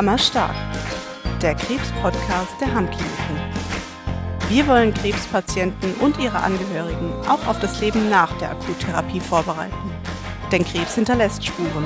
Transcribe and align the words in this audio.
Hammerstark, 0.00 0.54
der 1.42 1.54
Krebs-Podcast 1.54 2.58
der 2.58 2.72
Hammkliniken. 2.72 3.36
Wir 4.48 4.66
wollen 4.66 4.94
Krebspatienten 4.94 5.92
und 6.00 6.18
ihre 6.18 6.38
Angehörigen 6.38 7.12
auch 7.28 7.46
auf 7.46 7.60
das 7.60 7.82
Leben 7.82 8.08
nach 8.08 8.32
der 8.38 8.52
Akuttherapie 8.52 9.20
vorbereiten. 9.20 9.76
Denn 10.50 10.64
Krebs 10.64 10.94
hinterlässt 10.94 11.44
Spuren. 11.44 11.84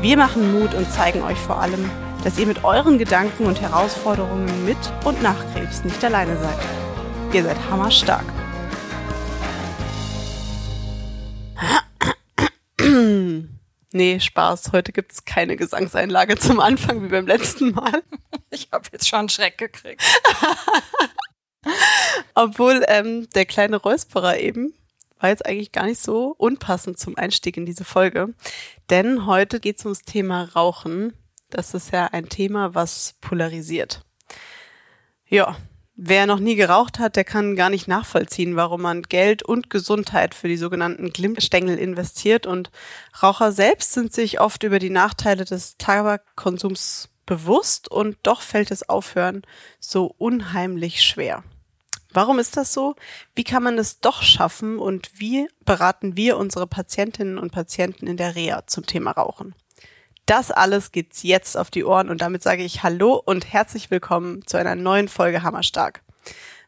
Wir 0.00 0.16
machen 0.16 0.58
Mut 0.58 0.72
und 0.72 0.90
zeigen 0.90 1.20
euch 1.24 1.36
vor 1.36 1.60
allem, 1.60 1.90
dass 2.24 2.38
ihr 2.38 2.46
mit 2.46 2.64
euren 2.64 2.96
Gedanken 2.96 3.44
und 3.44 3.60
Herausforderungen 3.60 4.64
mit 4.64 4.78
und 5.04 5.22
nach 5.22 5.36
Krebs 5.52 5.84
nicht 5.84 6.02
alleine 6.02 6.38
seid. 6.38 6.58
Ihr 7.34 7.44
seid 7.44 7.58
hammerstark. 7.70 8.24
Nee, 13.96 14.20
Spaß. 14.20 14.72
Heute 14.72 14.92
gibt's 14.92 15.24
keine 15.24 15.56
Gesangseinlage 15.56 16.36
zum 16.36 16.60
Anfang 16.60 17.02
wie 17.02 17.08
beim 17.08 17.26
letzten 17.26 17.70
Mal. 17.72 18.02
Ich 18.50 18.68
habe 18.70 18.86
jetzt 18.92 19.08
schon 19.08 19.28
Schreck 19.28 19.58
gekriegt. 19.58 20.02
Obwohl 22.34 22.84
ähm, 22.88 23.28
der 23.34 23.44
kleine 23.44 23.76
Räusperer 23.76 24.38
eben 24.38 24.72
war 25.18 25.30
jetzt 25.30 25.44
eigentlich 25.44 25.72
gar 25.72 25.84
nicht 25.84 26.00
so 26.00 26.34
unpassend 26.38 26.98
zum 26.98 27.18
Einstieg 27.18 27.56
in 27.56 27.66
diese 27.66 27.84
Folge. 27.84 28.34
Denn 28.88 29.26
heute 29.26 29.58
geht's 29.60 29.84
ums 29.84 30.02
Thema 30.02 30.44
Rauchen. 30.54 31.12
Das 31.50 31.74
ist 31.74 31.90
ja 31.92 32.06
ein 32.06 32.28
Thema, 32.28 32.74
was 32.74 33.16
polarisiert. 33.20 34.04
Ja, 35.26 35.56
Wer 35.98 36.26
noch 36.26 36.40
nie 36.40 36.56
geraucht 36.56 36.98
hat, 36.98 37.16
der 37.16 37.24
kann 37.24 37.56
gar 37.56 37.70
nicht 37.70 37.88
nachvollziehen, 37.88 38.54
warum 38.54 38.82
man 38.82 39.00
Geld 39.00 39.42
und 39.42 39.70
Gesundheit 39.70 40.34
für 40.34 40.46
die 40.46 40.58
sogenannten 40.58 41.10
Glimmstängel 41.10 41.78
investiert 41.78 42.46
und 42.46 42.70
Raucher 43.22 43.50
selbst 43.50 43.94
sind 43.94 44.12
sich 44.12 44.38
oft 44.38 44.62
über 44.62 44.78
die 44.78 44.90
Nachteile 44.90 45.46
des 45.46 45.78
Tabakkonsums 45.78 47.08
bewusst 47.24 47.90
und 47.90 48.18
doch 48.24 48.42
fällt 48.42 48.70
es 48.70 48.86
aufhören 48.86 49.40
so 49.80 50.14
unheimlich 50.18 51.02
schwer. 51.02 51.42
Warum 52.12 52.38
ist 52.38 52.58
das 52.58 52.74
so? 52.74 52.94
Wie 53.34 53.44
kann 53.44 53.62
man 53.62 53.78
es 53.78 54.00
doch 54.00 54.22
schaffen 54.22 54.78
und 54.78 55.10
wie 55.18 55.48
beraten 55.64 56.14
wir 56.14 56.36
unsere 56.36 56.66
Patientinnen 56.66 57.38
und 57.38 57.52
Patienten 57.52 58.06
in 58.06 58.18
der 58.18 58.34
Reha 58.34 58.66
zum 58.66 58.84
Thema 58.84 59.12
Rauchen? 59.12 59.54
Das 60.26 60.50
alles 60.50 60.90
gibt's 60.90 61.22
jetzt 61.22 61.56
auf 61.56 61.70
die 61.70 61.84
Ohren 61.84 62.10
und 62.10 62.20
damit 62.20 62.42
sage 62.42 62.64
ich 62.64 62.82
Hallo 62.82 63.14
und 63.14 63.52
herzlich 63.52 63.92
willkommen 63.92 64.44
zu 64.44 64.56
einer 64.56 64.74
neuen 64.74 65.06
Folge 65.06 65.44
Hammerstark. 65.44 66.02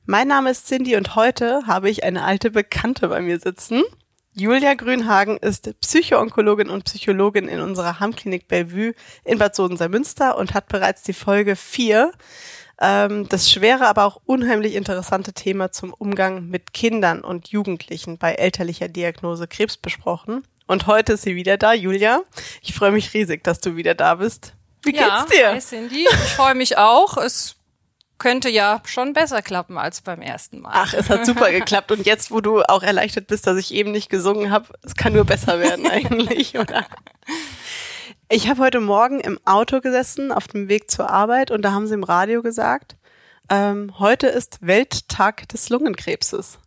Mein 0.07 0.29
Name 0.29 0.51
ist 0.51 0.69
Cindy 0.69 0.95
und 0.95 1.17
heute 1.17 1.67
habe 1.67 1.91
ich 1.91 2.05
eine 2.05 2.23
alte 2.23 2.53
Bekannte 2.53 3.09
bei 3.09 3.21
mir 3.21 3.41
sitzen. 3.41 3.83
Julia 4.33 4.75
Grünhagen 4.75 5.39
ist 5.39 5.75
Psychoonkologin 5.81 6.71
und 6.71 6.85
Psychologin 6.85 7.49
in 7.49 7.59
unserer 7.59 7.99
Hammklinik 7.99 8.47
Bellevue 8.47 8.95
in 9.25 9.39
Bad 9.39 9.57
Sodenser-Münster 9.57 10.39
und 10.39 10.55
hat 10.55 10.69
bereits 10.69 11.03
die 11.03 11.13
Folge 11.13 11.57
4 11.57 12.13
ähm, 12.81 13.29
das 13.29 13.51
schwere, 13.51 13.89
aber 13.89 14.05
auch 14.05 14.21
unheimlich 14.25 14.77
interessante 14.77 15.33
Thema 15.33 15.73
zum 15.73 15.93
Umgang 15.93 16.47
mit 16.47 16.73
Kindern 16.73 17.23
und 17.23 17.49
Jugendlichen 17.49 18.19
bei 18.19 18.35
elterlicher 18.35 18.87
Diagnose 18.87 19.49
Krebs 19.49 19.77
besprochen. 19.77 20.45
Und 20.69 20.87
heute 20.87 21.15
ist 21.15 21.23
sie 21.23 21.35
wieder 21.35 21.57
da, 21.57 21.73
Julia. 21.73 22.21
Ich 22.61 22.75
freue 22.75 22.93
mich 22.93 23.15
riesig, 23.15 23.43
dass 23.43 23.59
du 23.59 23.75
wieder 23.77 23.95
da 23.95 24.17
bist. 24.17 24.53
Wie 24.83 24.95
ja, 24.95 25.25
geht's 25.25 25.35
dir? 25.35 25.53
Hi 25.53 25.61
Cindy, 25.61 26.07
ich 26.07 26.35
freue 26.35 26.55
mich 26.55 26.77
auch. 26.77 27.17
Es 27.17 27.57
könnte 28.19 28.51
ja 28.51 28.83
schon 28.85 29.15
besser 29.15 29.41
klappen 29.41 29.79
als 29.79 30.03
beim 30.03 30.21
ersten 30.21 30.61
Mal. 30.61 30.73
Ach, 30.75 30.93
es 30.93 31.09
hat 31.09 31.25
super 31.25 31.51
geklappt. 31.51 31.91
Und 31.91 32.05
jetzt, 32.05 32.31
wo 32.31 32.43
du 32.43 32.61
auch 32.63 32.83
erleichtert 32.83 33.29
bist, 33.29 33.47
dass 33.47 33.57
ich 33.57 33.73
eben 33.73 33.93
nicht 33.93 34.11
gesungen 34.11 34.51
habe, 34.51 34.69
es 34.83 34.95
kann 34.95 35.15
nur 35.15 35.25
besser 35.25 35.59
werden 35.59 35.87
eigentlich, 35.91 36.59
oder? 36.59 36.85
Ich 38.29 38.51
habe 38.51 38.61
heute 38.61 38.81
Morgen 38.81 39.21
im 39.21 39.41
Auto 39.47 39.81
gesessen 39.81 40.33
auf 40.33 40.49
dem 40.49 40.69
Weg 40.69 40.91
zur 40.91 41.09
Arbeit 41.09 41.51
und 41.51 41.63
da 41.63 41.73
haben 41.73 41.87
sie 41.87 41.95
im 41.95 42.05
Radio 42.05 42.43
gesagt, 42.43 42.97
ähm, 43.49 43.99
heute 43.99 44.27
ist 44.27 44.59
Welttag 44.61 45.49
des 45.49 45.71
Lungenkrebses. 45.71 46.59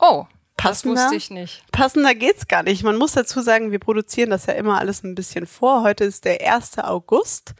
Oh, 0.00 0.26
Passender, 0.58 0.96
das 0.96 1.04
wusste 1.04 1.16
ich 1.16 1.30
nicht. 1.30 1.62
Passender 1.72 2.14
geht's 2.14 2.48
gar 2.48 2.64
nicht. 2.64 2.82
Man 2.82 2.96
muss 2.96 3.12
dazu 3.12 3.40
sagen, 3.40 3.70
wir 3.70 3.78
produzieren 3.78 4.28
das 4.28 4.46
ja 4.46 4.54
immer 4.54 4.78
alles 4.78 5.04
ein 5.04 5.14
bisschen 5.14 5.46
vor. 5.46 5.82
Heute 5.82 6.04
ist 6.04 6.24
der 6.24 6.52
1. 6.52 6.80
August 6.80 7.54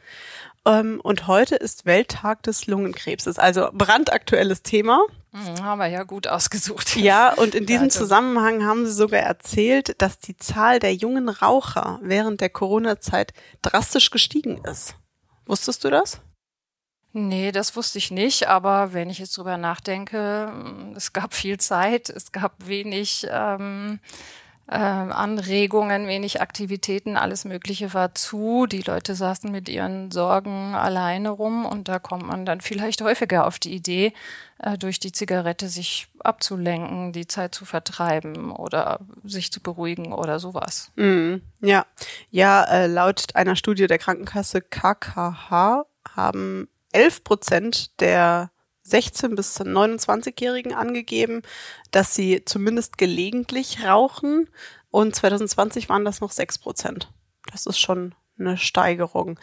ähm, 0.66 1.00
und 1.02 1.28
heute 1.28 1.54
ist 1.54 1.86
Welttag 1.86 2.42
des 2.42 2.66
Lungenkrebses. 2.66 3.38
Also 3.38 3.68
brandaktuelles 3.72 4.62
Thema. 4.62 5.00
Mhm, 5.30 5.62
haben 5.62 5.78
wir 5.78 5.86
ja 5.86 6.02
gut 6.02 6.26
ausgesucht. 6.26 6.96
Ja, 6.96 7.32
und 7.34 7.54
in 7.54 7.66
diesem 7.66 7.88
Zusammenhang 7.90 8.64
haben 8.66 8.84
sie 8.84 8.92
sogar 8.92 9.20
erzählt, 9.20 10.02
dass 10.02 10.18
die 10.18 10.36
Zahl 10.36 10.80
der 10.80 10.94
jungen 10.94 11.28
Raucher 11.28 12.00
während 12.02 12.40
der 12.40 12.50
Corona-Zeit 12.50 13.32
drastisch 13.62 14.10
gestiegen 14.10 14.58
ist. 14.64 14.96
Wusstest 15.46 15.84
du 15.84 15.90
das? 15.90 16.20
Nee, 17.12 17.52
das 17.52 17.74
wusste 17.74 17.98
ich 17.98 18.10
nicht, 18.10 18.48
aber 18.48 18.92
wenn 18.92 19.08
ich 19.08 19.18
jetzt 19.18 19.36
drüber 19.36 19.56
nachdenke, 19.56 20.52
mm, 20.52 20.96
es 20.96 21.12
gab 21.12 21.34
viel 21.34 21.58
Zeit, 21.58 22.10
es 22.10 22.32
gab 22.32 22.66
wenig 22.66 23.26
ähm, 23.30 23.98
äh, 24.68 24.74
Anregungen, 24.76 26.06
wenig 26.06 26.42
Aktivitäten, 26.42 27.16
alles 27.16 27.46
Mögliche 27.46 27.94
war 27.94 28.14
zu. 28.14 28.66
Die 28.66 28.82
Leute 28.82 29.14
saßen 29.14 29.50
mit 29.50 29.70
ihren 29.70 30.10
Sorgen 30.10 30.74
alleine 30.74 31.30
rum 31.30 31.64
und 31.64 31.88
da 31.88 31.98
kommt 31.98 32.26
man 32.26 32.44
dann 32.44 32.60
vielleicht 32.60 33.00
häufiger 33.00 33.46
auf 33.46 33.58
die 33.58 33.74
Idee, 33.74 34.12
äh, 34.58 34.76
durch 34.76 35.00
die 35.00 35.12
Zigarette 35.12 35.68
sich 35.68 36.08
abzulenken, 36.18 37.14
die 37.14 37.26
Zeit 37.26 37.54
zu 37.54 37.64
vertreiben 37.64 38.52
oder 38.52 39.00
sich 39.24 39.50
zu 39.50 39.62
beruhigen 39.62 40.12
oder 40.12 40.38
sowas. 40.38 40.92
Mm, 40.96 41.36
ja, 41.60 41.86
ja, 42.30 42.64
äh, 42.64 42.86
laut 42.86 43.34
einer 43.34 43.56
Studie 43.56 43.86
der 43.86 43.98
Krankenkasse 43.98 44.60
KKH 44.60 45.86
haben 46.14 46.68
11 46.92 47.24
Prozent 47.24 48.00
der 48.00 48.50
16 48.82 49.34
bis 49.34 49.60
29-Jährigen 49.60 50.72
angegeben, 50.72 51.42
dass 51.90 52.14
sie 52.14 52.44
zumindest 52.44 52.98
gelegentlich 52.98 53.84
rauchen 53.84 54.48
und 54.90 55.14
2020 55.14 55.88
waren 55.88 56.04
das 56.04 56.20
noch 56.20 56.32
6 56.32 56.58
Prozent. 56.58 57.12
Das 57.52 57.66
ist 57.66 57.78
schon 57.78 58.14
eine 58.38 58.56
Steigerung. 58.56 59.38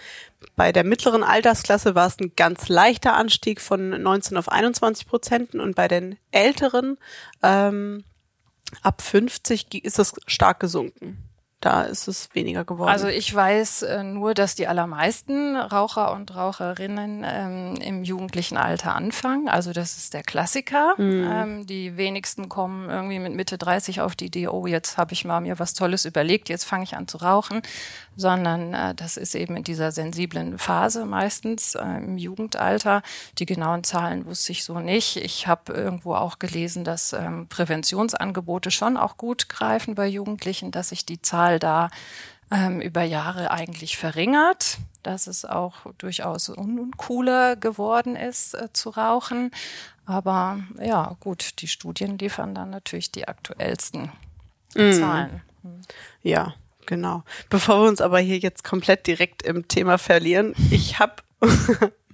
Bei 0.55 0.71
der 0.71 0.83
mittleren 0.83 1.23
Altersklasse 1.23 1.95
war 1.95 2.07
es 2.07 2.19
ein 2.19 2.31
ganz 2.35 2.69
leichter 2.69 3.15
Anstieg 3.15 3.61
von 3.61 3.89
19 4.01 4.37
auf 4.37 4.49
21 4.49 5.05
Prozent 5.05 5.53
und 5.55 5.75
bei 5.75 5.87
den 5.87 6.17
älteren 6.31 6.97
ähm, 7.43 8.03
ab 8.81 9.01
50 9.01 9.83
ist 9.83 9.99
es 9.99 10.13
stark 10.27 10.59
gesunken 10.59 11.34
da 11.65 11.81
ist 11.81 12.07
es 12.07 12.29
weniger 12.33 12.63
geworden. 12.63 12.89
Also 12.89 13.07
ich 13.07 13.33
weiß 13.33 13.81
äh, 13.81 14.03
nur, 14.03 14.35
dass 14.35 14.53
die 14.53 14.67
allermeisten 14.67 15.55
Raucher 15.55 16.13
und 16.13 16.35
Raucherinnen 16.35 17.25
ähm, 17.27 17.75
im 17.81 18.03
jugendlichen 18.03 18.55
Alter 18.55 18.93
anfangen. 18.93 19.49
Also 19.49 19.73
das 19.73 19.97
ist 19.97 20.13
der 20.13 20.21
Klassiker. 20.21 20.93
Mhm. 20.97 21.27
Ähm, 21.27 21.65
die 21.65 21.97
wenigsten 21.97 22.49
kommen 22.49 22.89
irgendwie 22.91 23.17
mit 23.17 23.33
Mitte 23.33 23.57
30 23.57 24.01
auf 24.01 24.15
die 24.15 24.25
Idee, 24.25 24.47
oh, 24.47 24.67
jetzt 24.67 24.99
habe 24.99 25.13
ich 25.13 25.25
mal 25.25 25.41
mir 25.41 25.57
was 25.57 25.73
Tolles 25.73 26.05
überlegt, 26.05 26.49
jetzt 26.49 26.65
fange 26.65 26.83
ich 26.83 26.95
an 26.95 27.07
zu 27.07 27.17
rauchen. 27.17 27.63
Sondern 28.15 28.73
äh, 28.75 28.93
das 28.93 29.17
ist 29.17 29.33
eben 29.33 29.57
in 29.57 29.63
dieser 29.63 29.91
sensiblen 29.91 30.59
Phase 30.59 31.05
meistens 31.05 31.73
äh, 31.73 31.81
im 31.81 32.17
Jugendalter. 32.19 33.01
Die 33.39 33.47
genauen 33.47 33.83
Zahlen 33.83 34.27
wusste 34.27 34.51
ich 34.51 34.63
so 34.63 34.79
nicht. 34.79 35.17
Ich 35.17 35.47
habe 35.47 35.73
irgendwo 35.73 36.13
auch 36.13 36.37
gelesen, 36.37 36.83
dass 36.83 37.11
ähm, 37.11 37.47
Präventionsangebote 37.49 38.69
schon 38.69 38.97
auch 38.97 39.17
gut 39.17 39.49
greifen 39.49 39.95
bei 39.95 40.07
Jugendlichen, 40.07 40.71
dass 40.71 40.89
sich 40.89 41.05
die 41.05 41.21
Zahl 41.21 41.54
Zahl 41.55 41.59
da 41.59 41.89
ähm, 42.51 42.81
über 42.81 43.03
Jahre 43.03 43.51
eigentlich 43.51 43.97
verringert, 43.97 44.77
dass 45.03 45.27
es 45.27 45.45
auch 45.45 45.73
durchaus 45.97 46.49
uncooler 46.49 47.55
geworden 47.55 48.15
ist 48.15 48.53
äh, 48.53 48.71
zu 48.73 48.91
rauchen. 48.91 49.51
Aber 50.05 50.59
ja, 50.79 51.17
gut, 51.19 51.61
die 51.61 51.67
Studien 51.67 52.17
liefern 52.17 52.53
dann 52.53 52.69
natürlich 52.69 53.11
die 53.11 53.27
aktuellsten 53.27 54.11
mm. 54.75 54.91
Zahlen. 54.91 55.41
Ja, 56.21 56.53
genau. 56.85 57.23
Bevor 57.49 57.81
wir 57.81 57.89
uns 57.89 58.01
aber 58.01 58.19
hier 58.19 58.37
jetzt 58.37 58.63
komplett 58.63 59.07
direkt 59.07 59.41
im 59.41 59.67
Thema 59.67 59.97
verlieren, 59.97 60.53
ich 60.69 60.99
habe 60.99 61.15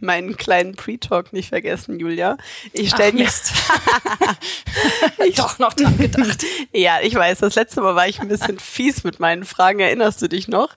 meinen 0.01 0.37
kleinen 0.37 0.75
Pre-Talk 0.75 1.33
nicht 1.33 1.49
vergessen, 1.49 1.99
Julia. 1.99 2.37
Ich 2.73 2.89
stelle 2.89 3.13
mir 3.13 3.27
ich 5.25 5.35
doch 5.35 5.59
noch 5.59 5.73
dran 5.73 5.97
gedacht. 5.97 6.43
ja, 6.73 6.99
ich 7.01 7.15
weiß. 7.15 7.39
Das 7.39 7.55
letzte 7.55 7.81
Mal 7.81 7.95
war 7.95 8.07
ich 8.07 8.19
ein 8.19 8.27
bisschen 8.27 8.59
fies 8.59 9.03
mit 9.03 9.19
meinen 9.19 9.45
Fragen. 9.45 9.79
Erinnerst 9.79 10.21
du 10.21 10.27
dich 10.27 10.47
noch? 10.47 10.75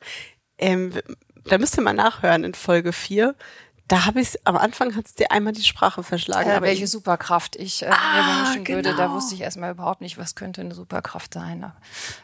Ähm, 0.59 0.93
da 1.45 1.59
müsst 1.59 1.77
ihr 1.77 1.83
mal 1.83 1.93
nachhören 1.93 2.45
in 2.45 2.55
Folge 2.55 2.93
4. 2.93 3.35
Da 3.87 4.07
habe 4.07 4.21
ich 4.21 4.35
am 4.45 4.57
Anfang 4.57 4.97
hat's 4.97 5.15
dir 5.15 5.31
einmal 5.31 5.53
die 5.53 5.63
Sprache 5.63 6.03
verschlagen. 6.03 6.51
Äh, 6.51 6.63
welche 6.63 6.85
ich, 6.85 6.91
Superkraft 6.91 7.57
ich 7.57 7.83
äh, 7.83 7.91
ah, 7.91 7.97
mir 8.15 8.47
wünschen 8.47 8.65
genau. 8.65 8.77
würde, 8.79 8.91
da 8.97 9.05
genau. 9.07 9.17
wusste 9.17 9.35
ich 9.35 9.43
erstmal 9.43 9.73
überhaupt 9.73 10.01
nicht, 10.01 10.17
was 10.17 10.35
könnte 10.35 10.63
eine 10.63 10.75
Superkraft 10.75 11.35
sein. 11.35 11.71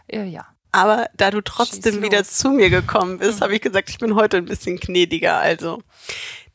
Äh, 0.06 0.24
ja. 0.24 0.46
Aber 0.72 1.08
da 1.16 1.30
du 1.30 1.42
trotzdem 1.42 2.02
wieder 2.02 2.24
zu 2.24 2.50
mir 2.50 2.70
gekommen 2.70 3.18
bist, 3.18 3.40
mhm. 3.40 3.44
habe 3.44 3.54
ich 3.56 3.60
gesagt, 3.60 3.90
ich 3.90 3.98
bin 3.98 4.14
heute 4.14 4.36
ein 4.36 4.46
bisschen 4.46 4.78
gnädiger. 4.78 5.38
Also 5.38 5.82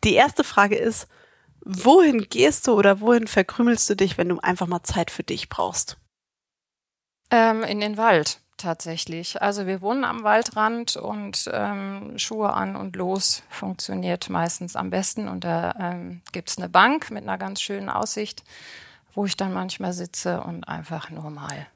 die 0.05 0.13
erste 0.13 0.43
Frage 0.43 0.75
ist, 0.75 1.07
wohin 1.61 2.27
gehst 2.29 2.67
du 2.67 2.73
oder 2.73 3.01
wohin 3.01 3.27
verkrümelst 3.27 3.89
du 3.89 3.95
dich, 3.95 4.17
wenn 4.17 4.29
du 4.29 4.39
einfach 4.39 4.67
mal 4.67 4.83
Zeit 4.83 5.11
für 5.11 5.23
dich 5.23 5.49
brauchst? 5.49 5.97
Ähm, 7.31 7.63
in 7.63 7.81
den 7.81 7.97
Wald. 7.97 8.39
tatsächlich. 8.57 9.41
Also 9.41 9.67
wir 9.67 9.81
wohnen 9.81 10.05
am 10.05 10.23
Waldrand 10.23 10.95
und 10.95 11.49
ähm, 11.51 12.17
Schuhe 12.17 12.53
an 12.53 12.75
und 12.75 12.95
los 12.95 13.43
funktioniert 13.49 14.29
meistens 14.29 14.75
am 14.75 14.89
besten. 14.89 15.27
Und 15.27 15.43
da 15.43 15.75
ähm, 15.79 16.21
gibt's 16.31 16.57
eine 16.57 16.69
Bank 16.69 17.11
mit 17.11 17.23
einer 17.23 17.37
ganz 17.37 17.61
schönen 17.61 17.89
Aussicht, 17.89 18.43
wo 19.13 19.25
ich 19.25 19.35
dann 19.35 19.53
manchmal 19.53 19.93
sitze 19.93 20.41
und 20.41 20.63
einfach 20.65 21.09
nur 21.09 21.29
mal 21.29 21.67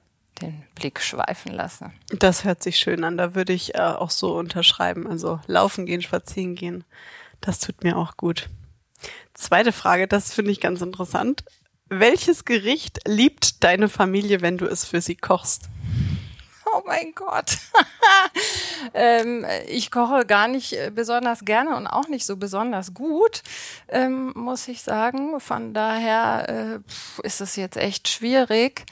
den 0.41 0.63
Blick 0.75 1.01
schweifen 1.01 1.51
lasse. 1.51 1.91
Das 2.17 2.45
hört 2.45 2.63
sich 2.63 2.77
schön 2.77 3.03
an. 3.03 3.17
Da 3.17 3.35
würde 3.35 3.53
ich 3.53 3.75
äh, 3.75 3.79
auch 3.79 4.09
so 4.11 4.37
unterschreiben. 4.37 5.05
Also 5.05 5.39
laufen 5.47 5.85
gehen, 5.85 6.01
spazieren 6.01 6.55
gehen, 6.55 6.85
das 7.41 7.59
tut 7.59 7.83
mir 7.83 7.97
auch 7.97 8.17
gut. 8.17 8.49
Zweite 9.33 9.71
Frage, 9.71 10.07
das 10.07 10.33
finde 10.33 10.51
ich 10.51 10.59
ganz 10.59 10.81
interessant. 10.81 11.43
Welches 11.87 12.45
Gericht 12.45 12.99
liebt 13.07 13.63
deine 13.63 13.89
Familie, 13.89 14.41
wenn 14.41 14.57
du 14.57 14.65
es 14.65 14.85
für 14.85 15.01
sie 15.01 15.15
kochst? 15.15 15.63
Oh 16.71 16.81
mein 16.85 17.13
Gott. 17.15 17.57
ähm, 18.93 19.45
ich 19.67 19.89
koche 19.89 20.25
gar 20.25 20.47
nicht 20.47 20.73
äh, 20.73 20.91
besonders 20.93 21.45
gerne 21.45 21.75
und 21.75 21.87
auch 21.87 22.07
nicht 22.07 22.25
so 22.25 22.37
besonders 22.37 22.93
gut, 22.93 23.41
ähm, 23.87 24.33
muss 24.35 24.67
ich 24.67 24.83
sagen. 24.83 25.39
Von 25.39 25.73
daher 25.73 26.81
äh, 27.23 27.25
ist 27.25 27.41
es 27.41 27.55
jetzt 27.55 27.77
echt 27.77 28.07
schwierig. 28.07 28.85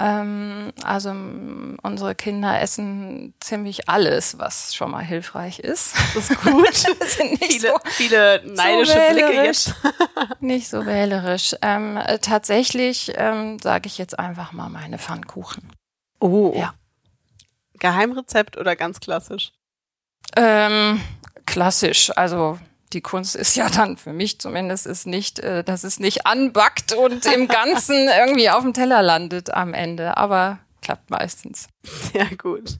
Ähm, 0.00 0.72
also 0.84 1.10
unsere 1.10 2.14
Kinder 2.14 2.60
essen 2.60 3.34
ziemlich 3.40 3.88
alles, 3.88 4.38
was 4.38 4.74
schon 4.74 4.92
mal 4.92 5.04
hilfreich 5.04 5.58
ist. 5.58 5.94
Das 6.14 6.30
ist 6.30 6.40
gut. 6.40 6.74
sind 6.74 7.40
nicht 7.40 7.60
viele, 7.60 7.72
so, 7.72 7.78
viele 7.84 8.42
neidische 8.46 8.92
so 8.92 9.12
Blicke 9.14 9.44
jetzt. 9.44 9.74
nicht 10.40 10.68
so 10.68 10.86
wählerisch. 10.86 11.56
Ähm, 11.62 11.96
äh, 11.96 12.20
tatsächlich 12.20 13.12
ähm, 13.16 13.58
sage 13.58 13.88
ich 13.88 13.98
jetzt 13.98 14.16
einfach 14.18 14.52
mal 14.52 14.68
meine 14.68 14.98
Pfannkuchen. 14.98 15.68
Oh. 16.20 16.52
Ja. 16.54 16.74
Geheimrezept 17.80 18.56
oder 18.56 18.76
ganz 18.76 19.00
klassisch? 19.00 19.52
Ähm, 20.36 21.00
klassisch, 21.44 22.12
also 22.16 22.58
die 22.92 23.00
Kunst 23.00 23.36
ist 23.36 23.56
ja 23.56 23.68
dann 23.68 23.96
für 23.96 24.12
mich 24.12 24.40
zumindest 24.40 24.86
ist 24.86 25.06
nicht, 25.06 25.38
äh, 25.40 25.64
dass 25.64 25.84
es 25.84 26.00
nicht 26.00 26.26
anbackt 26.26 26.92
und 26.92 27.26
im 27.26 27.48
Ganzen 27.48 28.08
irgendwie 28.08 28.50
auf 28.50 28.62
dem 28.62 28.74
Teller 28.74 29.02
landet 29.02 29.52
am 29.52 29.74
Ende, 29.74 30.16
aber 30.16 30.60
klappt 30.82 31.10
meistens. 31.10 31.68
Sehr 31.82 32.34
gut. 32.36 32.78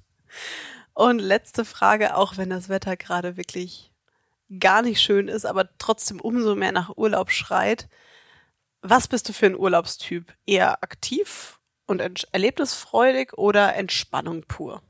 Und 0.94 1.20
letzte 1.20 1.64
Frage, 1.64 2.16
auch 2.16 2.36
wenn 2.36 2.50
das 2.50 2.68
Wetter 2.68 2.96
gerade 2.96 3.36
wirklich 3.36 3.92
gar 4.60 4.82
nicht 4.82 5.00
schön 5.00 5.28
ist, 5.28 5.44
aber 5.44 5.68
trotzdem 5.78 6.20
umso 6.20 6.54
mehr 6.54 6.72
nach 6.72 6.96
Urlaub 6.96 7.30
schreit. 7.30 7.88
Was 8.80 9.08
bist 9.08 9.28
du 9.28 9.32
für 9.32 9.46
ein 9.46 9.56
Urlaubstyp? 9.56 10.32
Eher 10.46 10.82
aktiv 10.82 11.58
und 11.86 12.00
erlebnisfreudig 12.32 13.34
oder 13.34 13.74
Entspannung 13.74 14.42
pur? 14.42 14.82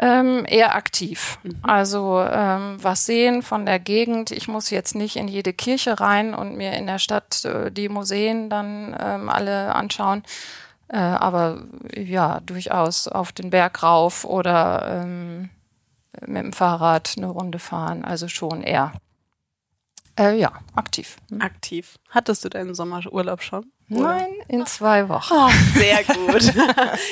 Ähm, 0.00 0.44
eher 0.46 0.76
aktiv. 0.76 1.40
Also 1.62 2.20
ähm, 2.20 2.76
was 2.80 3.04
sehen 3.04 3.42
von 3.42 3.66
der 3.66 3.80
Gegend. 3.80 4.30
Ich 4.30 4.46
muss 4.46 4.70
jetzt 4.70 4.94
nicht 4.94 5.16
in 5.16 5.26
jede 5.26 5.52
Kirche 5.52 5.98
rein 5.98 6.34
und 6.34 6.56
mir 6.56 6.74
in 6.74 6.86
der 6.86 7.00
Stadt 7.00 7.44
äh, 7.44 7.72
die 7.72 7.88
Museen 7.88 8.48
dann 8.48 8.96
ähm, 8.98 9.28
alle 9.28 9.74
anschauen. 9.74 10.22
Äh, 10.86 10.98
aber 10.98 11.64
ja, 11.94 12.40
durchaus 12.40 13.08
auf 13.08 13.32
den 13.32 13.50
Berg 13.50 13.82
rauf 13.82 14.24
oder 14.24 15.02
ähm, 15.02 15.50
mit 16.24 16.44
dem 16.44 16.52
Fahrrad 16.52 17.14
eine 17.16 17.26
Runde 17.26 17.58
fahren. 17.58 18.04
Also 18.04 18.28
schon 18.28 18.62
eher. 18.62 18.92
Äh, 20.16 20.38
ja, 20.38 20.52
aktiv. 20.76 21.16
Hm. 21.30 21.40
Aktiv. 21.40 21.98
Hattest 22.08 22.44
du 22.44 22.48
deinen 22.48 22.74
Sommerurlaub 22.74 23.42
schon? 23.42 23.66
Nein, 23.88 24.30
in 24.48 24.66
zwei 24.66 25.08
Wochen. 25.08 25.32
Oh, 25.34 25.50
sehr 25.74 26.04
gut. 26.04 26.52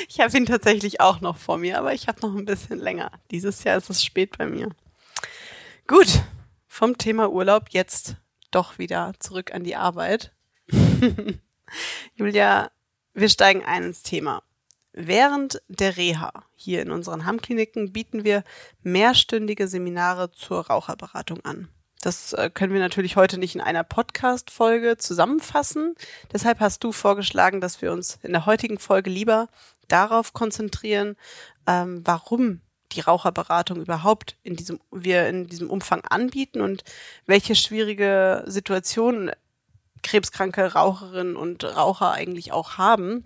Ich 0.07 0.19
habe 0.19 0.37
ihn 0.37 0.45
tatsächlich 0.45 1.01
auch 1.01 1.21
noch 1.21 1.37
vor 1.37 1.57
mir, 1.57 1.79
aber 1.79 1.93
ich 1.93 2.07
habe 2.07 2.21
noch 2.21 2.35
ein 2.35 2.45
bisschen 2.45 2.79
länger. 2.79 3.11
Dieses 3.31 3.63
Jahr 3.63 3.77
ist 3.77 3.89
es 3.89 4.03
spät 4.03 4.37
bei 4.37 4.45
mir. 4.45 4.69
Gut, 5.87 6.21
vom 6.67 6.97
Thema 6.97 7.31
Urlaub 7.31 7.69
jetzt 7.69 8.15
doch 8.51 8.77
wieder 8.77 9.13
zurück 9.19 9.53
an 9.53 9.63
die 9.63 9.75
Arbeit. 9.75 10.31
Julia, 12.15 12.71
wir 13.13 13.29
steigen 13.29 13.63
ein 13.63 13.83
ins 13.83 14.03
Thema. 14.03 14.43
Während 14.93 15.61
der 15.67 15.97
Reha 15.97 16.31
hier 16.55 16.81
in 16.81 16.91
unseren 16.91 17.25
Hammkliniken 17.25 17.93
bieten 17.93 18.23
wir 18.23 18.43
mehrstündige 18.81 19.67
Seminare 19.67 20.31
zur 20.31 20.67
Raucherberatung 20.67 21.43
an. 21.45 21.69
Das 22.01 22.33
äh, 22.33 22.49
können 22.53 22.73
wir 22.73 22.79
natürlich 22.79 23.15
heute 23.15 23.37
nicht 23.37 23.55
in 23.55 23.61
einer 23.61 23.83
Podcast-Folge 23.83 24.97
zusammenfassen. 24.97 25.95
Deshalb 26.31 26.59
hast 26.59 26.83
du 26.83 26.91
vorgeschlagen, 26.91 27.59
dass 27.61 27.81
wir 27.81 27.91
uns 27.91 28.19
in 28.23 28.33
der 28.33 28.45
heutigen 28.45 28.77
Folge 28.77 29.09
lieber 29.09 29.49
darauf 29.87 30.33
konzentrieren, 30.33 31.15
ähm, 31.65 32.01
warum 32.05 32.61
die 32.93 33.01
Raucherberatung 33.01 33.81
überhaupt 33.81 34.37
in 34.43 34.55
diesem, 34.55 34.79
wir 34.91 35.27
in 35.27 35.47
diesem 35.47 35.69
Umfang 35.69 36.01
anbieten 36.05 36.61
und 36.61 36.83
welche 37.25 37.55
schwierige 37.55 38.43
Situationen 38.47 39.31
krebskranke 40.03 40.73
Raucherinnen 40.73 41.35
und 41.35 41.63
Raucher 41.63 42.11
eigentlich 42.11 42.51
auch 42.51 42.77
haben. 42.77 43.25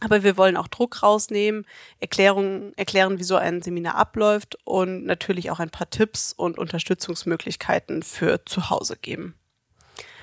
Aber 0.00 0.22
wir 0.22 0.36
wollen 0.36 0.56
auch 0.56 0.68
Druck 0.68 1.02
rausnehmen, 1.02 1.66
Erklärungen, 2.00 2.72
erklären, 2.76 3.18
wie 3.18 3.24
so 3.24 3.36
ein 3.36 3.62
Seminar 3.62 3.94
abläuft 3.94 4.58
und 4.64 5.04
natürlich 5.04 5.50
auch 5.50 5.60
ein 5.60 5.70
paar 5.70 5.88
Tipps 5.88 6.32
und 6.32 6.58
Unterstützungsmöglichkeiten 6.58 8.02
für 8.02 8.44
zu 8.44 8.70
Hause 8.70 8.96
geben. 8.96 9.34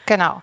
Genau. 0.05 0.41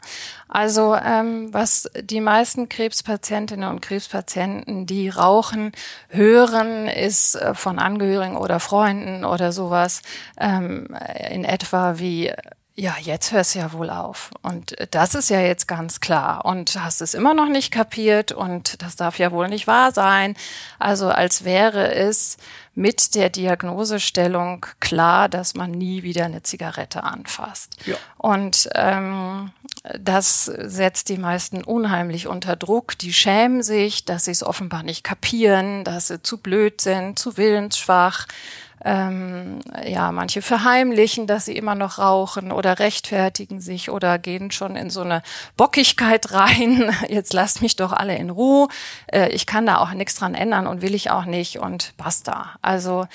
Also 0.48 0.94
ähm, 0.94 1.52
was 1.52 1.90
die 2.00 2.20
meisten 2.20 2.69
Krebspatientinnen 2.69 3.69
und 3.69 3.82
Krebspatienten, 3.82 4.86
die 4.86 5.08
rauchen, 5.08 5.72
hören, 6.08 6.88
ist 6.88 7.34
äh, 7.34 7.54
von 7.54 7.78
Angehörigen 7.78 8.36
oder 8.36 8.60
Freunden 8.60 9.24
oder 9.24 9.52
sowas 9.52 10.00
ähm, 10.40 10.96
in 11.31 11.44
etwa 11.44 11.98
wie 11.98 12.32
ja, 12.78 12.94
jetzt 13.00 13.32
hörst 13.32 13.54
du 13.56 13.58
ja 13.58 13.72
wohl 13.72 13.90
auf. 13.90 14.30
Und 14.40 14.76
das 14.92 15.16
ist 15.16 15.30
ja 15.30 15.40
jetzt 15.40 15.66
ganz 15.66 15.98
klar. 15.98 16.44
Und 16.44 16.76
hast 16.80 17.02
es 17.02 17.12
immer 17.12 17.34
noch 17.34 17.48
nicht 17.48 17.72
kapiert 17.72 18.30
und 18.30 18.80
das 18.82 18.94
darf 18.94 19.19
ja 19.19 19.32
wohl 19.32 19.48
nicht 19.48 19.66
wahr 19.66 19.90
sein. 19.90 20.36
Also 20.78 21.08
als 21.08 21.44
wäre 21.44 21.92
es 21.92 22.36
mit 22.76 23.16
der 23.16 23.30
Diagnosestellung 23.30 24.64
klar, 24.78 25.28
dass 25.28 25.54
man 25.54 25.72
nie 25.72 26.04
wieder 26.04 26.26
eine 26.26 26.44
Zigarette 26.44 27.02
anfasst. 27.02 27.75
Ja. 27.84 27.96
Und 28.16 28.69
ähm, 28.76 29.50
das 29.98 30.44
setzt 30.44 31.08
die 31.08 31.19
meisten 31.19 31.64
unheimlich 31.64 32.28
unter 32.28 32.54
Druck. 32.54 32.96
Die 32.98 33.12
schämen 33.12 33.64
sich, 33.64 34.04
dass 34.04 34.26
sie 34.26 34.31
es 34.31 34.44
offenbar 34.44 34.84
nicht 34.84 35.02
kapieren, 35.02 35.82
dass 35.82 36.06
sie 36.06 36.22
zu 36.22 36.38
blöd 36.38 36.81
sind, 36.81 37.19
zu 37.19 37.36
willensschwach. 37.36 38.28
Ähm, 38.84 39.60
ja, 39.86 40.12
manche 40.12 40.43
verheimlichen, 40.43 41.26
dass 41.26 41.46
sie 41.46 41.56
immer 41.56 41.74
noch 41.74 41.98
rauchen 41.98 42.53
oder 42.53 42.79
rechtfertigen 42.79 43.60
sich 43.60 43.91
oder 43.91 44.19
gehen 44.19 44.50
schon 44.50 44.76
in 44.76 44.91
so 44.91 45.00
eine 45.00 45.22
Bockigkeit 45.56 46.32
rein. 46.32 46.94
Jetzt 47.08 47.32
lasst 47.32 47.62
mich 47.62 47.76
doch 47.76 47.93
alle 47.93 48.17
in 48.17 48.31
Ruhe. 48.31 48.69
Äh, 49.06 49.31
ich 49.31 49.46
kann 49.46 49.67
da 49.67 49.79
auch 49.79 49.93
nichts 49.93 50.14
dran 50.14 50.34
ändern 50.34 50.67
und 50.67 50.82
will 50.82 50.94
ich 50.94 51.10
auch 51.10 51.24
nicht 51.24 51.58
und 51.58 51.93
basta. 51.96 52.50
Also 52.62 53.06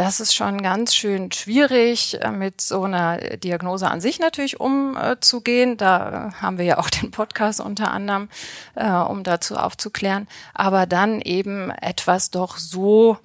das 0.00 0.18
ist 0.18 0.34
schon 0.34 0.62
ganz 0.62 0.94
schön 0.94 1.30
schwierig, 1.30 2.22
äh, 2.22 2.30
mit 2.30 2.62
so 2.62 2.84
einer 2.84 3.18
Diagnose 3.36 3.86
an 3.90 4.00
sich 4.00 4.18
natürlich 4.18 4.58
umzugehen. 4.58 5.76
Da 5.76 6.32
haben 6.40 6.56
wir 6.56 6.64
ja 6.64 6.78
auch 6.78 6.88
den 7.02 7.10
Podcast 7.10 7.60
unter 7.60 7.90
anderem, 7.90 8.30
äh, 8.76 8.90
um 8.90 9.24
dazu 9.24 9.56
aufzuklären. 9.56 10.26
Aber 10.54 10.86
dann 10.86 11.20
eben 11.20 11.70
etwas 11.70 12.30
doch 12.30 12.56
so 12.56 13.18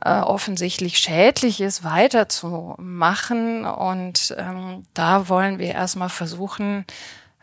äh, 0.00 0.20
offensichtlich 0.20 0.98
Schädliches 0.98 1.84
weiterzumachen. 1.84 3.64
Und 3.64 4.34
ähm, 4.38 4.84
da 4.94 5.28
wollen 5.28 5.58
wir 5.58 5.72
erstmal 5.72 6.08
versuchen, 6.08 6.84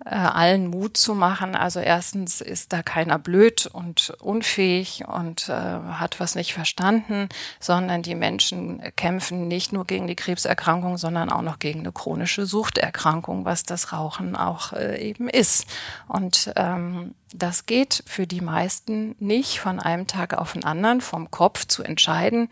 äh, 0.05 0.15
allen 0.15 0.67
Mut 0.67 0.97
zu 0.97 1.13
machen. 1.13 1.55
Also 1.55 1.79
erstens 1.79 2.41
ist 2.41 2.73
da 2.73 2.81
keiner 2.81 3.19
blöd 3.19 3.65
und 3.67 4.13
unfähig 4.19 5.03
und 5.07 5.49
äh, 5.49 5.53
hat 5.53 6.19
was 6.19 6.35
nicht 6.35 6.53
verstanden, 6.53 7.29
sondern 7.59 8.01
die 8.01 8.15
Menschen 8.15 8.81
kämpfen 8.95 9.47
nicht 9.47 9.73
nur 9.73 9.85
gegen 9.85 10.07
die 10.07 10.15
Krebserkrankung, 10.15 10.97
sondern 10.97 11.29
auch 11.29 11.41
noch 11.41 11.59
gegen 11.59 11.79
eine 11.81 11.91
chronische 11.91 12.45
Suchterkrankung, 12.45 13.45
was 13.45 13.63
das 13.63 13.91
Rauchen 13.91 14.35
auch 14.35 14.73
äh, 14.73 14.97
eben 14.99 15.27
ist. 15.27 15.67
Und 16.07 16.51
ähm, 16.55 17.15
das 17.33 17.65
geht 17.65 18.03
für 18.07 18.25
die 18.25 18.41
meisten 18.41 19.15
nicht 19.19 19.59
von 19.59 19.79
einem 19.79 20.07
Tag 20.07 20.33
auf 20.33 20.53
den 20.53 20.63
anderen 20.63 21.01
vom 21.01 21.29
Kopf 21.29 21.65
zu 21.65 21.83
entscheiden, 21.83 22.49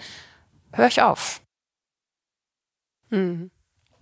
hör 0.74 0.88
ich 0.88 1.01
auf. 1.01 1.42
Mhm. 3.10 3.51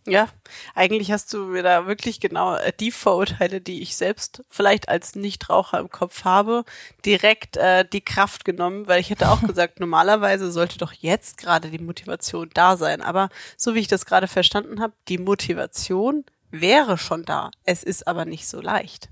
Ja, 0.07 0.27
eigentlich 0.75 1.12
hast 1.12 1.33
du 1.33 1.45
mir 1.45 1.63
da 1.63 1.88
wirklich 1.88 2.19
genau 2.19 2.55
äh, 2.55 2.71
die 2.79 2.91
Vorurteile, 2.91 3.59
die 3.59 3.81
ich 3.81 3.95
selbst 3.95 4.43
vielleicht 4.50 4.88
als 4.88 5.15
Nichtraucher 5.15 5.79
im 5.79 5.89
Kopf 5.89 6.25
habe, 6.25 6.63
direkt 7.05 7.57
äh, 7.57 7.85
die 7.91 8.01
Kraft 8.01 8.45
genommen, 8.45 8.88
weil 8.88 9.01
ich 9.01 9.09
hätte 9.09 9.29
auch 9.31 9.41
gesagt, 9.47 9.79
normalerweise 9.79 10.51
sollte 10.51 10.77
doch 10.77 10.93
jetzt 10.93 11.38
gerade 11.38 11.71
die 11.71 11.79
Motivation 11.79 12.51
da 12.53 12.77
sein. 12.77 13.01
Aber 13.01 13.29
so 13.57 13.74
wie 13.74 13.79
ich 13.79 13.88
das 13.88 14.05
gerade 14.05 14.27
verstanden 14.27 14.79
habe, 14.79 14.93
die 15.07 15.17
Motivation 15.17 16.24
wäre 16.51 17.00
schon 17.00 17.24
da. 17.25 17.50
Es 17.63 17.83
ist 17.83 18.07
aber 18.07 18.25
nicht 18.25 18.47
so 18.47 18.62
leicht. 18.62 19.09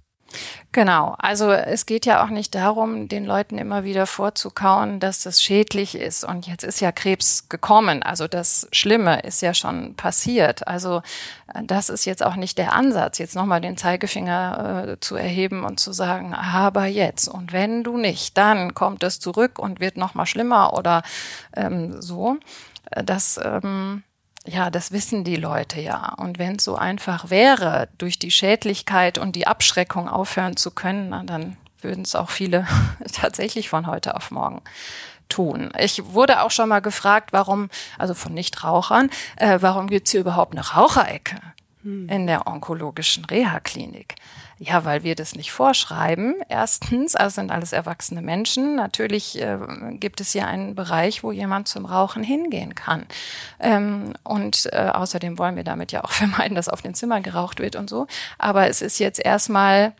Genau, 0.71 1.15
also 1.19 1.51
es 1.51 1.85
geht 1.85 2.05
ja 2.05 2.23
auch 2.23 2.29
nicht 2.29 2.55
darum, 2.55 3.07
den 3.07 3.25
Leuten 3.25 3.57
immer 3.59 3.83
wieder 3.83 4.07
vorzukauen, 4.07 4.99
dass 4.99 5.21
das 5.21 5.41
schädlich 5.41 5.93
ist. 5.95 6.23
Und 6.23 6.47
jetzt 6.47 6.63
ist 6.63 6.79
ja 6.79 6.91
Krebs 6.91 7.47
gekommen, 7.47 8.01
also 8.01 8.27
das 8.27 8.67
Schlimme 8.71 9.21
ist 9.21 9.41
ja 9.41 9.53
schon 9.53 9.95
passiert. 9.95 10.67
Also 10.67 11.03
äh, 11.53 11.63
das 11.63 11.89
ist 11.89 12.05
jetzt 12.05 12.23
auch 12.25 12.35
nicht 12.35 12.57
der 12.57 12.73
Ansatz, 12.73 13.19
jetzt 13.19 13.35
nochmal 13.35 13.61
den 13.61 13.77
Zeigefinger 13.77 14.87
äh, 14.87 14.99
zu 14.99 15.15
erheben 15.15 15.63
und 15.63 15.79
zu 15.79 15.93
sagen, 15.93 16.33
aber 16.33 16.85
jetzt. 16.85 17.27
Und 17.27 17.53
wenn 17.53 17.83
du 17.83 17.97
nicht, 17.97 18.37
dann 18.37 18.73
kommt 18.73 19.03
es 19.03 19.19
zurück 19.19 19.59
und 19.59 19.79
wird 19.79 19.97
nochmal 19.97 20.25
schlimmer 20.25 20.73
oder 20.73 21.03
ähm, 21.55 22.01
so. 22.01 22.37
Äh, 22.91 23.03
das 23.03 23.39
ähm, 23.43 24.03
ja, 24.45 24.69
das 24.69 24.91
wissen 24.91 25.23
die 25.23 25.35
Leute 25.35 25.79
ja. 25.79 26.13
Und 26.17 26.37
wenn 26.39 26.57
es 26.57 26.65
so 26.65 26.75
einfach 26.75 27.29
wäre, 27.29 27.89
durch 27.97 28.19
die 28.19 28.31
Schädlichkeit 28.31 29.17
und 29.17 29.35
die 29.35 29.47
Abschreckung 29.47 30.09
aufhören 30.09 30.57
zu 30.57 30.71
können, 30.71 31.09
na, 31.09 31.23
dann 31.23 31.57
würden 31.81 32.03
es 32.03 32.15
auch 32.15 32.29
viele 32.29 32.67
tatsächlich 33.13 33.69
von 33.69 33.87
heute 33.87 34.15
auf 34.15 34.31
morgen 34.31 34.61
tun. 35.29 35.71
Ich 35.79 36.03
wurde 36.13 36.41
auch 36.41 36.51
schon 36.51 36.69
mal 36.69 36.81
gefragt, 36.81 37.31
warum, 37.31 37.69
also 37.97 38.13
von 38.13 38.33
Nichtrauchern, 38.33 39.09
äh, 39.37 39.59
warum 39.61 39.87
gibt's 39.87 40.11
hier 40.11 40.21
überhaupt 40.21 40.53
eine 40.53 40.67
Raucherecke 40.67 41.37
hm. 41.81 42.09
in 42.09 42.27
der 42.27 42.45
onkologischen 42.45 43.25
Reha-Klinik? 43.25 44.15
Ja, 44.65 44.85
weil 44.85 45.03
wir 45.03 45.15
das 45.15 45.35
nicht 45.35 45.51
vorschreiben. 45.51 46.35
Erstens, 46.47 47.17
also 47.17 47.35
sind 47.35 47.51
alles 47.51 47.73
erwachsene 47.73 48.21
Menschen. 48.21 48.77
Natürlich 48.77 49.37
äh, 49.41 49.57
gibt 49.95 50.21
es 50.21 50.31
hier 50.31 50.47
einen 50.47 50.73
Bereich, 50.73 51.21
wo 51.21 51.33
jemand 51.33 51.67
zum 51.67 51.85
Rauchen 51.85 52.23
hingehen 52.23 52.73
kann. 52.73 53.05
Ähm, 53.59 54.13
und 54.23 54.69
äh, 54.71 54.89
außerdem 54.93 55.37
wollen 55.37 55.57
wir 55.57 55.65
damit 55.65 55.91
ja 55.91 56.05
auch 56.05 56.11
vermeiden, 56.11 56.55
dass 56.55 56.69
auf 56.69 56.81
den 56.81 56.93
Zimmern 56.93 57.23
geraucht 57.23 57.59
wird 57.59 57.75
und 57.75 57.89
so. 57.89 58.07
Aber 58.37 58.69
es 58.69 58.81
ist 58.81 58.99
jetzt 58.99 59.19
erstmal 59.19 59.91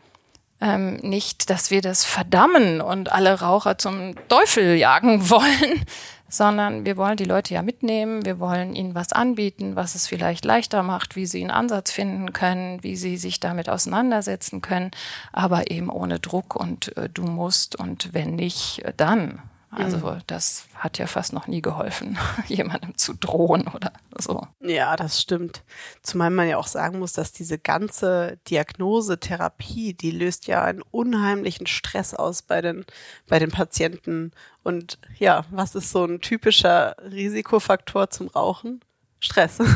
ähm, 0.62 0.96
nicht, 1.02 1.50
dass 1.50 1.70
wir 1.70 1.82
das 1.82 2.06
verdammen 2.06 2.80
und 2.80 3.12
alle 3.12 3.38
Raucher 3.40 3.76
zum 3.76 4.14
Teufel 4.28 4.76
jagen 4.76 5.28
wollen, 5.28 5.84
sondern 6.28 6.84
wir 6.84 6.96
wollen 6.96 7.16
die 7.16 7.24
Leute 7.24 7.54
ja 7.54 7.62
mitnehmen, 7.62 8.24
wir 8.24 8.38
wollen 8.38 8.74
ihnen 8.74 8.94
was 8.94 9.12
anbieten, 9.12 9.76
was 9.76 9.94
es 9.94 10.06
vielleicht 10.06 10.44
leichter 10.44 10.82
macht, 10.82 11.16
wie 11.16 11.26
sie 11.26 11.40
einen 11.40 11.50
Ansatz 11.50 11.92
finden 11.92 12.32
können, 12.32 12.82
wie 12.82 12.96
sie 12.96 13.16
sich 13.16 13.40
damit 13.40 13.68
auseinandersetzen 13.68 14.62
können, 14.62 14.90
aber 15.32 15.70
eben 15.70 15.90
ohne 15.90 16.18
Druck 16.18 16.56
und 16.56 16.96
äh, 16.96 17.08
du 17.08 17.22
musst 17.22 17.76
und 17.76 18.14
wenn 18.14 18.34
nicht, 18.36 18.82
dann. 18.96 19.40
Also 19.76 19.96
mhm. 19.98 20.20
das 20.26 20.66
hat 20.76 20.98
ja 20.98 21.06
fast 21.06 21.32
noch 21.32 21.46
nie 21.48 21.60
geholfen, 21.60 22.16
jemandem 22.46 22.96
zu 22.96 23.14
drohen 23.14 23.66
oder 23.66 23.92
so. 24.16 24.46
Ja, 24.60 24.94
das 24.96 25.20
stimmt. 25.20 25.62
Zumal 26.02 26.30
man 26.30 26.48
ja 26.48 26.58
auch 26.58 26.66
sagen 26.66 27.00
muss, 27.00 27.12
dass 27.12 27.32
diese 27.32 27.58
ganze 27.58 28.38
Diagnose, 28.48 29.18
Therapie, 29.18 29.94
die 29.94 30.12
löst 30.12 30.46
ja 30.46 30.62
einen 30.62 30.82
unheimlichen 30.82 31.66
Stress 31.66 32.14
aus 32.14 32.42
bei 32.42 32.60
den, 32.60 32.84
bei 33.26 33.38
den 33.38 33.50
Patienten. 33.50 34.32
Und 34.64 34.98
ja, 35.18 35.44
was 35.50 35.74
ist 35.74 35.90
so 35.90 36.04
ein 36.04 36.20
typischer 36.20 36.96
Risikofaktor 37.10 38.10
zum 38.10 38.28
Rauchen? 38.28 38.80
Stress. 39.20 39.58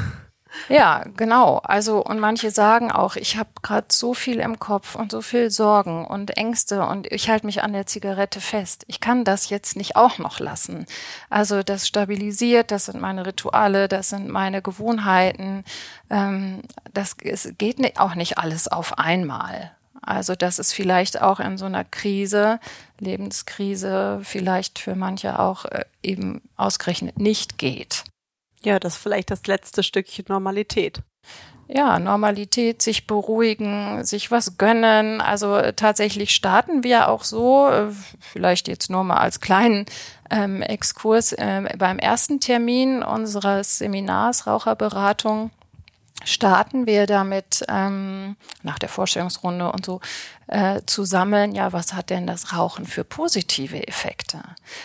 Ja, 0.68 1.04
genau. 1.16 1.58
Also 1.58 2.02
und 2.02 2.20
manche 2.20 2.50
sagen 2.50 2.90
auch, 2.90 3.16
ich 3.16 3.36
habe 3.36 3.50
gerade 3.62 3.88
so 3.90 4.14
viel 4.14 4.40
im 4.40 4.58
Kopf 4.58 4.94
und 4.94 5.12
so 5.12 5.20
viel 5.20 5.50
Sorgen 5.50 6.06
und 6.06 6.36
Ängste 6.36 6.82
und 6.86 7.10
ich 7.12 7.28
halte 7.28 7.46
mich 7.46 7.62
an 7.62 7.72
der 7.72 7.86
Zigarette 7.86 8.40
fest. 8.40 8.84
Ich 8.88 9.00
kann 9.00 9.24
das 9.24 9.50
jetzt 9.50 9.76
nicht 9.76 9.96
auch 9.96 10.18
noch 10.18 10.40
lassen. 10.40 10.86
Also 11.30 11.62
das 11.62 11.86
stabilisiert, 11.86 12.70
das 12.70 12.86
sind 12.86 13.00
meine 13.00 13.26
Rituale, 13.26 13.88
das 13.88 14.10
sind 14.10 14.28
meine 14.28 14.62
Gewohnheiten. 14.62 15.64
Ähm, 16.10 16.62
das 16.92 17.16
es 17.22 17.52
geht 17.58 17.78
auch 18.00 18.14
nicht 18.14 18.38
alles 18.38 18.68
auf 18.68 18.98
einmal. 18.98 19.72
Also 20.08 20.34
dass 20.34 20.58
es 20.58 20.72
vielleicht 20.72 21.20
auch 21.20 21.38
in 21.38 21.58
so 21.58 21.66
einer 21.66 21.84
Krise, 21.84 22.60
Lebenskrise, 22.98 24.20
vielleicht 24.22 24.78
für 24.78 24.94
manche 24.94 25.38
auch 25.38 25.66
äh, 25.66 25.84
eben 26.02 26.40
ausgerechnet 26.56 27.18
nicht 27.18 27.58
geht. 27.58 28.04
Ja, 28.64 28.80
das 28.80 28.94
ist 28.94 29.02
vielleicht 29.02 29.30
das 29.30 29.46
letzte 29.46 29.82
Stückchen 29.82 30.24
Normalität. 30.28 31.02
Ja, 31.68 31.98
Normalität, 31.98 32.80
sich 32.80 33.06
beruhigen, 33.06 34.02
sich 34.02 34.30
was 34.30 34.56
gönnen. 34.56 35.20
Also 35.20 35.60
tatsächlich 35.76 36.34
starten 36.34 36.82
wir 36.82 37.08
auch 37.08 37.22
so, 37.22 37.68
äh, 37.68 37.88
vielleicht 38.18 38.66
jetzt 38.66 38.88
nur 38.88 39.04
mal 39.04 39.18
als 39.18 39.40
kleinen 39.40 39.84
ähm, 40.30 40.62
Exkurs 40.62 41.34
äh, 41.34 41.68
beim 41.76 41.98
ersten 41.98 42.40
Termin 42.40 43.02
unseres 43.02 43.76
Seminars 43.76 44.46
Raucherberatung 44.46 45.50
starten 46.24 46.86
wir 46.86 47.06
damit 47.06 47.64
ähm, 47.68 48.36
nach 48.62 48.78
der 48.78 48.88
Vorstellungsrunde 48.88 49.70
und 49.72 49.86
so 49.86 50.00
äh, 50.48 50.80
zu 50.86 51.04
sammeln, 51.04 51.54
ja, 51.54 51.72
was 51.72 51.94
hat 51.94 52.10
denn 52.10 52.26
das 52.26 52.52
Rauchen 52.52 52.86
für 52.86 53.04
positive 53.04 53.86
Effekte? 53.86 54.40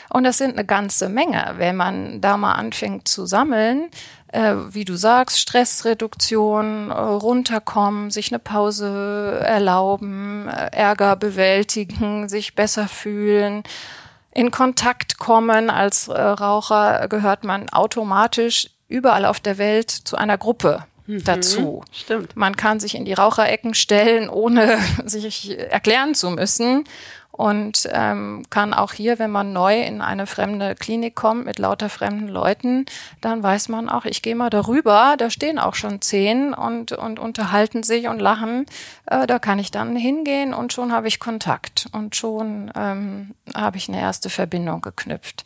Und 0.10 0.24
das 0.24 0.38
sind 0.38 0.54
eine 0.54 0.66
ganze 0.66 1.10
Menge. 1.10 1.56
Wenn 1.58 1.76
man 1.76 2.22
da 2.22 2.38
mal 2.38 2.54
anfängt 2.54 3.08
zu 3.08 3.26
sammeln, 3.26 3.90
äh, 4.28 4.56
wie 4.70 4.86
du 4.86 4.96
sagst, 4.96 5.40
Stressreduktion, 5.40 6.92
äh, 6.92 6.94
runterkommen, 6.94 8.12
sich 8.12 8.32
eine 8.32 8.40
Pause 8.40 9.40
erlauben, 9.44 10.48
äh, 10.50 10.70
Ärger 10.72 11.16
bewältigen, 11.16 12.30
sich 12.30 12.56
besser 12.56 12.88
fühlen, 12.88 13.64
in 14.32 14.52
Kontakt 14.52 15.20
kommen. 15.20 15.70
Als 15.70 16.08
äh, 16.08 16.20
Raucher 16.20 17.08
gehört 17.08 17.44
man 17.44 17.70
automatisch 17.70 18.70
überall 18.88 19.26
auf 19.26 19.40
der 19.40 19.58
Welt 19.58 19.92
zu 19.92 20.18
einer 20.18 20.38
Gruppe 20.38 20.86
mhm, 21.08 21.24
dazu. 21.24 21.84
Stimmt. 21.92 22.36
Man 22.36 22.56
kann 22.56 22.80
sich 22.80 22.96
in 22.96 23.06
die 23.06 23.14
Raucherecken 23.14 23.74
stellen, 23.74 24.30
ohne 24.30 24.78
sich 25.06 25.58
erklären 25.58 26.16
zu 26.16 26.30
müssen. 26.30 26.86
Und 27.36 27.90
ähm, 27.92 28.44
kann 28.52 28.76
auch 28.76 28.94
hier, 28.94 29.18
wenn 29.18 29.32
man 29.32 29.54
neu 29.54 29.82
in 29.82 30.02
eine 30.02 30.28
fremde 30.28 30.76
Klinik 30.76 31.16
kommt 31.16 31.48
mit 31.48 31.58
lauter 31.58 31.90
fremden 31.90 32.28
Leuten, 32.28 32.86
dann 33.22 33.42
weiß 33.42 33.70
man 33.70 33.90
auch, 33.90 34.06
ich 34.06 34.22
gehe 34.22 34.36
mal 34.36 34.52
darüber, 34.52 35.16
da 35.18 35.32
stehen 35.32 35.58
auch 35.58 35.74
schon 35.74 36.00
zehn 36.00 36.54
und, 36.54 36.92
und 36.92 37.18
unterhalten 37.18 37.82
sich 37.82 38.08
und 38.08 38.20
lachen. 38.20 38.68
Äh, 39.08 39.26
da 39.26 39.40
kann 39.40 39.58
ich 39.58 39.72
dann 39.72 39.96
hingehen 39.96 40.54
und 40.54 40.74
schon 40.74 40.92
habe 40.92 41.08
ich 41.08 41.20
Kontakt 41.20 41.88
und 41.92 42.16
schon 42.16 42.72
ähm, 42.76 43.34
habe 43.56 43.78
ich 43.78 43.90
eine 43.90 44.00
erste 44.00 44.30
Verbindung 44.30 44.82
geknüpft. 44.82 45.44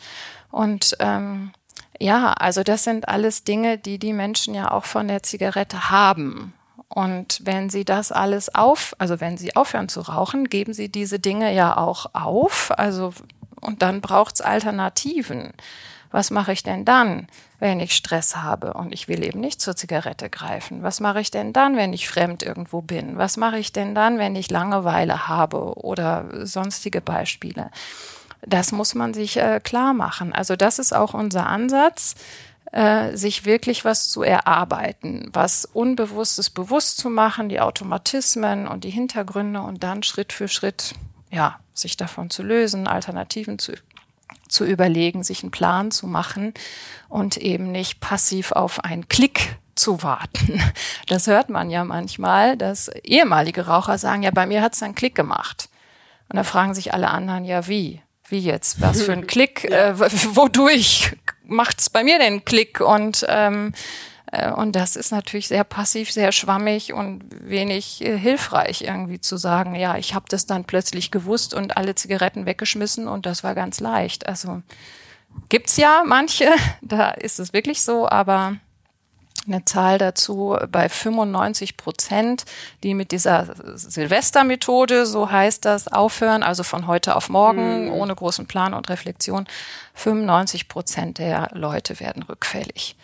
Und 0.52 0.98
ähm, 1.00 1.54
ja, 2.00 2.34
also 2.34 2.64
das 2.64 2.84
sind 2.84 3.08
alles 3.08 3.44
Dinge, 3.44 3.78
die 3.78 4.00
die 4.00 4.14
Menschen 4.14 4.54
ja 4.54 4.72
auch 4.72 4.86
von 4.86 5.08
der 5.08 5.24
Zigarette 5.24 5.90
haben. 5.90 6.54
Und 6.90 7.42
wenn 7.44 7.70
sie 7.70 7.86
das 7.86 8.12
alles 8.12 8.54
auf, 8.54 8.96
also 8.98 9.20
wenn 9.20 9.38
sie 9.38 9.56
aufhören 9.56 9.90
zu 9.90 10.02
rauchen, 10.02 10.46
geben 10.46 10.74
sie 10.74 10.90
diese 10.90 11.20
Dinge 11.20 11.54
ja 11.54 11.76
auch 11.78 12.08
auf. 12.14 12.72
Also, 12.78 13.14
und 13.60 13.82
dann 13.82 14.02
braucht's 14.02 14.42
Alternativen. 14.42 15.52
Was 16.12 16.32
mache 16.32 16.54
ich 16.54 16.64
denn 16.64 16.86
dann, 16.86 17.28
wenn 17.60 17.82
ich 17.82 17.94
Stress 17.94 18.38
habe 18.38 18.74
und 18.74 18.94
ich 18.94 19.10
will 19.10 19.24
eben 19.24 19.42
nicht 19.42 19.60
zur 19.60 19.76
Zigarette 19.76 20.30
greifen? 20.30 20.82
Was 20.84 21.02
mache 21.02 21.20
ich 21.20 21.32
denn 21.32 21.52
dann, 21.52 21.76
wenn 21.76 21.92
ich 21.92 22.08
fremd 22.08 22.44
irgendwo 22.44 22.82
bin? 22.82 23.18
Was 23.18 23.36
mache 23.36 23.58
ich 23.58 23.74
denn 23.74 23.94
dann, 23.94 24.18
wenn 24.18 24.36
ich 24.36 24.50
Langeweile 24.50 25.28
habe 25.28 25.74
oder 25.76 26.46
sonstige 26.46 27.02
Beispiele? 27.02 27.72
Das 28.46 28.72
muss 28.72 28.96
man 28.96 29.14
sich 29.14 29.38
äh, 29.38 29.60
klar 29.64 29.94
machen. 29.94 30.34
Also 30.34 30.56
das 30.56 30.80
ist 30.80 30.94
auch 30.94 31.14
unser 31.14 31.48
Ansatz, 31.48 32.16
äh, 32.72 33.16
sich 33.16 33.46
wirklich 33.46 33.86
was 33.86 34.10
zu 34.10 34.24
erarbeiten, 34.24 35.30
was 35.34 35.66
Unbewusstes 35.66 36.50
bewusst 36.50 36.98
zu 36.98 37.10
machen, 37.10 37.50
die 37.50 37.60
Automatismen 37.60 38.68
und 38.68 38.84
die 38.84 38.90
Hintergründe 38.90 39.62
und 39.62 39.84
dann 39.84 40.04
Schritt 40.04 40.34
für 40.34 40.48
Schritt, 40.48 40.94
ja, 41.32 41.60
sich 41.74 41.98
davon 41.98 42.30
zu 42.30 42.44
lösen, 42.44 42.88
Alternativen 42.88 43.60
zu 43.60 43.74
zu 44.50 44.66
überlegen, 44.66 45.24
sich 45.24 45.44
einen 45.44 45.52
Plan 45.52 45.92
zu 45.92 46.08
machen 46.08 46.54
und 47.10 47.38
eben 47.38 47.72
nicht 47.72 48.00
passiv 48.00 48.52
auf 48.52 48.84
einen 48.84 49.08
Klick 49.08 49.58
zu 49.76 50.04
warten. 50.04 50.62
Das 51.08 51.28
hört 51.28 51.50
man 51.50 51.70
ja 51.70 51.86
manchmal, 51.86 52.58
dass 52.58 52.90
ehemalige 52.90 53.68
Raucher 53.68 53.98
sagen, 53.98 54.24
ja, 54.24 54.32
bei 54.32 54.46
mir 54.46 54.62
hat 54.62 54.74
es 54.74 54.84
einen 54.84 54.94
Klick 54.94 55.16
gemacht. 55.16 55.70
Und 56.28 56.36
da 56.36 56.44
fragen 56.44 56.74
sich 56.74 56.94
alle 56.94 57.10
anderen, 57.10 57.46
ja, 57.46 57.68
wie? 57.68 58.02
Wie 58.30 58.40
jetzt? 58.40 58.82
Was 58.82 59.02
für 59.02 59.14
ein 59.14 59.28
Klick? 59.28 59.66
äh, 59.66 59.98
wodurch 59.98 61.16
macht's 61.44 61.90
bei 61.90 62.04
mir 62.04 62.20
den 62.20 62.46
Klick? 62.46 62.82
Und 62.82 63.26
ähm, 63.28 63.74
äh, 64.32 64.52
und 64.52 64.76
das 64.76 64.96
ist 64.96 65.12
natürlich 65.12 65.48
sehr 65.48 65.64
passiv, 65.64 66.12
sehr 66.12 66.32
schwammig 66.32 66.94
und 66.94 67.24
wenig 67.42 68.04
äh, 68.04 68.18
hilfreich 68.18 68.82
irgendwie 68.82 69.20
zu 69.20 69.38
sagen, 69.38 69.76
ja, 69.76 69.98
ich 69.98 70.14
habe 70.14 70.26
das 70.30 70.46
dann 70.46 70.66
plötzlich 70.66 71.12
gewusst 71.12 71.54
und 71.54 71.78
alle 71.78 71.96
Zigaretten 71.96 72.46
weggeschmissen 72.46 73.08
und 73.08 73.26
das 73.26 73.44
war 73.44 73.56
ganz 73.56 73.80
leicht. 73.80 74.28
Also 74.28 74.62
gibt's 75.50 75.78
ja 75.78 76.04
manche, 76.06 76.50
da 76.82 77.12
ist 77.12 77.40
es 77.40 77.54
wirklich 77.54 77.82
so, 77.82 78.08
aber 78.08 78.58
eine 79.48 79.66
Zahl 79.66 79.98
dazu 79.98 80.58
bei 80.72 80.90
95 80.90 81.78
Prozent, 81.78 82.46
die 82.84 82.94
mit 82.94 83.12
dieser 83.12 83.56
Silvestermethode, 83.76 85.06
so 85.06 85.32
heißt 85.32 85.66
das, 85.66 85.88
aufhören, 85.88 86.44
also 86.44 86.64
von 86.64 86.88
heute 86.88 87.16
auf 87.16 87.30
morgen, 87.30 87.86
mhm. 87.86 87.94
ohne 87.94 88.16
großen 88.16 88.46
Plan 88.46 88.74
und 88.74 88.90
Reflexion. 88.90 89.48
95 89.94 90.68
Prozent 90.68 91.18
der 91.18 91.50
Leute 91.54 92.00
werden 92.00 92.24
rückfällig. 92.24 92.96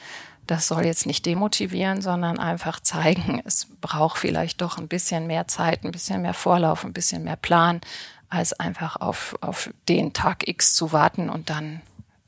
das 0.45 0.67
soll 0.67 0.85
jetzt 0.85 1.05
nicht 1.05 1.25
demotivieren, 1.25 2.01
sondern 2.01 2.37
einfach 2.37 2.79
zeigen, 2.81 3.41
es 3.45 3.67
braucht 3.79 4.17
vielleicht 4.17 4.61
doch 4.61 4.77
ein 4.77 4.89
bisschen 4.89 5.25
mehr 5.27 5.47
Zeit, 5.47 5.83
ein 5.83 5.91
bisschen 5.91 6.21
mehr 6.21 6.33
Vorlauf, 6.33 6.83
ein 6.83 6.93
bisschen 6.93 7.23
mehr 7.23 7.37
Plan, 7.37 7.79
als 8.29 8.59
einfach 8.59 8.97
auf, 8.97 9.35
auf 9.41 9.69
den 9.87 10.11
Tag 10.11 10.47
X 10.47 10.73
zu 10.73 10.91
warten 10.91 11.29
und 11.29 11.49
dann 11.49 11.81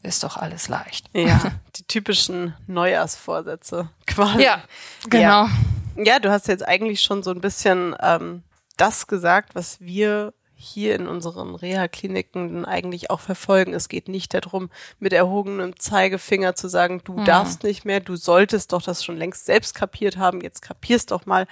ist 0.06 0.24
doch 0.24 0.38
alles 0.38 0.68
leicht. 0.70 1.08
Ja, 1.14 1.40
die 1.76 1.84
typischen 1.84 2.54
Neujahrsvorsätze 2.68 3.90
quasi. 4.08 4.44
Ja, 4.44 4.64
genau. 5.10 5.46
Ja, 5.46 5.50
ja 5.98 6.20
du 6.20 6.32
hast 6.32 6.48
jetzt 6.48 6.66
eigentlich 6.66 7.02
schon 7.02 7.24
so 7.24 7.32
ein 7.32 7.42
bisschen 7.42 7.96
ähm, 8.02 8.44
das 8.78 9.08
gesagt, 9.08 9.56
was 9.56 9.80
wir 9.82 10.34
hier 10.58 10.96
in 10.96 11.08
unseren 11.08 11.54
Reha-Kliniken 11.54 12.66
eigentlich 12.66 13.10
auch 13.10 13.20
verfolgen. 13.20 13.74
Es 13.74 13.90
geht 13.90 14.08
nicht 14.08 14.34
darum, 14.34 14.70
mit 15.00 15.12
erhobenem 15.12 15.78
Zeigefinger 15.78 16.56
zu 16.56 16.70
sagen, 16.70 17.02
du 17.04 17.14
mhm. 17.14 17.26
darfst 17.26 17.64
nicht 17.64 17.84
mehr, 17.84 18.00
du 18.00 18.16
solltest 18.16 18.72
doch 18.72 18.82
das 18.82 19.04
schon 19.04 19.18
längst 19.18 19.46
selbst 19.46 19.76
kapiert 19.76 20.18
haben, 20.18 20.42
jetzt 20.42 20.62
kapierst 20.62 21.12
doch 21.12 21.26
mal. 21.26 21.46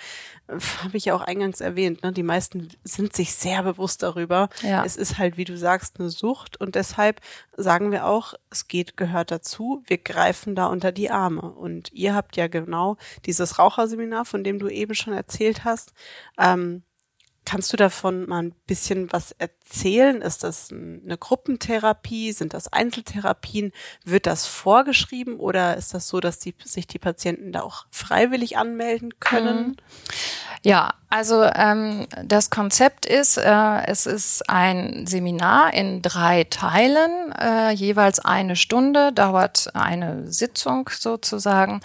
Habe 0.47 0.97
ich 0.97 1.05
ja 1.05 1.15
auch 1.15 1.21
eingangs 1.21 1.59
erwähnt, 1.61 2.03
ne? 2.03 2.11
die 2.11 2.23
meisten 2.23 2.69
sind 2.83 3.15
sich 3.15 3.33
sehr 3.33 3.63
bewusst 3.63 4.03
darüber. 4.03 4.49
Ja. 4.61 4.85
Es 4.85 4.95
ist 4.95 5.17
halt, 5.17 5.37
wie 5.37 5.45
du 5.45 5.57
sagst, 5.57 5.99
eine 5.99 6.09
Sucht 6.09 6.59
und 6.59 6.75
deshalb 6.75 7.19
sagen 7.57 7.91
wir 7.91 8.05
auch, 8.05 8.33
es 8.49 8.67
geht, 8.67 8.95
gehört 8.95 9.31
dazu, 9.31 9.83
wir 9.85 9.97
greifen 9.97 10.55
da 10.55 10.67
unter 10.67 10.91
die 10.91 11.11
Arme. 11.11 11.41
Und 11.41 11.91
ihr 11.91 12.15
habt 12.15 12.37
ja 12.37 12.47
genau 12.47 12.97
dieses 13.25 13.59
Raucherseminar, 13.59 14.25
von 14.25 14.43
dem 14.43 14.59
du 14.59 14.69
eben 14.69 14.95
schon 14.95 15.13
erzählt 15.13 15.65
hast, 15.65 15.93
ähm, 16.37 16.83
Kannst 17.45 17.73
du 17.73 17.77
davon 17.77 18.27
mal 18.27 18.43
ein 18.43 18.55
bisschen 18.67 19.11
was 19.11 19.31
erzählen? 19.31 20.21
Ist 20.21 20.43
das 20.43 20.71
eine 20.71 21.17
Gruppentherapie? 21.17 22.31
Sind 22.31 22.53
das 22.53 22.71
Einzeltherapien? 22.71 23.71
Wird 24.05 24.27
das 24.27 24.47
vorgeschrieben 24.47 25.39
oder 25.39 25.75
ist 25.75 25.93
das 25.93 26.07
so, 26.07 26.19
dass 26.19 26.39
die, 26.39 26.55
sich 26.63 26.87
die 26.87 26.99
Patienten 26.99 27.51
da 27.51 27.61
auch 27.61 27.85
freiwillig 27.91 28.57
anmelden 28.57 29.19
können? 29.19 29.67
Mhm. 29.67 29.75
Ja, 30.65 30.93
also 31.09 31.43
ähm, 31.43 32.07
das 32.23 32.49
Konzept 32.49 33.05
ist, 33.05 33.37
äh, 33.37 33.85
es 33.85 34.05
ist 34.05 34.49
ein 34.49 35.05
Seminar 35.05 35.73
in 35.73 36.01
drei 36.01 36.45
Teilen, 36.45 37.33
äh, 37.33 37.71
jeweils 37.71 38.19
eine 38.19 38.55
Stunde, 38.55 39.11
dauert 39.11 39.69
eine 39.75 40.31
Sitzung 40.31 40.89
sozusagen 40.89 41.81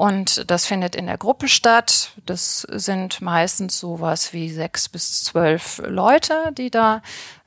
und 0.00 0.50
das 0.50 0.64
findet 0.64 0.96
in 0.96 1.08
der 1.08 1.18
Gruppe 1.18 1.46
statt. 1.46 2.12
Das 2.24 2.62
sind 2.62 3.20
meistens 3.20 3.78
sowas 3.78 4.32
wie 4.32 4.48
sechs 4.48 4.88
bis 4.88 5.24
zwölf 5.24 5.82
Leute, 5.84 6.52
die 6.56 6.70
da 6.70 7.02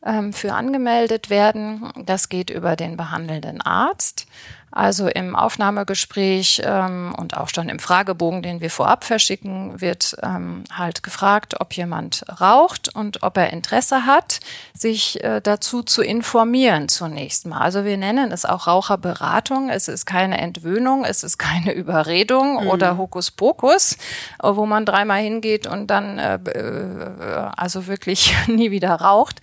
ähm, 0.06 0.34
für 0.34 0.54
angemeldet 0.54 1.32
werden. 1.32 1.92
Das 2.06 2.30
geht 2.30 2.52
über 2.52 2.76
den 2.76 2.96
behandelnden 2.96 3.60
Arzt. 3.60 4.28
Also 4.76 5.08
im 5.08 5.36
Aufnahmegespräch 5.36 6.64
ähm, 6.66 7.14
und 7.16 7.38
auch 7.38 7.50
schon 7.50 7.70
im 7.70 7.78
Fragebogen, 7.78 8.42
den 8.42 8.60
wir 8.60 8.72
vorab 8.72 9.04
verschicken, 9.04 9.80
wird 9.80 10.16
ähm, 10.24 10.64
halt 10.76 11.04
gefragt, 11.04 11.62
ob 11.62 11.74
jemand 11.74 12.26
raucht 12.42 12.90
und 12.96 13.22
ob 13.22 13.38
er 13.38 13.54
Interesse 13.54 14.08
hat, 14.08 14.40
sich 14.74 15.24
äh, 15.24 15.42
dazu 15.42 15.84
zu 15.84 16.02
informieren 16.02 16.90
zunächst 16.90 17.46
mal. 17.46 17.60
Also 17.60 17.86
wir 17.86 17.98
nennen 17.98 18.32
es 18.32 18.46
auch 18.46 18.66
Raucherberatung. 18.66 19.70
Es 19.70 19.88
ist 19.88 20.08
keine 20.08 20.40
Entwöhnung, 20.40 21.06
es 21.06 21.24
ist 21.24 21.38
keine 21.38 21.72
Überredung 21.76 22.64
mhm. 22.64 22.70
oder 22.70 22.98
Hokuspokus, 22.98 23.98
wo 24.42 24.66
man 24.66 24.88
dreimal 24.88 25.22
hingeht 25.22 25.68
und 25.68 25.86
dann 25.88 26.18
äh, 26.18 26.36
äh 26.36 27.52
also 27.56 27.86
wirklich 27.86 28.36
nie 28.48 28.72
wieder 28.72 28.96
raucht 28.96 29.40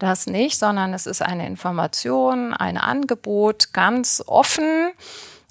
das 0.00 0.26
nicht, 0.26 0.58
sondern 0.58 0.92
es 0.92 1.06
ist 1.06 1.22
eine 1.22 1.46
Information, 1.46 2.52
ein 2.52 2.76
Angebot, 2.76 3.72
ganz 3.72 4.22
offen. 4.26 4.90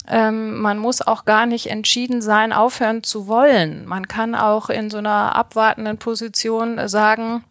Ähm, 0.08 0.60
man 0.60 0.80
muss 0.80 1.02
auch 1.02 1.26
gar 1.26 1.46
nicht 1.46 1.68
entschieden 1.68 2.22
sein, 2.22 2.52
aufhören 2.52 3.04
zu 3.04 3.28
wollen. 3.28 3.86
Man 3.86 4.08
kann 4.08 4.36
auch 4.36 4.70
in 4.70 4.90
so 4.90 4.98
einer 4.98 5.36
abwartenden 5.36 5.98
Position 5.98 6.88
sagen, 6.90 7.44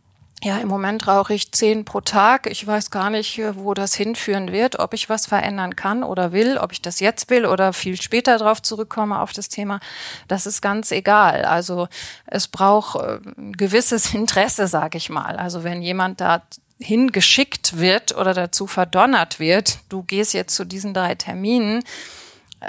ja, 0.43 0.59
im 0.59 0.69
Moment 0.69 1.09
rauche 1.09 1.35
ich 1.35 1.51
zehn 1.51 1.85
pro 1.85 2.01
Tag. 2.01 2.47
Ich 2.47 2.65
weiß 2.65 2.93
gar 2.93 3.11
nicht, 3.11 3.41
wo 3.57 3.75
das 3.75 3.95
hinführen 3.95 4.53
wird, 4.53 4.79
ob 4.79 4.95
ich 4.95 5.09
was 5.09 5.27
verändern 5.27 5.75
kann 5.75 6.05
oder 6.05 6.31
will, 6.31 6.59
ob 6.59 6.71
ich 6.71 6.81
das 6.81 7.01
jetzt 7.01 7.29
will 7.31 7.45
oder 7.45 7.73
viel 7.73 8.01
später 8.01 8.39
darauf 8.39 8.63
zurückkomme 8.63 9.19
auf 9.19 9.33
das 9.33 9.49
Thema. 9.49 9.81
Das 10.29 10.47
ist 10.47 10.63
ganz 10.63 10.93
egal. 10.93 11.45
Also 11.45 11.89
es 12.27 12.47
braucht 12.47 13.01
äh, 13.03 13.19
ein 13.37 13.53
gewisses 13.55 14.15
Interesse, 14.15 14.69
sage 14.69 14.99
ich 14.99 15.11
mal. 15.11 15.37
Also 15.37 15.65
wenn 15.65 15.83
jemand 15.83 16.21
da 16.21 16.43
hingeschickt 16.79 17.79
wird 17.79 18.17
oder 18.17 18.35
dazu 18.35 18.67
verdonnert 18.67 19.41
wird, 19.41 19.79
du 19.89 20.03
gehst 20.03 20.33
jetzt 20.33 20.55
zu 20.55 20.65
diesen 20.65 20.95
drei 20.95 21.15
Terminen, 21.15 21.83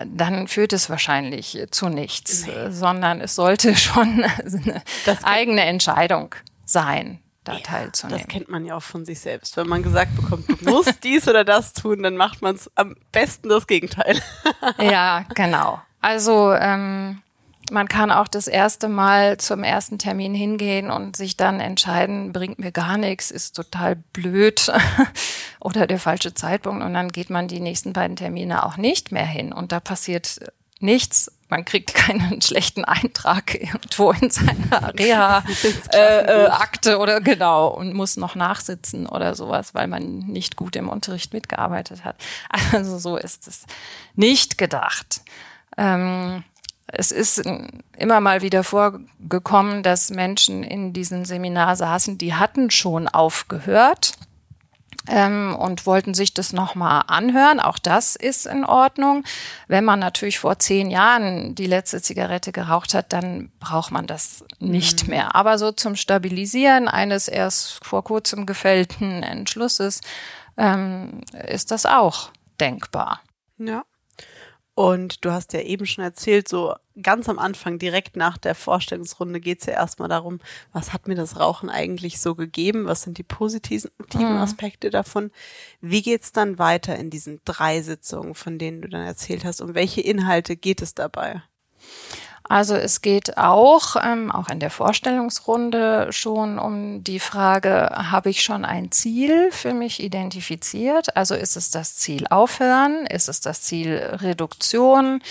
dann 0.06 0.48
führt 0.48 0.74
es 0.74 0.90
wahrscheinlich 0.90 1.58
zu 1.72 1.90
nichts, 1.90 2.46
nee. 2.46 2.72
sondern 2.72 3.22
es 3.22 3.36
sollte 3.36 3.76
schon 3.76 4.24
eine 4.24 4.84
das 5.06 5.24
eigene 5.24 5.64
Entscheidung 5.64 6.36
sein, 6.66 7.20
da 7.44 7.54
ja, 7.54 7.60
teilzunehmen. 7.60 8.22
Das 8.22 8.28
kennt 8.28 8.50
man 8.50 8.66
ja 8.66 8.76
auch 8.76 8.84
von 8.84 9.06
sich 9.06 9.20
selbst. 9.20 9.58
Wenn 9.58 9.68
man 9.68 9.82
gesagt 9.82 10.16
bekommt, 10.16 10.48
du 10.50 10.70
musst 10.70 11.00
dies 11.04 11.28
oder 11.28 11.44
das 11.44 11.74
tun, 11.74 12.04
dann 12.04 12.18
macht 12.18 12.42
man 12.42 12.56
es 12.56 12.70
am 12.76 12.96
besten 13.12 13.50
das 13.50 13.66
Gegenteil. 13.66 14.22
ja, 14.80 15.26
genau. 15.34 15.82
Also 16.02 16.54
ähm, 16.54 17.22
man 17.72 17.88
kann 17.88 18.12
auch 18.12 18.28
das 18.28 18.48
erste 18.48 18.88
Mal 18.88 19.38
zum 19.38 19.64
ersten 19.64 19.98
Termin 19.98 20.34
hingehen 20.34 20.92
und 20.92 21.16
sich 21.16 21.38
dann 21.38 21.60
entscheiden, 21.60 22.32
bringt 22.34 22.60
mir 22.60 22.72
gar 22.72 22.98
nichts, 22.98 23.32
ist 23.32 23.56
total 23.56 23.96
blöd 23.96 24.72
oder 25.60 25.88
der 25.88 26.00
falsche 26.00 26.34
Zeitpunkt 26.34 26.84
und 26.84 26.94
dann 26.94 27.10
geht 27.10 27.30
man 27.30 27.48
die 27.48 27.60
nächsten 27.60 27.94
beiden 27.94 28.16
Termine 28.16 28.66
auch 28.66 28.78
nicht 28.78 29.12
mehr 29.12 29.26
hin 29.26 29.54
und 29.54 29.72
da 29.72 29.80
passiert 29.80 30.40
nichts. 30.80 31.32
Man 31.50 31.66
kriegt 31.66 31.94
keinen 31.94 32.42
schlechten 32.44 32.86
Eintrag 32.86 33.56
irgendwo 33.56 34.12
in 34.12 34.30
seiner 34.30 34.94
Reha-Akte 35.00 36.90
äh, 36.90 36.94
äh, 36.94 36.96
oder 36.96 37.22
genau 37.22 37.68
und 37.68 37.94
muss 37.94 38.18
noch 38.18 38.36
nachsitzen 38.36 39.08
oder 39.08 39.36
sowas, 39.36 39.74
weil 39.74 39.88
man 39.88 40.20
nicht 40.20 40.56
gut 40.56 40.76
im 40.76 40.90
Unterricht 40.90 41.34
mitgearbeitet 41.34 42.06
hat. 42.06 42.18
Also 42.72 43.00
so 43.00 43.18
ist 43.18 43.48
es 43.48 43.66
nicht 44.16 44.58
gedacht. 44.58 45.22
Ähm, 45.78 46.44
es 46.92 47.12
ist 47.12 47.44
immer 47.98 48.20
mal 48.20 48.42
wieder 48.42 48.64
vorgekommen, 48.64 49.84
dass 49.84 50.10
Menschen 50.10 50.64
in 50.64 50.94
diesem 50.94 51.26
Seminar 51.26 51.76
saßen, 51.76 52.18
die 52.18 52.34
hatten 52.34 52.72
schon 52.72 53.08
aufgehört 53.08 54.14
ähm, 55.08 55.56
und 55.56 55.86
wollten 55.86 56.14
sich 56.14 56.34
das 56.34 56.54
nochmal 56.54 57.04
anhören. 57.08 57.60
Auch 57.60 57.80
das 57.80 58.16
ist 58.16 58.46
in 58.46 58.66
Ordnung. 58.66 59.24
Wenn 59.68 59.86
man 59.86 60.00
natürlich 60.00 60.40
vor 60.40 60.60
zehn 60.60 60.90
Jahren 60.90 61.56
die 61.56 61.68
letzte 61.68 62.02
Zigarette 62.02 62.52
geraucht 62.52 62.94
hat, 62.94 63.14
dann 63.14 63.52
braucht 63.60 63.92
man 63.92 64.08
das 64.08 64.44
nicht 64.60 65.04
mhm. 65.04 65.10
mehr. 65.12 65.36
Aber 65.36 65.58
so 65.58 65.72
zum 65.72 65.96
Stabilisieren 65.96 66.88
eines 66.88 67.28
erst 67.28 67.86
vor 67.86 68.04
kurzem 68.04 68.46
gefällten 68.46 69.24
Entschlusses 69.24 70.02
ähm, 70.58 71.22
ist 71.48 71.72
das 71.72 71.86
auch 71.86 72.32
denkbar. 72.60 73.22
Ja. 73.58 73.84
Und 74.80 75.26
du 75.26 75.34
hast 75.34 75.52
ja 75.52 75.60
eben 75.60 75.86
schon 75.86 76.06
erzählt, 76.06 76.48
so 76.48 76.74
ganz 77.04 77.28
am 77.28 77.38
Anfang, 77.38 77.80
direkt 77.80 78.16
nach 78.16 78.38
der 78.38 78.56
Vorstellungsrunde, 78.56 79.42
geht 79.42 79.60
es 79.60 79.66
ja 79.66 79.74
erstmal 79.74 80.08
darum, 80.08 80.40
was 80.72 80.94
hat 80.94 81.06
mir 81.06 81.16
das 81.16 81.38
Rauchen 81.38 81.70
eigentlich 81.70 82.22
so 82.22 82.34
gegeben? 82.34 82.86
Was 82.86 83.02
sind 83.02 83.18
die 83.18 83.24
positiven 83.24 83.92
mhm. 84.14 84.38
Aspekte 84.38 84.90
davon? 84.90 85.32
Wie 85.82 86.02
geht's 86.02 86.32
dann 86.32 86.60
weiter 86.60 86.96
in 86.96 87.10
diesen 87.10 87.42
drei 87.44 87.82
Sitzungen, 87.82 88.36
von 88.36 88.58
denen 88.58 88.82
du 88.82 88.88
dann 88.88 89.06
erzählt 89.06 89.44
hast? 89.44 89.60
Um 89.60 89.76
welche 89.76 90.00
Inhalte 90.00 90.56
geht 90.56 90.82
es 90.82 90.96
dabei? 90.96 91.44
Also 92.50 92.76
es 92.76 93.02
geht 93.02 93.38
auch, 93.38 93.96
ähm, 94.04 94.32
auch 94.32 94.50
in 94.50 94.60
der 94.60 94.72
Vorstellungsrunde 94.72 96.12
schon 96.12 96.58
um 96.58 97.04
die 97.04 97.20
Frage, 97.20 97.92
habe 97.94 98.32
ich 98.32 98.42
schon 98.42 98.66
ein 98.66 98.92
Ziel 98.92 99.52
für 99.52 99.76
mich 99.76 100.02
identifiziert? 100.02 101.16
Also 101.16 101.36
ist 101.36 101.56
es 101.56 101.70
das 101.70 101.96
Ziel 101.98 102.26
Aufhören? 102.28 103.06
Ist 103.06 103.30
es 103.30 103.40
das 103.40 103.62
Ziel 103.62 103.98
Reduktion? 104.14 105.22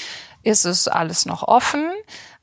Ist 0.44 0.64
es 0.64 0.86
alles 0.86 1.26
noch 1.26 1.42
offen? 1.42 1.90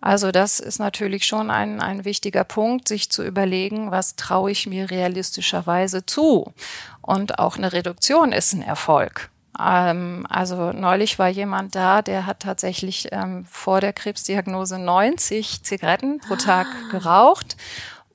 Also 0.02 0.34
das 0.34 0.60
ist 0.60 0.80
natürlich 0.80 1.26
schon 1.26 1.50
ein, 1.52 1.80
ein 1.80 2.04
wichtiger 2.04 2.44
Punkt, 2.44 2.90
sich 2.90 3.10
zu 3.10 3.24
überlegen, 3.24 3.92
was 3.92 4.18
traue 4.18 4.52
ich 4.52 4.68
mir 4.68 4.92
realistischerweise 4.92 6.06
zu? 6.06 6.54
Und 7.02 7.40
auch 7.40 7.56
eine 7.56 7.72
Reduktion 7.72 8.34
ist 8.34 8.52
ein 8.52 8.62
Erfolg. 8.62 9.30
Ähm, 9.60 10.26
also 10.30 10.72
neulich 10.72 11.20
war 11.20 11.30
jemand 11.30 11.76
da, 11.76 12.02
der 12.02 12.26
hat 12.26 12.42
tatsächlich 12.42 13.10
ähm, 13.12 13.46
vor 13.50 13.82
der 13.82 13.94
Krebsdiagnose 13.94 14.80
90 14.80 15.64
Zigaretten 15.64 16.20
pro 16.20 16.36
Tag 16.36 16.68
ah. 16.68 16.92
geraucht 16.92 17.56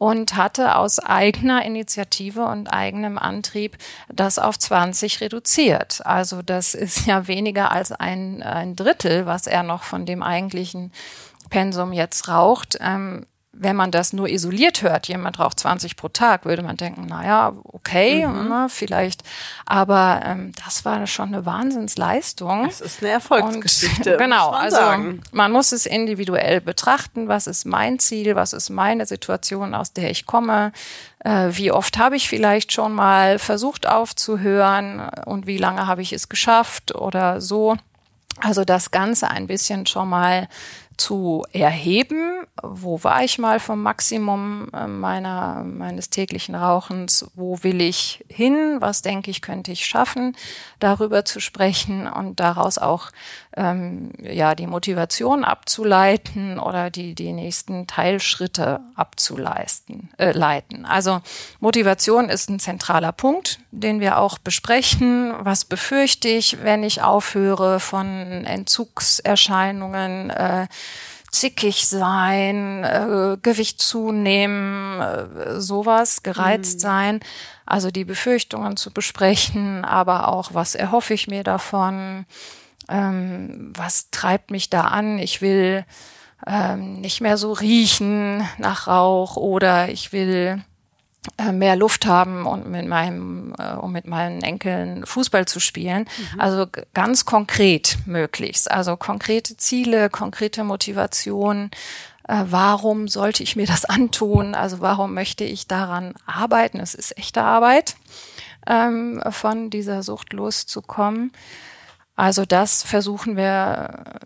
und 0.00 0.36
hatte 0.36 0.76
aus 0.76 0.98
eigener 0.98 1.62
Initiative 1.64 2.46
und 2.46 2.68
eigenem 2.68 3.18
Antrieb 3.18 3.76
das 4.08 4.38
auf 4.38 4.58
20 4.58 5.20
reduziert. 5.20 6.04
Also 6.06 6.40
das 6.40 6.74
ist 6.74 7.06
ja 7.06 7.26
weniger 7.28 7.70
als 7.70 7.92
ein, 7.92 8.42
ein 8.42 8.76
Drittel, 8.76 9.26
was 9.26 9.46
er 9.46 9.62
noch 9.62 9.82
von 9.82 10.06
dem 10.06 10.22
eigentlichen 10.22 10.90
Pensum 11.50 11.92
jetzt 11.92 12.28
raucht. 12.28 12.78
Ähm, 12.80 13.26
wenn 13.62 13.76
man 13.76 13.90
das 13.90 14.14
nur 14.14 14.28
isoliert 14.28 14.82
hört, 14.82 15.06
jemand 15.08 15.38
raucht 15.38 15.60
20 15.60 15.96
pro 15.96 16.08
Tag, 16.08 16.46
würde 16.46 16.62
man 16.62 16.78
denken, 16.78 17.04
naja, 17.04 17.52
okay, 17.64 18.26
mhm. 18.26 18.46
na, 18.48 18.68
vielleicht. 18.68 19.22
Aber 19.66 20.22
ähm, 20.24 20.52
das 20.64 20.86
war 20.86 21.06
schon 21.06 21.34
eine 21.34 21.44
Wahnsinnsleistung. 21.44 22.66
Es 22.66 22.80
ist 22.80 23.02
eine 23.02 23.12
Erfolgsgeschichte. 23.12 24.12
Und, 24.12 24.18
genau, 24.22 24.52
man 24.52 24.60
also 24.62 24.76
sagen. 24.76 25.20
man 25.32 25.52
muss 25.52 25.72
es 25.72 25.84
individuell 25.84 26.62
betrachten. 26.62 27.28
Was 27.28 27.46
ist 27.46 27.66
mein 27.66 27.98
Ziel? 27.98 28.34
Was 28.34 28.54
ist 28.54 28.70
meine 28.70 29.04
Situation, 29.04 29.74
aus 29.74 29.92
der 29.92 30.10
ich 30.10 30.24
komme? 30.24 30.72
Äh, 31.18 31.48
wie 31.50 31.70
oft 31.70 31.98
habe 31.98 32.16
ich 32.16 32.30
vielleicht 32.30 32.72
schon 32.72 32.94
mal 32.94 33.38
versucht 33.38 33.86
aufzuhören 33.86 35.06
und 35.26 35.46
wie 35.46 35.58
lange 35.58 35.86
habe 35.86 36.00
ich 36.00 36.14
es 36.14 36.30
geschafft 36.30 36.94
oder 36.94 37.42
so? 37.42 37.76
Also 38.40 38.64
das 38.64 38.90
Ganze 38.90 39.28
ein 39.28 39.46
bisschen 39.46 39.84
schon 39.84 40.08
mal 40.08 40.48
zu 41.00 41.44
erheben, 41.52 42.44
wo 42.62 43.02
war 43.02 43.24
ich 43.24 43.38
mal 43.38 43.58
vom 43.58 43.82
Maximum 43.82 44.68
äh, 44.74 44.86
meiner, 44.86 45.64
meines 45.64 46.10
täglichen 46.10 46.54
Rauchens, 46.54 47.30
wo 47.34 47.62
will 47.62 47.80
ich 47.80 48.22
hin, 48.28 48.76
was 48.80 49.00
denke 49.00 49.30
ich, 49.30 49.40
könnte 49.40 49.72
ich 49.72 49.86
schaffen, 49.86 50.36
darüber 50.78 51.24
zu 51.24 51.40
sprechen 51.40 52.06
und 52.06 52.38
daraus 52.38 52.76
auch 52.76 53.10
ähm, 53.56 54.12
ja 54.22 54.54
die 54.54 54.66
Motivation 54.66 55.44
abzuleiten 55.44 56.58
oder 56.58 56.90
die 56.90 57.14
die 57.14 57.32
nächsten 57.32 57.86
Teilschritte 57.86 58.80
abzuleisten 58.94 60.10
äh, 60.18 60.32
leiten. 60.32 60.86
Also 60.86 61.20
Motivation 61.58 62.28
ist 62.28 62.48
ein 62.48 62.60
zentraler 62.60 63.12
Punkt, 63.12 63.58
den 63.70 64.00
wir 64.00 64.18
auch 64.18 64.38
besprechen. 64.38 65.34
Was 65.40 65.64
befürchte 65.64 66.28
ich, 66.28 66.62
wenn 66.62 66.84
ich 66.84 67.02
aufhöre 67.02 67.80
von 67.80 68.06
Entzugserscheinungen? 68.44 70.30
Äh, 70.30 70.66
zickig 71.30 71.86
sein, 71.86 72.84
äh, 72.84 73.36
Gewicht 73.40 73.80
zunehmen, 73.80 75.00
äh, 75.00 75.60
sowas, 75.60 76.22
gereizt 76.22 76.78
mhm. 76.78 76.80
sein. 76.80 77.20
Also 77.66 77.90
die 77.90 78.04
Befürchtungen 78.04 78.76
zu 78.76 78.90
besprechen, 78.90 79.84
aber 79.84 80.28
auch, 80.28 80.54
was 80.54 80.74
erhoffe 80.74 81.14
ich 81.14 81.28
mir 81.28 81.44
davon? 81.44 82.26
Ähm, 82.90 83.72
was 83.74 84.10
treibt 84.10 84.50
mich 84.50 84.68
da 84.68 84.82
an? 84.82 85.18
Ich 85.18 85.40
will 85.40 85.84
ähm, 86.46 87.00
nicht 87.00 87.20
mehr 87.20 87.36
so 87.36 87.52
riechen 87.52 88.46
nach 88.58 88.86
Rauch 88.86 89.36
oder 89.36 89.88
ich 89.88 90.12
will 90.12 90.62
äh, 91.36 91.52
mehr 91.52 91.76
Luft 91.76 92.06
haben 92.06 92.46
und 92.46 92.68
mit 92.68 92.86
meinem, 92.86 93.54
äh, 93.58 93.74
um 93.74 93.92
mit 93.92 94.06
meinen 94.06 94.42
Enkeln 94.42 95.04
Fußball 95.04 95.46
zu 95.46 95.60
spielen. 95.60 96.06
Mhm. 96.32 96.40
Also 96.40 96.66
ganz 96.94 97.24
konkret 97.24 97.98
möglichst. 98.06 98.70
Also 98.70 98.96
konkrete 98.96 99.56
Ziele, 99.56 100.08
konkrete 100.08 100.64
Motivation. 100.64 101.70
Äh, 102.26 102.44
warum 102.46 103.06
sollte 103.06 103.42
ich 103.42 103.54
mir 103.54 103.66
das 103.66 103.84
antun? 103.84 104.54
Also 104.54 104.80
warum 104.80 105.12
möchte 105.12 105.44
ich 105.44 105.66
daran 105.68 106.14
arbeiten? 106.24 106.80
Es 106.80 106.94
ist 106.94 107.16
echte 107.18 107.42
Arbeit, 107.42 107.96
ähm, 108.66 109.22
von 109.30 109.68
dieser 109.68 110.02
Sucht 110.02 110.32
loszukommen. 110.32 111.32
Also 112.20 112.44
das 112.44 112.82
versuchen 112.82 113.38
wir 113.38 114.20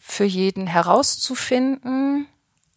für 0.00 0.24
jeden 0.24 0.66
herauszufinden 0.66 2.26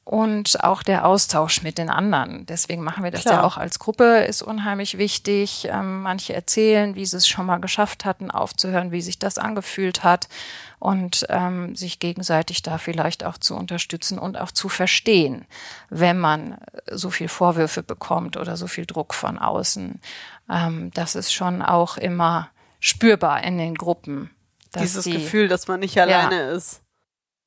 und 0.04 0.64
auch 0.64 0.84
der 0.84 1.08
Austausch 1.08 1.64
mit 1.64 1.80
den 1.80 1.90
anderen. 1.90 2.46
Deswegen 2.46 2.84
machen 2.84 3.04
wir 3.04 3.10
das 3.10 3.22
Klar. 3.22 3.34
ja 3.34 3.44
auch 3.46 3.58
als 3.58 3.80
Gruppe, 3.80 4.20
ist 4.28 4.44
unheimlich 4.44 5.00
wichtig. 5.00 5.68
Ähm, 5.72 6.04
manche 6.04 6.36
erzählen, 6.36 6.94
wie 6.94 7.04
sie 7.08 7.18
es 7.18 7.28
schon 7.28 7.48
mal 7.48 7.58
geschafft 7.58 8.06
hatten, 8.06 8.30
aufzuhören, 8.30 8.92
wie 8.92 9.02
sich 9.02 9.18
das 9.18 9.40
angefühlt 9.40 10.04
hat 10.04 10.30
und 10.78 11.26
ähm, 11.30 11.76
sich 11.76 11.98
gegenseitig 11.98 12.62
da 12.62 12.78
vielleicht 12.78 13.26
auch 13.26 13.40
zu 13.40 13.56
unterstützen 13.56 14.20
und 14.20 14.38
auch 14.38 14.52
zu 14.52 14.70
verstehen, 14.70 15.48
wenn 15.90 16.20
man 16.20 16.60
so 16.92 17.10
viel 17.10 17.28
Vorwürfe 17.28 17.82
bekommt 17.82 18.38
oder 18.38 18.56
so 18.56 18.68
viel 18.68 18.86
Druck 18.86 19.16
von 19.16 19.40
außen. 19.40 20.00
Ähm, 20.48 20.92
das 20.94 21.16
ist 21.16 21.34
schon 21.34 21.64
auch 21.64 21.98
immer 21.98 22.50
spürbar 22.80 23.44
in 23.44 23.58
den 23.58 23.74
Gruppen 23.74 24.30
dieses 24.76 25.06
die, 25.06 25.14
Gefühl, 25.14 25.48
dass 25.48 25.68
man 25.68 25.80
nicht 25.80 26.00
alleine 26.00 26.36
ja, 26.36 26.52
ist. 26.52 26.82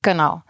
Genau. 0.03 0.43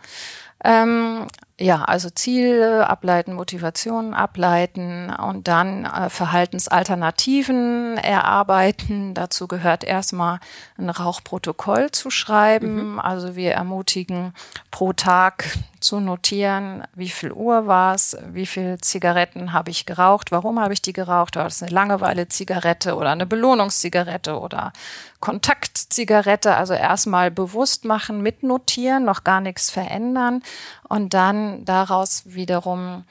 Ähm, 0.64 1.26
ja, 1.60 1.84
also 1.84 2.10
Ziele 2.10 2.88
ableiten, 2.88 3.34
Motivationen 3.34 4.14
ableiten 4.14 5.10
und 5.10 5.48
dann 5.48 5.84
äh, 5.84 6.08
Verhaltensalternativen 6.08 7.98
erarbeiten. 7.98 9.14
Dazu 9.14 9.46
gehört 9.46 9.84
erstmal 9.84 10.40
ein 10.78 10.90
Rauchprotokoll 10.90 11.90
zu 11.90 12.10
schreiben. 12.10 12.92
Mhm. 12.92 13.00
Also 13.00 13.36
wir 13.36 13.52
ermutigen 13.52 14.34
pro 14.70 14.92
Tag 14.92 15.44
zu 15.82 16.00
notieren, 16.00 16.84
wie 16.94 17.08
viel 17.08 17.32
Uhr 17.32 17.66
war 17.66 17.94
es, 17.94 18.16
wie 18.28 18.46
viel 18.46 18.78
Zigaretten 18.78 19.52
habe 19.52 19.70
ich 19.70 19.84
geraucht, 19.84 20.30
warum 20.30 20.60
habe 20.60 20.72
ich 20.72 20.80
die 20.80 20.92
geraucht, 20.92 21.36
war 21.36 21.46
es 21.46 21.62
eine 21.62 21.72
Langeweile-Zigarette 21.72 22.94
oder 22.94 23.10
eine 23.10 23.26
Belohnungszigarette 23.26 24.38
oder 24.38 24.72
Kontaktzigarette, 25.20 26.54
also 26.54 26.74
erstmal 26.74 27.30
bewusst 27.30 27.84
machen, 27.84 28.22
mitnotieren, 28.22 29.04
noch 29.04 29.24
gar 29.24 29.40
nichts 29.40 29.70
verändern 29.70 30.42
und 30.88 31.14
dann 31.14 31.41
daraus 31.64 32.22
wiederum 32.24 33.04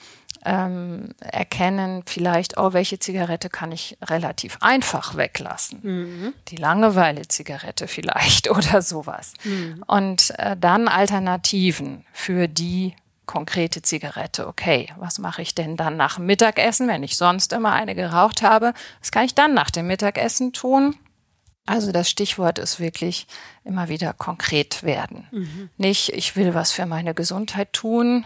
ähm, 0.45 1.09
erkennen, 1.19 2.03
vielleicht, 2.05 2.57
oh, 2.57 2.73
welche 2.73 2.99
Zigarette 2.99 3.49
kann 3.49 3.71
ich 3.71 3.97
relativ 4.03 4.57
einfach 4.61 5.15
weglassen. 5.15 5.79
Mhm. 5.83 6.33
Die 6.47 6.55
Langeweile-Zigarette 6.55 7.87
vielleicht 7.87 8.49
oder 8.51 8.81
sowas. 8.81 9.33
Mhm. 9.43 9.83
Und 9.87 10.33
äh, 10.37 10.57
dann 10.57 10.87
Alternativen 10.87 12.05
für 12.11 12.47
die 12.47 12.95
konkrete 13.25 13.81
Zigarette. 13.81 14.47
Okay, 14.47 14.89
was 14.97 15.19
mache 15.19 15.41
ich 15.41 15.55
denn 15.55 15.77
dann 15.77 15.95
nach 15.95 16.15
dem 16.15 16.25
Mittagessen, 16.25 16.87
wenn 16.87 17.03
ich 17.03 17.17
sonst 17.17 17.53
immer 17.53 17.71
eine 17.71 17.95
geraucht 17.95 18.41
habe? 18.41 18.73
Was 18.99 19.11
kann 19.11 19.23
ich 19.23 19.35
dann 19.35 19.53
nach 19.53 19.71
dem 19.71 19.87
Mittagessen 19.87 20.53
tun? 20.53 20.95
Also 21.65 21.91
das 21.91 22.09
Stichwort 22.09 22.59
ist 22.59 22.79
wirklich 22.79 23.27
immer 23.63 23.87
wieder 23.87 24.13
konkret 24.13 24.83
werden. 24.83 25.27
Mhm. 25.31 25.69
Nicht, 25.77 26.09
ich 26.09 26.35
will 26.35 26.53
was 26.53 26.71
für 26.71 26.85
meine 26.85 27.13
Gesundheit 27.13 27.71
tun, 27.73 28.25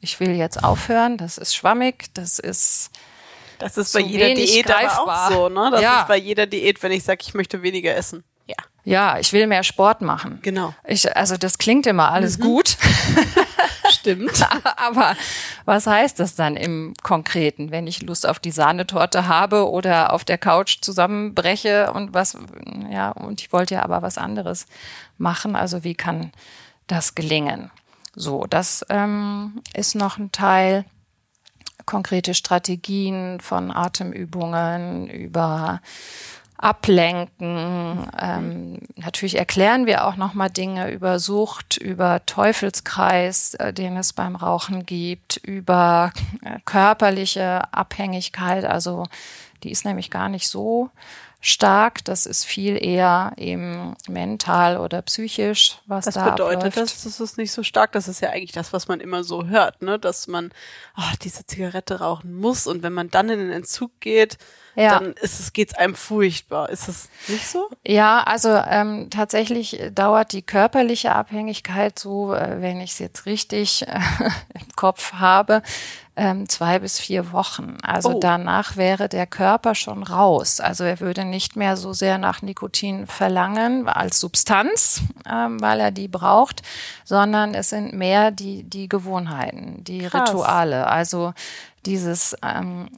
ich 0.00 0.20
will 0.20 0.32
jetzt 0.32 0.62
aufhören, 0.62 1.16
das 1.16 1.38
ist 1.38 1.54
schwammig, 1.54 2.12
das 2.14 2.38
ist 2.38 2.90
das 3.58 3.76
ist 3.78 3.92
bei 3.92 4.00
jeder 4.00 4.34
Diät 4.34 4.66
greifbar. 4.66 5.00
aber 5.00 5.26
auch 5.26 5.30
so, 5.30 5.48
ne? 5.48 5.70
Das 5.70 5.80
ja. 5.80 6.00
ist 6.00 6.08
bei 6.08 6.16
jeder 6.16 6.46
Diät, 6.46 6.82
wenn 6.82 6.92
ich 6.92 7.04
sage, 7.04 7.20
ich 7.22 7.34
möchte 7.34 7.62
weniger 7.62 7.94
essen. 7.94 8.24
Ja. 8.84 9.18
Ich 9.18 9.32
will 9.32 9.46
mehr 9.46 9.62
Sport 9.62 10.02
machen. 10.02 10.38
Genau. 10.42 10.74
Ich, 10.86 11.16
also 11.16 11.36
das 11.36 11.58
klingt 11.58 11.86
immer 11.86 12.10
alles 12.10 12.38
mhm. 12.38 12.42
gut. 12.42 12.76
Stimmt. 13.90 14.46
aber 14.76 15.16
was 15.64 15.86
heißt 15.86 16.20
das 16.20 16.34
dann 16.34 16.56
im 16.56 16.94
Konkreten, 17.02 17.70
wenn 17.70 17.86
ich 17.86 18.02
Lust 18.02 18.26
auf 18.26 18.38
die 18.38 18.50
Sahnetorte 18.50 19.26
habe 19.26 19.70
oder 19.70 20.12
auf 20.12 20.24
der 20.24 20.38
Couch 20.38 20.78
zusammenbreche 20.80 21.92
und 21.92 22.14
was, 22.14 22.36
ja, 22.90 23.10
und 23.10 23.40
ich 23.40 23.52
wollte 23.52 23.74
ja 23.74 23.82
aber 23.82 24.02
was 24.02 24.18
anderes 24.18 24.66
machen. 25.18 25.56
Also 25.56 25.84
wie 25.84 25.94
kann 25.94 26.32
das 26.86 27.14
gelingen? 27.14 27.70
So, 28.14 28.46
das 28.48 28.84
ähm, 28.90 29.62
ist 29.72 29.94
noch 29.94 30.18
ein 30.18 30.32
Teil. 30.32 30.84
Konkrete 31.86 32.32
Strategien 32.32 33.40
von 33.40 33.70
Atemübungen 33.70 35.08
über 35.08 35.82
Ablenken. 36.56 38.06
Ähm, 38.20 38.78
natürlich 38.96 39.38
erklären 39.38 39.86
wir 39.86 40.06
auch 40.06 40.16
noch 40.16 40.34
mal 40.34 40.48
Dinge 40.48 40.90
über 40.90 41.18
Sucht, 41.18 41.76
über 41.76 42.24
Teufelskreis, 42.26 43.54
äh, 43.54 43.72
den 43.72 43.96
es 43.96 44.12
beim 44.12 44.36
Rauchen 44.36 44.86
gibt, 44.86 45.36
über 45.36 46.12
äh, 46.42 46.58
körperliche 46.64 47.72
Abhängigkeit. 47.72 48.64
Also 48.64 49.06
die 49.62 49.70
ist 49.70 49.84
nämlich 49.84 50.10
gar 50.10 50.28
nicht 50.28 50.48
so 50.48 50.90
stark. 51.44 52.04
Das 52.04 52.24
ist 52.24 52.44
viel 52.44 52.82
eher 52.82 53.32
eben 53.36 53.94
mental 54.08 54.78
oder 54.78 55.02
psychisch, 55.02 55.78
was, 55.86 56.06
was 56.06 56.14
da 56.14 56.30
bedeutet 56.30 56.76
das? 56.76 57.04
Das 57.04 57.20
ist 57.20 57.36
nicht 57.36 57.52
so 57.52 57.62
stark. 57.62 57.92
Das 57.92 58.08
ist 58.08 58.20
ja 58.20 58.30
eigentlich 58.30 58.52
das, 58.52 58.72
was 58.72 58.88
man 58.88 59.00
immer 59.00 59.24
so 59.24 59.46
hört, 59.46 59.82
ne? 59.82 59.98
Dass 59.98 60.26
man 60.26 60.50
oh, 60.96 61.14
diese 61.22 61.46
Zigarette 61.46 62.00
rauchen 62.00 62.34
muss 62.34 62.66
und 62.66 62.82
wenn 62.82 62.94
man 62.94 63.10
dann 63.10 63.28
in 63.28 63.38
den 63.38 63.50
Entzug 63.50 63.90
geht, 64.00 64.38
ja. 64.74 64.98
dann 64.98 65.12
ist 65.14 65.40
es 65.40 65.52
geht's 65.52 65.74
einem 65.74 65.94
furchtbar. 65.94 66.70
Ist 66.70 66.88
das 66.88 67.08
nicht 67.28 67.46
so? 67.46 67.68
Ja, 67.86 68.22
also 68.22 68.48
ähm, 68.50 69.08
tatsächlich 69.10 69.80
dauert 69.92 70.32
die 70.32 70.42
körperliche 70.42 71.14
Abhängigkeit 71.14 71.98
so, 71.98 72.34
äh, 72.34 72.60
wenn 72.60 72.80
ich 72.80 72.92
es 72.92 72.98
jetzt 72.98 73.26
richtig 73.26 73.86
äh, 73.86 74.00
im 74.54 74.68
Kopf 74.76 75.14
habe, 75.14 75.62
ähm, 76.16 76.48
zwei 76.48 76.78
bis 76.78 77.00
vier 77.00 77.32
Wochen. 77.32 77.76
Also 77.82 78.16
oh. 78.16 78.20
danach 78.20 78.76
wäre 78.76 79.08
der 79.08 79.26
Körper 79.26 79.74
schon 79.74 80.02
raus. 80.02 80.60
Also 80.60 80.84
er 80.84 81.00
würde 81.00 81.24
nicht 81.24 81.56
mehr 81.56 81.76
so 81.76 81.92
sehr 81.92 82.18
nach 82.18 82.40
Nikotin 82.42 83.06
verlangen 83.06 83.88
als 83.88 84.20
Substanz, 84.20 85.02
ähm, 85.28 85.60
weil 85.60 85.80
er 85.80 85.90
die 85.90 86.08
braucht, 86.08 86.62
sondern 87.04 87.54
es 87.54 87.70
sind 87.70 87.94
mehr 87.94 88.30
die, 88.30 88.62
die 88.62 88.88
Gewohnheiten, 88.88 89.82
die 89.82 90.06
Krass. 90.06 90.30
Rituale. 90.30 90.86
Also 90.86 91.34
dieses, 91.84 92.36
ähm, 92.42 92.88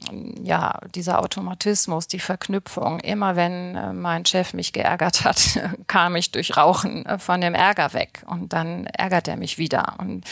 ja, 0.43 0.79
dieser 0.95 1.19
Automatismus, 1.19 2.07
die 2.07 2.19
Verknüpfung. 2.19 2.99
Immer 2.99 3.35
wenn 3.35 3.75
äh, 3.75 3.93
mein 3.93 4.25
Chef 4.25 4.53
mich 4.53 4.73
geärgert 4.73 5.25
hat, 5.25 5.59
kam 5.87 6.15
ich 6.15 6.31
durch 6.31 6.55
Rauchen 6.55 7.05
äh, 7.05 7.17
von 7.17 7.41
dem 7.41 7.55
Ärger 7.55 7.93
weg 7.93 8.23
und 8.27 8.53
dann 8.53 8.85
ärgert 8.87 9.27
er 9.27 9.37
mich 9.37 9.57
wieder. 9.57 9.95
Und 9.97 10.23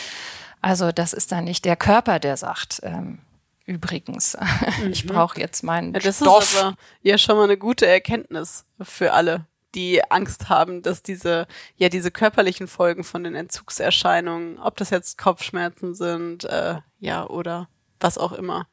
Also 0.65 0.91
das 0.91 1.13
ist 1.13 1.31
dann 1.31 1.43
nicht 1.43 1.63
der 1.63 1.75
Körper, 1.75 2.17
der 2.17 2.37
sagt, 2.37 2.79
ähm, 2.81 3.19
übrigens, 3.67 4.35
mhm. 4.81 4.89
ich 4.89 5.05
brauche 5.05 5.39
jetzt 5.39 5.61
meinen 5.61 5.93
ja, 5.93 5.99
das 5.99 6.17
Stoff. 6.17 6.41
ist 6.41 6.59
aber 6.59 6.75
ja 7.03 7.19
schon 7.19 7.37
mal 7.37 7.43
eine 7.43 7.55
gute 7.55 7.85
Erkenntnis 7.85 8.65
für 8.81 9.13
alle, 9.13 9.45
die 9.75 10.01
Angst 10.09 10.49
haben, 10.49 10.81
dass 10.81 11.03
diese, 11.03 11.45
ja, 11.77 11.89
diese 11.89 12.09
körperlichen 12.09 12.67
Folgen 12.67 13.03
von 13.03 13.23
den 13.23 13.35
Entzugserscheinungen, 13.35 14.57
ob 14.57 14.75
das 14.77 14.89
jetzt 14.89 15.19
Kopfschmerzen 15.19 15.93
sind, 15.93 16.45
äh, 16.45 16.77
ja, 16.99 17.27
oder 17.27 17.69
was 17.99 18.17
auch 18.17 18.31
immer. 18.31 18.65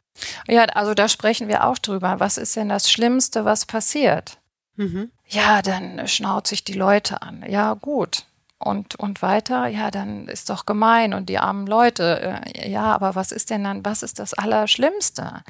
Ja, 0.49 0.65
also 0.65 0.95
da 0.95 1.11
sprechen 1.11 1.49
wir 1.49 1.67
auch 1.67 1.77
drüber. 1.77 2.21
Was 2.21 2.39
ist 2.39 2.57
denn 2.57 2.71
das 2.71 2.91
Schlimmste, 2.91 3.45
was 3.45 3.67
passiert? 3.67 4.39
Mhm. 4.77 5.11
Ja, 5.29 5.61
dann 5.61 6.09
schnauze 6.09 6.55
ich 6.55 6.65
die 6.65 6.73
Leute 6.73 7.21
an. 7.21 7.45
Ja, 7.47 7.75
gut. 7.75 8.25
Und, 8.62 8.94
und 8.96 9.22
weiter, 9.22 9.66
ja, 9.66 9.90
dann 9.90 10.29
ist 10.29 10.51
doch 10.51 10.66
gemein 10.66 11.14
und 11.14 11.29
die 11.29 11.38
armen 11.38 11.66
Leute. 11.66 12.40
Äh, 12.55 12.70
ja, 12.70 12.85
aber 12.94 13.14
was 13.14 13.33
ist 13.33 13.51
denn 13.51 13.64
dann, 13.64 13.85
was 13.85 14.03
ist 14.03 14.18
das 14.18 14.35
Allerschlimmste? 14.35 15.42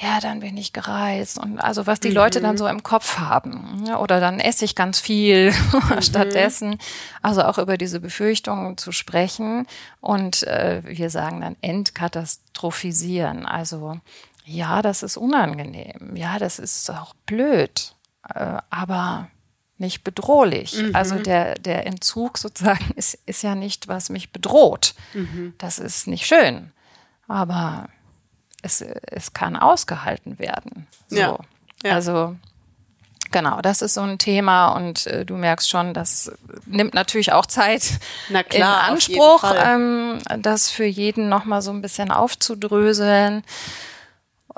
ja, 0.00 0.20
dann 0.20 0.40
bin 0.40 0.56
ich 0.56 0.72
gereist 0.72 1.38
und 1.38 1.58
also 1.58 1.86
was 1.86 2.00
die 2.00 2.08
mhm. 2.08 2.14
Leute 2.14 2.40
dann 2.40 2.56
so 2.56 2.66
im 2.66 2.82
Kopf 2.82 3.18
haben 3.18 3.84
ja, 3.86 3.98
oder 3.98 4.20
dann 4.20 4.40
esse 4.40 4.64
ich 4.64 4.74
ganz 4.74 5.00
viel 5.00 5.52
mhm. 5.72 6.02
stattdessen, 6.02 6.78
also 7.20 7.42
auch 7.42 7.58
über 7.58 7.76
diese 7.76 8.00
Befürchtungen 8.00 8.78
zu 8.78 8.90
sprechen 8.92 9.66
und 10.00 10.44
äh, 10.44 10.82
wir 10.84 11.10
sagen 11.10 11.42
dann 11.42 11.56
entkatastrophisieren, 11.60 13.44
also 13.44 13.98
ja, 14.44 14.82
das 14.82 15.02
ist 15.02 15.16
unangenehm, 15.16 16.16
ja, 16.16 16.38
das 16.38 16.58
ist 16.58 16.90
auch 16.90 17.14
blöd, 17.26 17.94
äh, 18.34 18.56
aber 18.70 19.28
nicht 19.82 20.02
bedrohlich. 20.04 20.74
Mhm. 20.78 20.96
Also 20.96 21.16
der, 21.16 21.56
der 21.56 21.86
Entzug 21.86 22.38
sozusagen 22.38 22.90
ist, 22.96 23.18
ist 23.26 23.42
ja 23.42 23.54
nicht, 23.54 23.88
was 23.88 24.08
mich 24.08 24.32
bedroht. 24.32 24.94
Mhm. 25.12 25.52
Das 25.58 25.78
ist 25.78 26.06
nicht 26.06 26.26
schön. 26.26 26.72
Aber 27.28 27.90
es, 28.62 28.80
es 28.80 29.34
kann 29.34 29.56
ausgehalten 29.56 30.38
werden. 30.38 30.86
So. 31.08 31.16
Ja. 31.16 31.38
ja. 31.84 31.94
Also 31.94 32.36
genau, 33.30 33.60
das 33.60 33.82
ist 33.82 33.94
so 33.94 34.02
ein 34.02 34.18
Thema 34.18 34.68
und 34.72 35.06
äh, 35.06 35.24
du 35.24 35.36
merkst 35.36 35.68
schon, 35.68 35.92
das 35.92 36.32
nimmt 36.66 36.94
natürlich 36.94 37.32
auch 37.32 37.46
Zeit 37.46 37.98
Na 38.28 38.42
klar, 38.42 38.86
in 38.86 38.92
Anspruch, 38.92 39.44
ähm, 39.56 40.18
das 40.38 40.70
für 40.70 40.84
jeden 40.84 41.28
nochmal 41.28 41.62
so 41.62 41.72
ein 41.72 41.82
bisschen 41.82 42.10
aufzudröseln. 42.10 43.42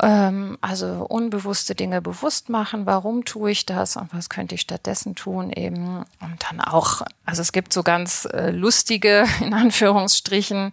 Ähm, 0.01 0.59
also 0.61 1.07
unbewusste 1.09 1.75
Dinge 1.75 2.03
bewusst 2.03 2.49
machen, 2.49 2.87
warum 2.87 3.25
tue 3.25 3.53
ich 3.53 3.65
das 3.65 3.97
und 3.97 4.13
was 4.13 4.29
könnte 4.29 4.57
ich 4.57 4.63
stattdessen 4.63 5.15
tun 5.15 5.51
eben. 5.51 6.05
Und 6.21 6.45
dann 6.49 6.61
auch, 6.61 7.03
also 7.25 7.43
es 7.43 7.53
gibt 7.53 7.73
so 7.73 7.83
ganz 7.83 8.27
äh, 8.33 8.51
lustige, 8.51 9.25
in 9.41 9.55
Anführungsstrichen, 9.55 10.73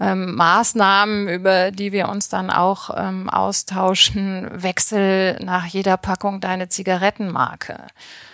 ähm, 0.00 0.34
Maßnahmen, 0.34 1.28
über 1.28 1.70
die 1.70 1.92
wir 1.92 2.08
uns 2.08 2.28
dann 2.28 2.50
auch 2.50 2.90
ähm, 2.96 3.28
austauschen. 3.28 4.48
Wechsel 4.50 5.38
nach 5.44 5.66
jeder 5.66 5.98
Packung 5.98 6.40
deine 6.40 6.68
Zigarettenmarke. 6.70 7.86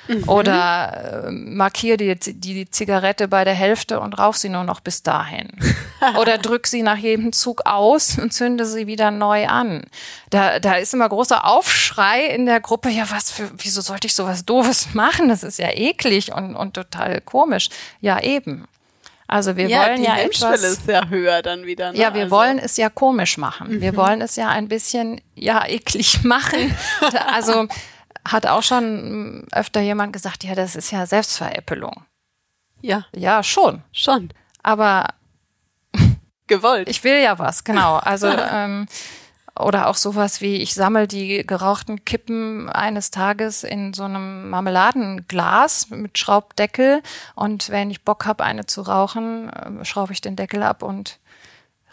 Mhm. 0.06 0.28
Oder 0.28 1.24
äh, 1.26 1.30
markier 1.32 1.96
die, 1.96 2.14
die 2.14 2.70
Zigarette 2.70 3.26
bei 3.26 3.44
der 3.44 3.54
Hälfte 3.54 3.98
und 3.98 4.16
rauch 4.16 4.34
sie 4.34 4.48
nur 4.48 4.62
noch 4.62 4.78
bis 4.78 5.02
dahin. 5.02 5.48
Oder 6.20 6.38
drück 6.38 6.68
sie 6.68 6.82
nach 6.82 6.98
jedem 6.98 7.32
Zug 7.32 7.62
aus 7.64 8.16
und 8.18 8.32
zünde 8.32 8.64
sie 8.64 8.86
wieder 8.86 9.10
neu 9.10 9.48
an. 9.48 9.82
Da, 10.30 10.60
da 10.60 10.74
ist 10.74 10.94
immer 10.94 11.08
großer 11.08 11.44
Aufschrei 11.44 12.26
in 12.26 12.46
der 12.46 12.60
Gruppe. 12.60 12.90
Ja, 12.90 13.10
was 13.10 13.32
für, 13.32 13.50
wieso 13.56 13.80
sollte 13.80 14.06
ich 14.06 14.14
sowas 14.14 14.44
Doofes 14.44 14.94
machen? 14.94 15.28
Das 15.28 15.42
ist 15.42 15.58
ja 15.58 15.70
eklig 15.70 16.32
und, 16.32 16.54
und 16.54 16.74
total 16.74 17.20
komisch. 17.20 17.70
Ja, 18.00 18.20
eben. 18.22 18.66
Also 19.28 19.56
wir 19.56 19.68
ja, 19.68 19.82
wollen 19.86 20.02
ja 20.02 20.18
etwas. 20.18 20.62
ist 20.62 20.86
ja 20.86 21.08
höher 21.08 21.42
dann 21.42 21.66
wieder. 21.66 21.92
Ne? 21.92 21.98
Ja, 21.98 22.14
wir 22.14 22.24
also. 22.24 22.36
wollen 22.36 22.58
es 22.58 22.76
ja 22.76 22.88
komisch 22.88 23.38
machen. 23.38 23.80
Wir 23.80 23.92
mhm. 23.92 23.96
wollen 23.96 24.20
es 24.20 24.36
ja 24.36 24.48
ein 24.48 24.68
bisschen 24.68 25.20
ja 25.34 25.66
eklig 25.66 26.22
machen. 26.24 26.76
also 27.32 27.66
hat 28.24 28.46
auch 28.46 28.62
schon 28.62 29.46
öfter 29.52 29.80
jemand 29.80 30.12
gesagt, 30.12 30.44
ja, 30.44 30.54
das 30.54 30.76
ist 30.76 30.90
ja 30.90 31.06
Selbstveräppelung. 31.06 32.04
Ja. 32.80 33.06
Ja, 33.14 33.42
schon. 33.42 33.82
Schon. 33.92 34.30
Aber 34.62 35.08
gewollt. 36.46 36.88
Ich 36.88 37.02
will 37.02 37.20
ja 37.20 37.38
was, 37.38 37.64
genau. 37.64 37.96
Also 37.96 38.28
ähm, 38.28 38.86
oder 39.58 39.88
auch 39.88 39.94
sowas 39.94 40.40
wie, 40.40 40.56
ich 40.56 40.74
sammle 40.74 41.08
die 41.08 41.46
gerauchten 41.46 42.04
Kippen 42.04 42.68
eines 42.68 43.10
Tages 43.10 43.64
in 43.64 43.94
so 43.94 44.04
einem 44.04 44.50
Marmeladenglas 44.50 45.90
mit 45.90 46.18
Schraubdeckel 46.18 47.02
und 47.34 47.70
wenn 47.70 47.90
ich 47.90 48.02
Bock 48.02 48.26
habe, 48.26 48.44
eine 48.44 48.66
zu 48.66 48.82
rauchen, 48.82 49.50
äh, 49.50 49.84
schraube 49.84 50.12
ich 50.12 50.20
den 50.20 50.36
Deckel 50.36 50.62
ab 50.62 50.82
und 50.82 51.18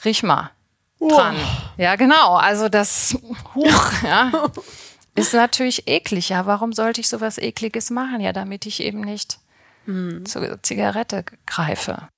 riech 0.04 0.24
mal 0.24 0.52
dran. 1.00 1.36
Oh. 1.36 1.82
Ja, 1.82 1.96
genau. 1.96 2.36
Also 2.36 2.70
das 2.70 3.18
huch, 3.56 3.92
ja, 4.04 4.32
ist 5.16 5.34
natürlich 5.34 5.88
eklig. 5.88 6.30
Ja, 6.30 6.46
warum 6.46 6.74
sollte 6.74 7.02
ich 7.02 7.10
sowas 7.10 7.38
ekliges 7.38 7.90
machen? 7.90 8.22
Ja, 8.22 8.34
damit 8.34 8.66
ich 8.66 8.82
eben 8.82 9.02
nicht 9.02 9.40
hm. 9.86 10.26
zur 10.26 10.62
Zigarette 10.64 11.26
greife. 11.46 12.10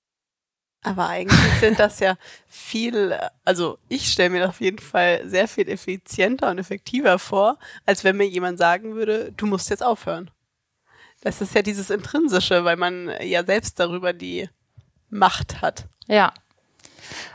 Aber 0.85 1.09
eigentlich 1.09 1.39
sind 1.59 1.79
das 1.79 1.99
ja 1.99 2.15
viel, 2.47 3.17
also 3.43 3.79
ich 3.89 4.11
stelle 4.11 4.29
mir 4.29 4.41
das 4.41 4.49
auf 4.49 4.61
jeden 4.61 4.79
Fall 4.79 5.27
sehr 5.27 5.47
viel 5.47 5.67
effizienter 5.67 6.51
und 6.51 6.59
effektiver 6.59 7.17
vor, 7.17 7.57
als 7.85 8.03
wenn 8.03 8.17
mir 8.17 8.27
jemand 8.27 8.59
sagen 8.59 8.95
würde, 8.95 9.33
du 9.35 9.47
musst 9.47 9.69
jetzt 9.69 9.83
aufhören. 9.83 10.29
Das 11.21 11.41
ist 11.41 11.55
ja 11.55 11.63
dieses 11.63 11.89
Intrinsische, 11.89 12.65
weil 12.65 12.77
man 12.77 13.11
ja 13.21 13.43
selbst 13.43 13.79
darüber 13.79 14.13
die 14.13 14.47
Macht 15.09 15.61
hat. 15.61 15.85
Ja. 16.07 16.33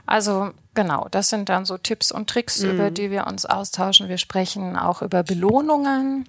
Also 0.07 0.53
genau, 0.75 1.09
das 1.11 1.29
sind 1.29 1.49
dann 1.49 1.65
so 1.65 1.77
Tipps 1.77 2.13
und 2.13 2.31
Tricks, 2.31 2.61
mhm. 2.61 2.71
über 2.71 2.91
die 2.91 3.11
wir 3.11 3.27
uns 3.27 3.47
austauschen. 3.47 4.09
Wir 4.09 4.19
sprechen 4.19 4.77
auch 4.77 5.03
über 5.03 5.25
Belohnungen 5.25 6.29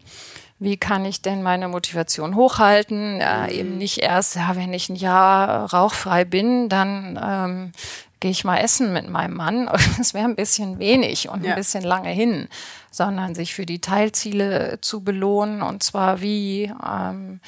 wie 0.61 0.77
kann 0.77 1.05
ich 1.05 1.23
denn 1.23 1.41
meine 1.41 1.67
Motivation 1.67 2.35
hochhalten? 2.35 3.19
Äh, 3.19 3.51
eben 3.51 3.79
nicht 3.79 3.97
erst, 3.97 4.35
ja, 4.35 4.55
wenn 4.55 4.71
ich 4.73 4.89
ein 4.89 4.95
Jahr 4.95 5.73
rauchfrei 5.73 6.23
bin, 6.23 6.69
dann 6.69 7.19
ähm, 7.21 7.71
gehe 8.19 8.29
ich 8.29 8.43
mal 8.43 8.59
essen 8.59 8.93
mit 8.93 9.09
meinem 9.09 9.35
Mann. 9.35 9.67
Das 9.97 10.13
wäre 10.13 10.25
ein 10.25 10.35
bisschen 10.35 10.77
wenig 10.77 11.29
und 11.29 11.43
ja. 11.43 11.51
ein 11.51 11.55
bisschen 11.55 11.83
lange 11.83 12.11
hin, 12.11 12.47
sondern 12.91 13.33
sich 13.33 13.55
für 13.55 13.65
die 13.65 13.81
Teilziele 13.81 14.77
zu 14.81 15.03
belohnen 15.03 15.63
und 15.63 15.81
zwar 15.81 16.21
wie 16.21 16.71
ähm, 16.87 17.39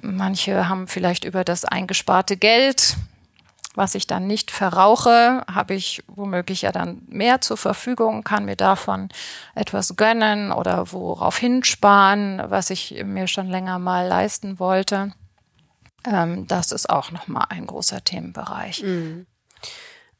manche 0.00 0.70
haben 0.70 0.88
vielleicht 0.88 1.24
über 1.24 1.44
das 1.44 1.66
eingesparte 1.66 2.38
Geld 2.38 2.96
was 3.76 3.94
ich 3.94 4.06
dann 4.06 4.26
nicht 4.26 4.50
verrauche, 4.50 5.44
habe 5.52 5.74
ich 5.74 6.02
womöglich 6.08 6.62
ja 6.62 6.72
dann 6.72 7.02
mehr 7.08 7.40
zur 7.42 7.58
Verfügung, 7.58 8.24
kann 8.24 8.46
mir 8.46 8.56
davon 8.56 9.10
etwas 9.54 9.96
gönnen 9.96 10.50
oder 10.50 10.92
worauf 10.92 11.36
hinsparen, 11.36 12.42
was 12.48 12.70
ich 12.70 13.02
mir 13.04 13.28
schon 13.28 13.48
länger 13.48 13.78
mal 13.78 14.08
leisten 14.08 14.58
wollte. 14.58 15.12
Ähm, 16.04 16.46
das 16.46 16.72
ist 16.72 16.88
auch 16.88 17.10
nochmal 17.10 17.46
ein 17.50 17.66
großer 17.66 18.02
Themenbereich. 18.02 18.82
Mhm. 18.82 19.26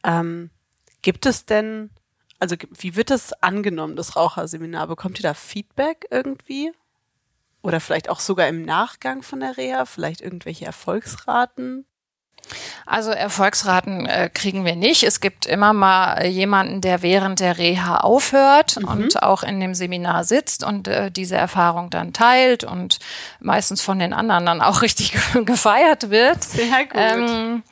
Ähm, 0.05 0.51
gibt 1.01 1.25
es 1.25 1.47
denn, 1.47 1.91
also 2.39 2.57
wie 2.77 2.95
wird 2.95 3.09
das 3.09 3.33
angenommen, 3.43 3.97
das 3.97 4.17
Raucherseminar? 4.17 4.87
Bekommt 4.87 5.19
ihr 5.19 5.23
da 5.23 5.35
Feedback 5.35 6.07
irgendwie? 6.11 6.73
Oder 7.63 7.81
vielleicht 7.81 8.11
auch 8.11 8.21
sogar 8.21 8.49
im 8.49 8.63
Nachgang 8.63 9.23
von 9.23 9.41
der 9.41 9.57
Reha, 9.57 9.87
vielleicht 9.87 10.21
irgendwelche 10.21 10.67
Erfolgsraten? 10.67 11.87
Also 12.85 13.11
Erfolgsraten 13.11 14.07
äh, 14.07 14.31
kriegen 14.33 14.65
wir 14.65 14.77
nicht. 14.77 15.03
Es 15.03 15.21
gibt 15.21 15.47
immer 15.47 15.73
mal 15.73 16.25
jemanden, 16.27 16.81
der 16.81 17.03
während 17.03 17.41
der 17.41 17.59
Reha 17.59 17.99
aufhört 17.99 18.77
mhm. 18.81 18.89
und 18.89 19.23
auch 19.23 19.43
in 19.43 19.61
dem 19.61 19.75
Seminar 19.75 20.25
sitzt 20.25 20.65
und 20.65 20.89
äh, 20.89 21.11
diese 21.11 21.37
Erfahrung 21.37 21.91
dann 21.91 22.13
teilt 22.13 22.65
und 22.65 22.99
meistens 23.41 23.83
von 23.83 23.99
den 23.99 24.13
anderen 24.13 24.47
dann 24.47 24.61
auch 24.61 24.83
richtig 24.87 25.17
gefeiert 25.45 26.11
wird. 26.11 26.45
Sehr 26.45 26.85
gut. 26.85 26.95
Ähm, 26.95 27.63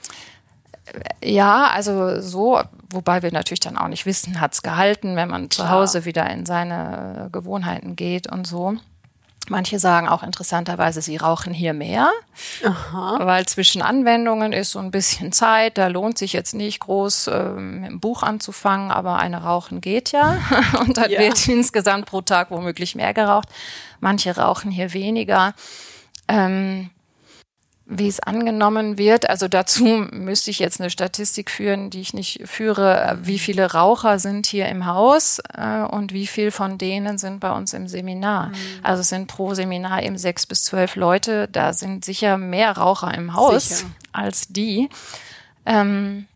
ja, 1.23 1.69
also 1.69 2.21
so, 2.21 2.61
wobei 2.91 3.23
wir 3.23 3.33
natürlich 3.33 3.61
dann 3.61 3.79
auch 3.79 3.89
nicht 3.89 4.07
wissen, 4.07 4.41
hat's 4.41 4.63
gehalten, 4.63 5.17
wenn 5.17 5.29
man 5.29 5.49
Klar. 5.49 5.67
zu 5.67 5.73
Hause 5.73 6.05
wieder 6.05 6.29
in 6.31 6.45
seine 6.45 7.29
Gewohnheiten 7.33 7.97
geht 7.97 8.31
und 8.31 8.47
so. 8.47 8.77
Manche 9.51 9.79
sagen 9.79 10.09
auch 10.09 10.23
interessanterweise, 10.23 11.03
sie 11.03 11.17
rauchen 11.17 11.53
hier 11.53 11.75
mehr, 11.75 12.11
Aha. 12.65 13.19
weil 13.21 13.45
zwischen 13.47 13.83
Anwendungen 13.83 14.53
ist 14.55 14.71
so 14.71 14.79
ein 14.79 14.91
bisschen 14.91 15.33
Zeit. 15.33 15.77
Da 15.77 15.89
lohnt 15.89 16.17
sich 16.17 16.33
jetzt 16.33 16.55
nicht 16.55 16.81
groß 16.81 17.29
ähm, 17.29 17.81
mit 17.83 17.91
dem 17.91 18.01
Buch 18.01 18.23
anzufangen, 18.23 18.91
aber 18.91 19.19
eine 19.19 19.43
Rauchen 19.43 19.81
geht 19.83 20.13
ja. 20.13 20.39
Und 20.81 20.97
dann 20.97 21.11
ja. 21.11 21.21
wird 21.21 21.47
insgesamt 21.49 22.07
pro 22.07 22.23
Tag 22.23 22.51
womöglich 22.51 22.95
mehr 22.95 23.13
geraucht. 23.13 23.49
Manche 24.01 24.37
rauchen 24.37 24.71
hier 24.71 24.95
weniger. 24.95 25.55
Ähm, 26.27 26.91
wie 27.87 28.09
es 28.09 28.21
angenommen 28.21 28.97
wird. 28.97 29.29
Also 29.29 29.47
dazu 29.47 29.85
müsste 30.11 30.51
ich 30.51 30.59
jetzt 30.59 30.81
eine 30.81 30.91
Statistik 30.91 31.51
führen, 31.51 31.91
die 31.91 32.01
ich 32.01 32.15
nicht 32.15 32.43
führe. 32.47 33.19
Wie 33.23 33.39
viele 33.39 33.73
Raucher 33.73 34.19
sind 34.19 34.47
hier 34.47 34.69
im 34.69 34.87
Haus 34.87 35.41
äh, 35.53 35.83
und 35.83 36.13
wie 36.13 36.27
viel 36.27 36.51
von 36.51 36.79
denen 36.79 37.19
sind 37.19 37.41
bei 37.41 37.53
uns 37.53 37.75
im 37.75 37.87
Seminar? 37.87 38.49
Mhm. 38.49 38.55
Also 38.83 39.03
es 39.03 39.11
sind 39.11 39.27
pro 39.27 39.55
Seminar 39.55 40.03
eben 40.03 40.17
sechs 40.17 40.47
bis 40.47 40.65
zwölf 40.65 40.97
Leute. 40.97 41.47
Da 41.49 41.73
sind 41.73 42.05
sicher 42.05 42.39
mehr 42.39 42.73
Raucher 42.73 43.13
im 43.13 43.35
Haus 43.35 43.69
sicher. 43.69 43.91
als 44.13 44.49
die. 44.49 44.89
Ähm, 45.67 46.27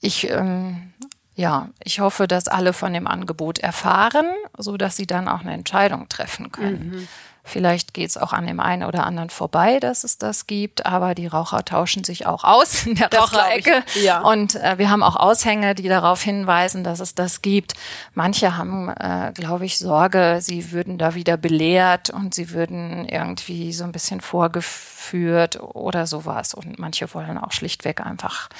ich 0.00 0.30
ähm, 0.30 0.92
ja, 1.34 1.70
ich 1.82 2.00
hoffe, 2.00 2.28
dass 2.28 2.46
alle 2.48 2.72
von 2.72 2.92
dem 2.92 3.06
Angebot 3.06 3.58
erfahren, 3.58 4.26
so 4.58 4.76
dass 4.76 4.96
sie 4.96 5.06
dann 5.06 5.28
auch 5.28 5.40
eine 5.40 5.54
Entscheidung 5.54 6.08
treffen 6.08 6.52
können. 6.52 6.90
Mhm. 6.90 7.08
Vielleicht 7.44 7.92
geht 7.92 8.08
es 8.08 8.16
auch 8.16 8.32
an 8.32 8.46
dem 8.46 8.60
einen 8.60 8.84
oder 8.84 9.04
anderen 9.04 9.28
vorbei, 9.28 9.80
dass 9.80 10.04
es 10.04 10.16
das 10.16 10.46
gibt, 10.46 10.86
aber 10.86 11.16
die 11.16 11.26
Raucher 11.26 11.64
tauschen 11.64 12.04
sich 12.04 12.24
auch 12.24 12.44
aus 12.44 12.86
in 12.86 12.94
der 12.94 13.08
das 13.08 13.32
Raucherecke. 13.32 13.82
Ja. 14.00 14.20
Und 14.20 14.54
äh, 14.54 14.78
wir 14.78 14.90
haben 14.90 15.02
auch 15.02 15.16
Aushänge, 15.16 15.74
die 15.74 15.88
darauf 15.88 16.22
hinweisen, 16.22 16.84
dass 16.84 17.00
es 17.00 17.16
das 17.16 17.42
gibt. 17.42 17.74
Manche 18.14 18.56
haben, 18.56 18.88
äh, 18.90 19.32
glaube 19.34 19.64
ich, 19.64 19.78
Sorge, 19.78 20.38
sie 20.40 20.70
würden 20.70 20.98
da 20.98 21.16
wieder 21.16 21.36
belehrt 21.36 22.10
und 22.10 22.32
sie 22.32 22.50
würden 22.50 23.08
irgendwie 23.08 23.72
so 23.72 23.82
ein 23.82 23.92
bisschen 23.92 24.20
vorgeführt 24.20 25.60
oder 25.60 26.06
sowas. 26.06 26.54
Und 26.54 26.78
manche 26.78 27.12
wollen 27.12 27.38
auch 27.38 27.50
schlichtweg 27.50 28.00
einfach 28.00 28.50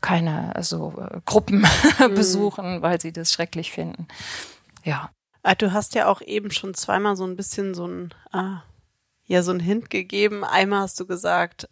keine 0.00 0.54
so 0.60 0.94
äh, 0.98 1.20
Gruppen 1.26 1.66
mhm. 1.98 2.14
besuchen, 2.14 2.80
weil 2.80 3.00
sie 3.02 3.12
das 3.12 3.32
schrecklich 3.32 3.70
finden. 3.70 4.08
Ja. 4.82 5.10
Ah, 5.42 5.54
du 5.54 5.72
hast 5.72 5.94
ja 5.94 6.06
auch 6.06 6.20
eben 6.20 6.50
schon 6.50 6.74
zweimal 6.74 7.16
so 7.16 7.24
ein 7.24 7.36
bisschen 7.36 7.74
so 7.74 7.86
ein, 7.86 8.14
ah, 8.32 8.62
ja, 9.24 9.42
so 9.42 9.52
ein 9.52 9.60
Hint 9.60 9.90
gegeben. 9.90 10.44
Einmal 10.44 10.80
hast 10.82 10.98
du 11.00 11.06
gesagt, 11.06 11.68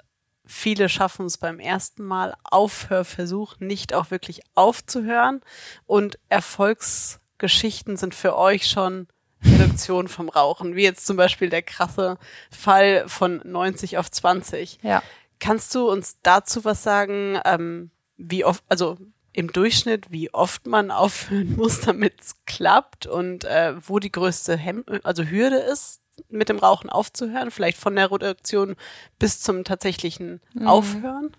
viele 0.46 0.88
schaffen 0.88 1.26
es 1.26 1.36
beim 1.36 1.60
ersten 1.60 2.04
Mal 2.04 2.34
Aufhörversuch 2.44 3.60
nicht 3.60 3.94
auch 3.94 4.10
wirklich 4.10 4.40
aufzuhören 4.54 5.42
und 5.86 6.18
Erfolgsgeschichten 6.28 7.96
sind 7.96 8.14
für 8.14 8.36
euch 8.36 8.66
schon 8.68 9.08
Reduktion 9.44 10.08
vom 10.08 10.28
Rauchen, 10.28 10.74
wie 10.74 10.82
jetzt 10.82 11.06
zum 11.06 11.16
Beispiel 11.16 11.50
der 11.50 11.62
krasse 11.62 12.18
Fall 12.50 13.04
von 13.08 13.40
90 13.44 13.98
auf 13.98 14.10
20. 14.10 14.80
Ja. 14.82 15.02
Kannst 15.38 15.74
du 15.74 15.88
uns 15.88 16.18
dazu 16.22 16.64
was 16.64 16.82
sagen, 16.82 17.38
ähm, 17.44 17.90
wie 18.16 18.44
oft, 18.44 18.64
also 18.68 18.98
im 19.38 19.52
Durchschnitt, 19.52 20.10
wie 20.10 20.34
oft 20.34 20.66
man 20.66 20.90
aufhören 20.90 21.54
muss, 21.56 21.80
damit 21.80 22.20
es 22.20 22.36
klappt 22.44 23.06
und 23.06 23.44
äh, 23.44 23.74
wo 23.86 24.00
die 24.00 24.12
größte 24.12 24.56
Hem 24.56 24.84
also 25.04 25.24
Hürde 25.24 25.58
ist, 25.58 26.00
mit 26.30 26.48
dem 26.48 26.58
Rauchen 26.58 26.90
aufzuhören, 26.90 27.52
vielleicht 27.52 27.78
von 27.78 27.94
der 27.94 28.10
Reduktion 28.10 28.74
bis 29.20 29.40
zum 29.40 29.62
tatsächlichen 29.62 30.40
mhm. 30.52 30.66
Aufhören? 30.66 31.30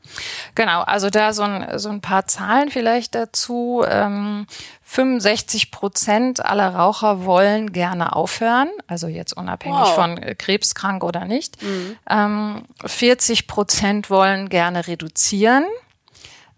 Genau, 0.56 0.82
also 0.84 1.10
da 1.10 1.34
so 1.34 1.44
ein, 1.44 1.78
so 1.78 1.90
ein 1.90 2.00
paar 2.00 2.28
Zahlen 2.28 2.70
vielleicht 2.70 3.14
dazu. 3.14 3.84
Ähm, 3.86 4.48
65 4.84 5.72
Prozent 5.72 6.46
aller 6.46 6.74
Raucher 6.74 7.26
wollen 7.26 7.74
gerne 7.74 8.16
aufhören, 8.16 8.70
also 8.88 9.08
jetzt 9.08 9.34
unabhängig 9.34 9.78
wow. 9.78 9.96
von 9.96 10.18
äh, 10.18 10.34
krebskrank 10.36 11.04
oder 11.04 11.26
nicht. 11.26 11.62
Mhm. 11.62 11.98
Ähm, 12.10 12.64
40 12.86 13.48
Prozent 13.48 14.10
wollen 14.10 14.48
gerne 14.48 14.88
reduzieren. 14.88 15.66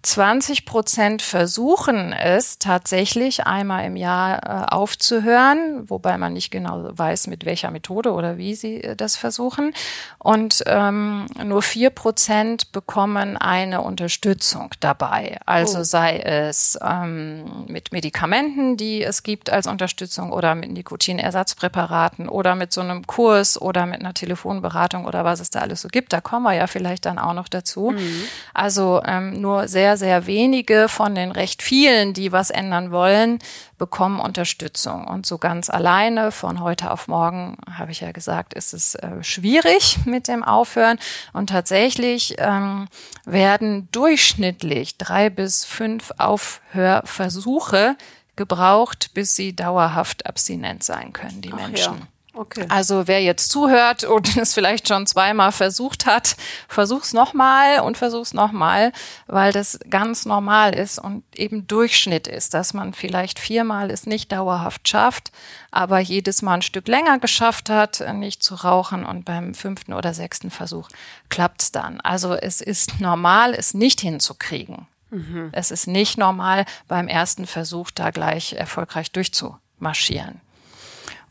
20 0.03 0.65
Prozent 0.65 1.21
versuchen 1.21 2.11
es 2.11 2.57
tatsächlich 2.57 3.45
einmal 3.45 3.85
im 3.85 3.95
Jahr 3.95 4.43
äh, 4.43 4.73
aufzuhören, 4.73 5.89
wobei 5.89 6.17
man 6.17 6.33
nicht 6.33 6.49
genau 6.49 6.89
weiß, 6.91 7.27
mit 7.27 7.45
welcher 7.45 7.69
Methode 7.69 8.11
oder 8.11 8.37
wie 8.37 8.55
sie 8.55 8.83
äh, 8.83 8.95
das 8.95 9.15
versuchen. 9.15 9.73
Und 10.17 10.63
ähm, 10.65 11.27
nur 11.43 11.61
vier 11.61 11.91
Prozent 11.91 12.71
bekommen 12.71 13.37
eine 13.37 13.81
Unterstützung 13.81 14.71
dabei. 14.79 15.37
Also 15.45 15.79
oh. 15.79 15.83
sei 15.83 16.19
es 16.19 16.79
ähm, 16.83 17.65
mit 17.67 17.91
Medikamenten, 17.91 18.77
die 18.77 19.03
es 19.03 19.21
gibt 19.21 19.51
als 19.51 19.67
Unterstützung 19.67 20.31
oder 20.31 20.55
mit 20.55 20.71
Nikotinersatzpräparaten 20.71 22.27
oder 22.27 22.55
mit 22.55 22.73
so 22.73 22.81
einem 22.81 23.05
Kurs 23.05 23.61
oder 23.61 23.85
mit 23.85 23.99
einer 23.99 24.13
Telefonberatung 24.13 25.05
oder 25.05 25.23
was 25.25 25.39
es 25.39 25.51
da 25.51 25.59
alles 25.59 25.81
so 25.81 25.89
gibt. 25.89 26.11
Da 26.11 26.21
kommen 26.21 26.43
wir 26.43 26.53
ja 26.53 26.65
vielleicht 26.67 27.05
dann 27.05 27.19
auch 27.19 27.33
noch 27.33 27.47
dazu. 27.47 27.91
Mhm. 27.91 28.23
Also 28.53 29.01
ähm, 29.05 29.39
nur 29.39 29.67
sehr 29.67 29.90
sehr, 29.97 30.11
sehr 30.11 30.27
wenige 30.27 30.89
von 30.89 31.15
den 31.15 31.31
recht 31.31 31.61
vielen, 31.61 32.13
die 32.13 32.31
was 32.31 32.49
ändern 32.49 32.91
wollen, 32.91 33.39
bekommen 33.77 34.19
Unterstützung. 34.19 35.07
Und 35.07 35.25
so 35.25 35.37
ganz 35.37 35.69
alleine 35.69 36.31
von 36.31 36.59
heute 36.59 36.91
auf 36.91 37.07
morgen, 37.07 37.57
habe 37.77 37.91
ich 37.91 38.01
ja 38.01 38.11
gesagt, 38.11 38.53
ist 38.53 38.73
es 38.73 38.95
äh, 38.95 39.23
schwierig 39.23 39.99
mit 40.05 40.27
dem 40.27 40.43
Aufhören. 40.43 40.99
Und 41.31 41.49
tatsächlich 41.49 42.35
ähm, 42.39 42.87
werden 43.25 43.87
durchschnittlich 43.91 44.97
drei 44.97 45.29
bis 45.29 45.63
fünf 45.63 46.11
Aufhörversuche 46.17 47.95
gebraucht, 48.35 49.11
bis 49.13 49.35
sie 49.35 49.55
dauerhaft 49.55 50.25
abstinent 50.25 50.83
sein 50.83 51.13
können, 51.13 51.41
die 51.41 51.53
Ach 51.53 51.57
Menschen. 51.57 51.99
Ja. 51.99 52.07
Okay. 52.33 52.65
Also 52.69 53.07
wer 53.07 53.21
jetzt 53.21 53.51
zuhört 53.51 54.05
und 54.05 54.37
es 54.37 54.53
vielleicht 54.53 54.87
schon 54.87 55.05
zweimal 55.05 55.51
versucht 55.51 56.05
hat, 56.05 56.37
versuch's 56.67 57.13
nochmal 57.13 57.81
und 57.81 57.97
versuch's 57.97 58.33
nochmal, 58.33 58.93
weil 59.27 59.51
das 59.51 59.79
ganz 59.89 60.25
normal 60.25 60.73
ist 60.73 60.97
und 60.97 61.23
eben 61.35 61.67
Durchschnitt 61.67 62.27
ist, 62.27 62.53
dass 62.53 62.73
man 62.73 62.93
vielleicht 62.93 63.37
viermal 63.37 63.91
es 63.91 64.05
nicht 64.05 64.31
dauerhaft 64.31 64.87
schafft, 64.87 65.31
aber 65.71 65.99
jedes 65.99 66.41
Mal 66.41 66.55
ein 66.55 66.61
Stück 66.61 66.87
länger 66.87 67.19
geschafft 67.19 67.69
hat, 67.69 68.01
nicht 68.13 68.41
zu 68.43 68.55
rauchen 68.55 69.05
und 69.05 69.25
beim 69.25 69.53
fünften 69.53 69.93
oder 69.93 70.13
sechsten 70.13 70.51
Versuch 70.51 70.87
klappt's 71.29 71.71
dann. 71.71 71.99
Also 71.99 72.33
es 72.33 72.61
ist 72.61 73.01
normal, 73.01 73.53
es 73.53 73.73
nicht 73.73 73.99
hinzukriegen. 73.99 74.87
Mhm. 75.09 75.49
Es 75.51 75.71
ist 75.71 75.87
nicht 75.87 76.17
normal, 76.17 76.65
beim 76.87 77.09
ersten 77.09 77.45
Versuch 77.45 77.91
da 77.91 78.11
gleich 78.11 78.53
erfolgreich 78.53 79.11
durchzumarschieren. 79.11 80.39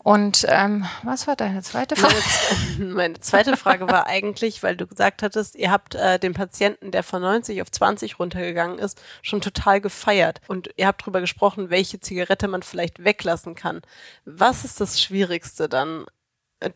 Und 0.02 0.46
ähm, 0.48 0.86
was 1.02 1.26
war 1.26 1.36
deine 1.36 1.62
zweite 1.62 1.94
Frage? 1.94 2.14
Meine, 2.78 2.94
meine 2.94 3.20
zweite 3.20 3.56
Frage 3.56 3.86
war 3.88 4.06
eigentlich, 4.06 4.62
weil 4.62 4.76
du 4.76 4.86
gesagt 4.86 5.22
hattest, 5.22 5.56
ihr 5.56 5.70
habt 5.70 5.94
äh, 5.94 6.18
den 6.18 6.32
Patienten, 6.32 6.90
der 6.90 7.02
von 7.02 7.20
90 7.20 7.60
auf 7.60 7.70
20 7.70 8.18
runtergegangen 8.18 8.78
ist, 8.78 9.00
schon 9.20 9.42
total 9.42 9.80
gefeiert. 9.80 10.40
Und 10.48 10.70
ihr 10.76 10.86
habt 10.86 11.02
darüber 11.02 11.20
gesprochen, 11.20 11.68
welche 11.68 12.00
Zigarette 12.00 12.48
man 12.48 12.62
vielleicht 12.62 13.04
weglassen 13.04 13.54
kann. 13.54 13.82
Was 14.24 14.64
ist 14.64 14.80
das 14.80 15.00
Schwierigste 15.02 15.68
dann? 15.68 16.06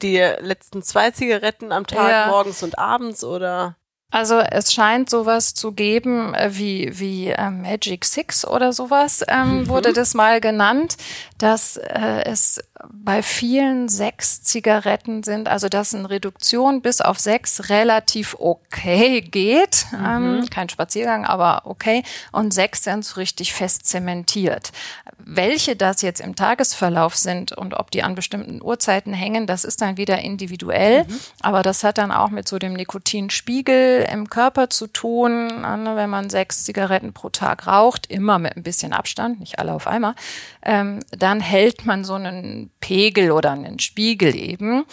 Die 0.03 0.19
letzten 0.19 0.83
zwei 0.83 1.11
Zigaretten 1.11 1.73
am 1.73 1.87
Tag, 1.87 2.11
ja. 2.11 2.27
morgens 2.29 2.63
und 2.63 2.79
abends 2.79 3.23
oder? 3.25 3.77
Also 4.15 4.39
es 4.39 4.73
scheint 4.73 5.11
sowas 5.11 5.55
zu 5.55 5.73
geben 5.73 6.35
äh, 6.35 6.51
wie, 6.53 7.01
wie 7.01 7.31
äh, 7.31 7.51
Magic 7.51 8.05
Six 8.05 8.47
oder 8.47 8.73
sowas, 8.73 9.25
ähm, 9.27 9.63
mhm. 9.63 9.69
wurde 9.69 9.93
das 9.93 10.15
mal 10.15 10.41
genannt, 10.41 10.97
dass 11.39 11.77
äh, 11.79 12.23
es 12.25 12.63
bei 12.93 13.23
vielen 13.23 13.89
sechs 13.89 14.43
Zigaretten 14.43 15.23
sind, 15.23 15.49
also 15.49 15.69
dass 15.69 15.95
eine 15.95 16.11
Reduktion 16.11 16.83
bis 16.83 17.01
auf 17.01 17.19
sechs 17.19 17.69
relativ 17.69 18.37
okay 18.39 19.21
geht. 19.21 19.87
Mhm. 19.93 20.05
Ähm, 20.05 20.51
kein 20.51 20.69
Spaziergang, 20.69 21.25
aber 21.25 21.63
okay. 21.65 22.03
Und 22.33 22.53
sechs 22.53 22.85
sind 22.85 23.05
so 23.05 23.17
richtig 23.17 23.53
fest 23.53 23.87
zementiert. 23.87 24.73
Welche 25.19 25.77
das 25.77 26.03
jetzt 26.03 26.21
im 26.21 26.37
Tagesverlauf 26.37 27.17
sind 27.17 27.53
und 27.53 27.75
ob 27.75 27.91
die 27.91 28.03
an 28.03 28.15
bestimmten 28.15 28.63
Uhrzeiten 28.63 29.13
hängen, 29.13 29.47
das 29.47 29.65
ist 29.65 29.81
dann 29.81 29.97
wieder 29.97 30.19
individuell. 30.19 31.05
Mhm. 31.05 31.21
Aber 31.41 31.63
das 31.63 31.85
hat 31.85 31.99
dann 31.99 32.13
auch 32.13 32.31
mit 32.31 32.49
so 32.49 32.59
dem 32.59 32.75
Nikotinspiegel 32.75 34.07
im 34.13 34.29
Körper 34.29 34.71
zu 34.71 34.87
tun. 34.87 35.47
Ne, 35.47 35.93
wenn 35.95 36.11
man 36.11 36.31
sechs 36.31 36.65
Zigaretten 36.65 37.13
pro 37.13 37.31
Tag 37.31 37.67
raucht, 37.67 38.07
immer 38.07 38.39
mit 38.39 38.57
ein 38.57 38.63
bisschen 38.63 38.93
Abstand, 38.93 39.41
nicht 39.41 39.59
alle 39.59 39.73
auf 39.73 39.87
einmal, 39.87 40.15
ähm, 40.63 41.01
dann 41.11 41.41
hält 41.41 41.87
man 41.87 42.05
so 42.05 42.15
einen 42.15 42.71
Pegel 42.85 43.31
oder 43.31 43.53
einen 43.53 43.79
Spiegel 43.79 44.37
eben, 44.37 44.85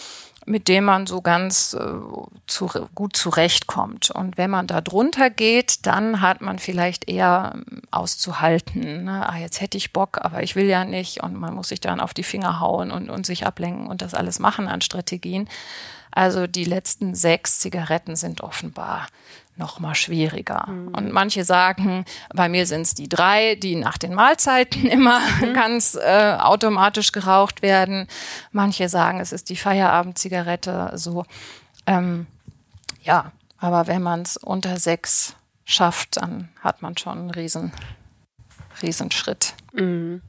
mit 0.46 0.66
dem 0.68 0.84
man 0.84 1.06
so 1.06 1.20
ganz 1.20 1.76
äh, 1.78 1.84
zu, 2.46 2.70
gut 2.94 3.14
zurechtkommt. 3.14 4.10
Und 4.10 4.38
wenn 4.38 4.48
man 4.48 4.66
da 4.66 4.80
drunter 4.80 5.28
geht, 5.28 5.84
dann 5.84 6.22
hat 6.22 6.40
man 6.40 6.58
vielleicht 6.58 7.06
eher 7.06 7.52
ähm, 7.54 7.82
auszuhalten. 7.90 9.04
Ne? 9.04 9.28
Ah, 9.28 9.36
jetzt 9.36 9.60
hätte 9.60 9.76
ich 9.76 9.92
Bock, 9.92 10.18
aber 10.22 10.42
ich 10.42 10.56
will 10.56 10.64
ja 10.64 10.86
nicht. 10.86 11.22
Und 11.22 11.34
man 11.34 11.54
muss 11.54 11.68
sich 11.68 11.80
dann 11.80 12.00
auf 12.00 12.14
die 12.14 12.22
Finger 12.22 12.60
hauen 12.60 12.90
und, 12.90 13.10
und 13.10 13.26
sich 13.26 13.44
ablenken 13.46 13.88
und 13.88 14.00
das 14.00 14.14
alles 14.14 14.38
machen 14.38 14.68
an 14.68 14.80
Strategien. 14.80 15.46
Also 16.12 16.46
die 16.46 16.64
letzten 16.64 17.14
sechs 17.14 17.58
Zigaretten 17.60 18.16
sind 18.16 18.42
offenbar 18.42 19.08
noch 19.56 19.80
mal 19.80 19.94
schwieriger. 19.94 20.66
Mhm. 20.68 20.88
Und 20.88 21.12
manche 21.12 21.44
sagen, 21.44 22.04
bei 22.34 22.48
mir 22.48 22.66
sind 22.66 22.82
es 22.82 22.94
die 22.94 23.08
drei, 23.08 23.54
die 23.54 23.76
nach 23.76 23.98
den 23.98 24.14
Mahlzeiten 24.14 24.86
immer 24.86 25.20
mhm. 25.40 25.54
ganz 25.54 25.94
äh, 25.94 26.36
automatisch 26.38 27.12
geraucht 27.12 27.62
werden. 27.62 28.06
Manche 28.50 28.88
sagen, 28.88 29.20
es 29.20 29.32
ist 29.32 29.50
die 29.50 29.56
Feierabendzigarette. 29.56 30.92
So, 30.94 31.24
ähm, 31.86 32.26
ja, 33.02 33.32
aber 33.58 33.86
wenn 33.86 34.02
man 34.02 34.22
es 34.22 34.36
unter 34.36 34.78
sechs 34.78 35.36
schafft, 35.64 36.16
dann 36.16 36.48
hat 36.60 36.82
man 36.82 36.96
schon 36.96 37.18
einen 37.18 37.30
riesen, 37.30 37.72
riesen 38.82 39.10
Schritt. 39.10 39.54
Mhm. 39.72 40.22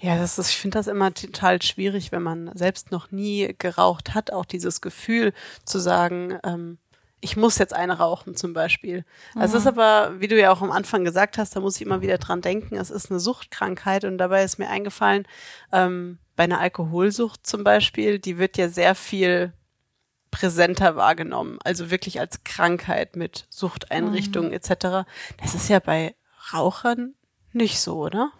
Ja, 0.00 0.16
das 0.16 0.38
ist, 0.38 0.50
ich 0.50 0.58
finde 0.58 0.78
das 0.78 0.86
immer 0.86 1.12
total 1.14 1.60
schwierig, 1.62 2.12
wenn 2.12 2.22
man 2.22 2.50
selbst 2.54 2.90
noch 2.90 3.10
nie 3.10 3.54
geraucht 3.58 4.14
hat, 4.14 4.32
auch 4.32 4.44
dieses 4.44 4.80
Gefühl 4.80 5.32
zu 5.64 5.78
sagen, 5.78 6.38
ähm, 6.44 6.78
ich 7.22 7.36
muss 7.36 7.58
jetzt 7.58 7.72
eine 7.72 7.98
rauchen 7.98 8.34
zum 8.34 8.52
Beispiel. 8.52 9.04
Mhm. 9.34 9.42
Es 9.42 9.54
ist 9.54 9.66
aber, 9.66 10.20
wie 10.20 10.28
du 10.28 10.38
ja 10.38 10.52
auch 10.52 10.60
am 10.60 10.72
Anfang 10.72 11.04
gesagt 11.04 11.38
hast, 11.38 11.54
da 11.54 11.60
muss 11.60 11.76
ich 11.76 11.82
immer 11.82 12.02
wieder 12.02 12.18
dran 12.18 12.40
denken, 12.40 12.74
es 12.74 12.90
ist 12.90 13.10
eine 13.10 13.20
Suchtkrankheit 13.20 14.04
und 14.04 14.18
dabei 14.18 14.42
ist 14.42 14.58
mir 14.58 14.68
eingefallen, 14.68 15.26
ähm, 15.72 16.18
bei 16.34 16.44
einer 16.44 16.60
Alkoholsucht 16.60 17.46
zum 17.46 17.62
Beispiel, 17.62 18.18
die 18.18 18.38
wird 18.38 18.56
ja 18.56 18.68
sehr 18.68 18.94
viel 18.94 19.52
präsenter 20.32 20.96
wahrgenommen, 20.96 21.58
also 21.62 21.90
wirklich 21.90 22.18
als 22.18 22.42
Krankheit 22.42 23.16
mit 23.16 23.46
Suchteinrichtungen 23.50 24.48
mhm. 24.48 24.56
etc. 24.56 25.06
Das 25.40 25.54
ist 25.54 25.68
ja 25.68 25.78
bei 25.78 26.16
Rauchern 26.52 27.14
nicht 27.54 27.80
so, 27.80 27.96
oder? 27.96 28.30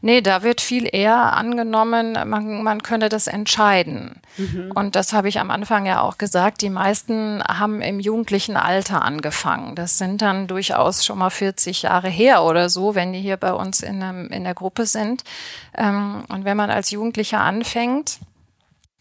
Nee, 0.00 0.20
da 0.20 0.42
wird 0.42 0.60
viel 0.60 0.88
eher 0.90 1.34
angenommen, 1.34 2.12
man, 2.26 2.62
man 2.62 2.82
könne 2.82 3.08
das 3.08 3.26
entscheiden. 3.26 4.20
Mhm. 4.36 4.72
Und 4.74 4.96
das 4.96 5.12
habe 5.12 5.28
ich 5.28 5.38
am 5.38 5.50
Anfang 5.50 5.86
ja 5.86 6.00
auch 6.00 6.18
gesagt. 6.18 6.62
Die 6.62 6.70
meisten 6.70 7.42
haben 7.42 7.82
im 7.82 8.00
jugendlichen 8.00 8.56
Alter 8.56 9.02
angefangen. 9.02 9.74
Das 9.74 9.98
sind 9.98 10.22
dann 10.22 10.46
durchaus 10.46 11.04
schon 11.04 11.18
mal 11.18 11.30
40 11.30 11.82
Jahre 11.82 12.08
her 12.08 12.42
oder 12.42 12.68
so, 12.70 12.94
wenn 12.94 13.12
die 13.12 13.20
hier 13.20 13.36
bei 13.36 13.52
uns 13.52 13.82
in, 13.82 14.02
einem, 14.02 14.28
in 14.28 14.44
der 14.44 14.54
Gruppe 14.54 14.86
sind. 14.86 15.24
Ähm, 15.76 16.24
und 16.28 16.44
wenn 16.44 16.56
man 16.56 16.70
als 16.70 16.90
Jugendlicher 16.90 17.40
anfängt, 17.40 18.18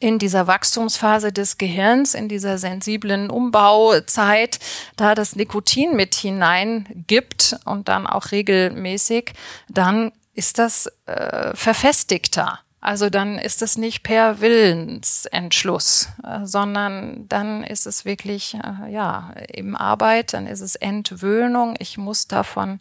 in 0.03 0.19
dieser 0.19 0.47
Wachstumsphase 0.47 1.31
des 1.31 1.57
Gehirns, 1.57 2.13
in 2.13 2.27
dieser 2.27 2.57
sensiblen 2.57 3.29
Umbauzeit, 3.29 4.59
da 4.97 5.15
das 5.15 5.37
Nikotin 5.37 5.95
mit 5.95 6.13
hineingibt 6.13 7.55
und 7.63 7.87
dann 7.87 8.05
auch 8.05 8.31
regelmäßig, 8.31 9.31
dann 9.69 10.11
ist 10.33 10.59
das 10.59 10.91
äh, 11.05 11.55
verfestigter. 11.55 12.59
Also 12.86 13.09
dann 13.09 13.39
ist 13.39 13.61
es 13.61 13.77
nicht 13.77 14.03
per 14.03 14.41
Willensentschluss, 14.41 16.09
äh, 16.21 16.45
sondern 16.45 17.29
dann 17.29 17.63
ist 17.63 17.88
es 17.88 18.03
wirklich, 18.03 18.55
äh, 18.55 18.91
ja, 18.91 19.34
eben 19.47 19.77
Arbeit, 19.77 20.34
dann 20.34 20.47
ist 20.47 20.59
es 20.59 20.75
Entwöhnung. 20.75 21.75
Ich 21.79 21.97
muss 21.97 22.27
davon 22.27 22.79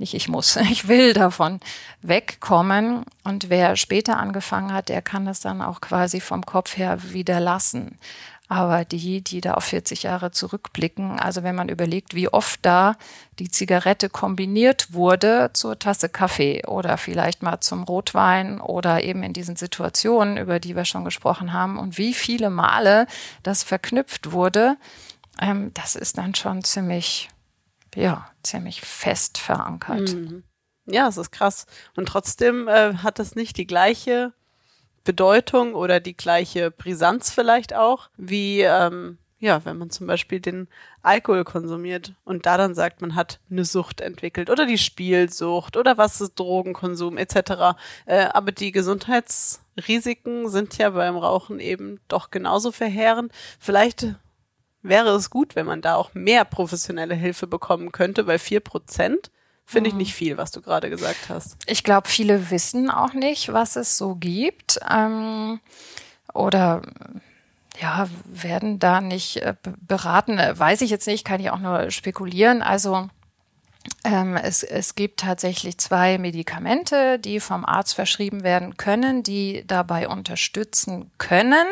nicht 0.00 0.14
ich 0.14 0.28
muss, 0.28 0.56
ich 0.70 0.88
will 0.88 1.12
davon 1.12 1.60
wegkommen. 2.00 3.04
Und 3.22 3.50
wer 3.50 3.76
später 3.76 4.18
angefangen 4.18 4.72
hat, 4.72 4.88
der 4.88 5.02
kann 5.02 5.26
das 5.26 5.40
dann 5.40 5.62
auch 5.62 5.80
quasi 5.80 6.20
vom 6.20 6.46
Kopf 6.46 6.76
her 6.76 7.12
wieder 7.12 7.38
lassen. 7.38 7.98
Aber 8.50 8.84
die, 8.84 9.22
die 9.22 9.40
da 9.40 9.54
auf 9.54 9.62
40 9.62 10.02
Jahre 10.02 10.32
zurückblicken, 10.32 11.20
also 11.20 11.44
wenn 11.44 11.54
man 11.54 11.68
überlegt, 11.68 12.16
wie 12.16 12.28
oft 12.28 12.58
da 12.62 12.96
die 13.38 13.48
Zigarette 13.48 14.10
kombiniert 14.10 14.92
wurde 14.92 15.50
zur 15.52 15.78
Tasse 15.78 16.08
Kaffee 16.08 16.66
oder 16.66 16.98
vielleicht 16.98 17.44
mal 17.44 17.60
zum 17.60 17.84
Rotwein 17.84 18.60
oder 18.60 19.04
eben 19.04 19.22
in 19.22 19.32
diesen 19.32 19.54
Situationen, 19.54 20.36
über 20.36 20.58
die 20.58 20.74
wir 20.74 20.84
schon 20.84 21.04
gesprochen 21.04 21.52
haben 21.52 21.78
und 21.78 21.96
wie 21.96 22.12
viele 22.12 22.50
Male 22.50 23.06
das 23.44 23.62
verknüpft 23.62 24.32
wurde, 24.32 24.76
ähm, 25.40 25.70
das 25.74 25.94
ist 25.94 26.18
dann 26.18 26.34
schon 26.34 26.64
ziemlich 26.64 27.30
ja, 27.94 28.28
ziemlich 28.42 28.80
fest 28.80 29.38
verankert. 29.38 30.12
Mhm. 30.12 30.42
Ja, 30.86 31.06
es 31.06 31.16
ist 31.16 31.30
krass. 31.30 31.66
Und 31.94 32.06
trotzdem 32.06 32.66
äh, 32.66 32.94
hat 32.94 33.20
es 33.20 33.36
nicht 33.36 33.56
die 33.58 33.66
gleiche 33.66 34.32
Bedeutung 35.04 35.74
oder 35.74 36.00
die 36.00 36.16
gleiche 36.16 36.70
Brisanz 36.70 37.30
vielleicht 37.30 37.74
auch, 37.74 38.10
wie 38.16 38.60
ähm, 38.60 39.18
ja, 39.40 39.64
wenn 39.64 39.78
man 39.78 39.88
zum 39.88 40.06
Beispiel 40.06 40.38
den 40.38 40.68
Alkohol 41.02 41.44
konsumiert 41.44 42.12
und 42.24 42.44
da 42.44 42.58
dann 42.58 42.74
sagt, 42.74 43.00
man 43.00 43.14
hat 43.14 43.40
eine 43.50 43.64
Sucht 43.64 44.02
entwickelt 44.02 44.50
oder 44.50 44.66
die 44.66 44.78
Spielsucht 44.78 45.78
oder 45.78 45.96
was 45.96 46.20
ist 46.20 46.38
Drogenkonsum 46.38 47.16
etc. 47.16 47.78
Äh, 48.04 48.26
aber 48.32 48.52
die 48.52 48.70
Gesundheitsrisiken 48.70 50.50
sind 50.50 50.76
ja 50.76 50.90
beim 50.90 51.16
Rauchen 51.16 51.58
eben 51.58 52.00
doch 52.06 52.30
genauso 52.30 52.70
verheerend. 52.70 53.32
Vielleicht 53.58 54.14
wäre 54.82 55.08
es 55.10 55.30
gut, 55.30 55.56
wenn 55.56 55.66
man 55.66 55.80
da 55.80 55.94
auch 55.94 56.12
mehr 56.12 56.44
professionelle 56.44 57.14
Hilfe 57.14 57.46
bekommen 57.46 57.92
könnte, 57.92 58.26
weil 58.26 58.38
vier 58.38 58.60
Prozent 58.60 59.30
finde 59.70 59.88
ich 59.88 59.94
mhm. 59.94 59.98
nicht 59.98 60.14
viel, 60.14 60.36
was 60.36 60.50
du 60.50 60.60
gerade 60.60 60.90
gesagt 60.90 61.28
hast. 61.28 61.56
Ich 61.66 61.84
glaube, 61.84 62.08
viele 62.08 62.50
wissen 62.50 62.90
auch 62.90 63.12
nicht, 63.12 63.52
was 63.52 63.76
es 63.76 63.96
so 63.96 64.16
gibt. 64.16 64.80
Ähm, 64.90 65.60
oder 66.34 66.82
ja, 67.80 68.08
werden 68.24 68.78
da 68.78 69.00
nicht 69.00 69.38
äh, 69.38 69.54
beraten. 69.86 70.38
Weiß 70.38 70.80
ich 70.82 70.90
jetzt 70.90 71.06
nicht, 71.06 71.24
kann 71.24 71.40
ich 71.40 71.50
auch 71.50 71.60
nur 71.60 71.90
spekulieren. 71.90 72.62
Also 72.62 73.08
ähm, 74.04 74.36
es, 74.36 74.62
es 74.62 74.94
gibt 74.94 75.20
tatsächlich 75.20 75.78
zwei 75.78 76.18
Medikamente, 76.18 77.18
die 77.18 77.38
vom 77.38 77.64
Arzt 77.64 77.94
verschrieben 77.94 78.42
werden 78.42 78.76
können, 78.76 79.22
die 79.22 79.64
dabei 79.66 80.08
unterstützen 80.08 81.10
können. 81.18 81.66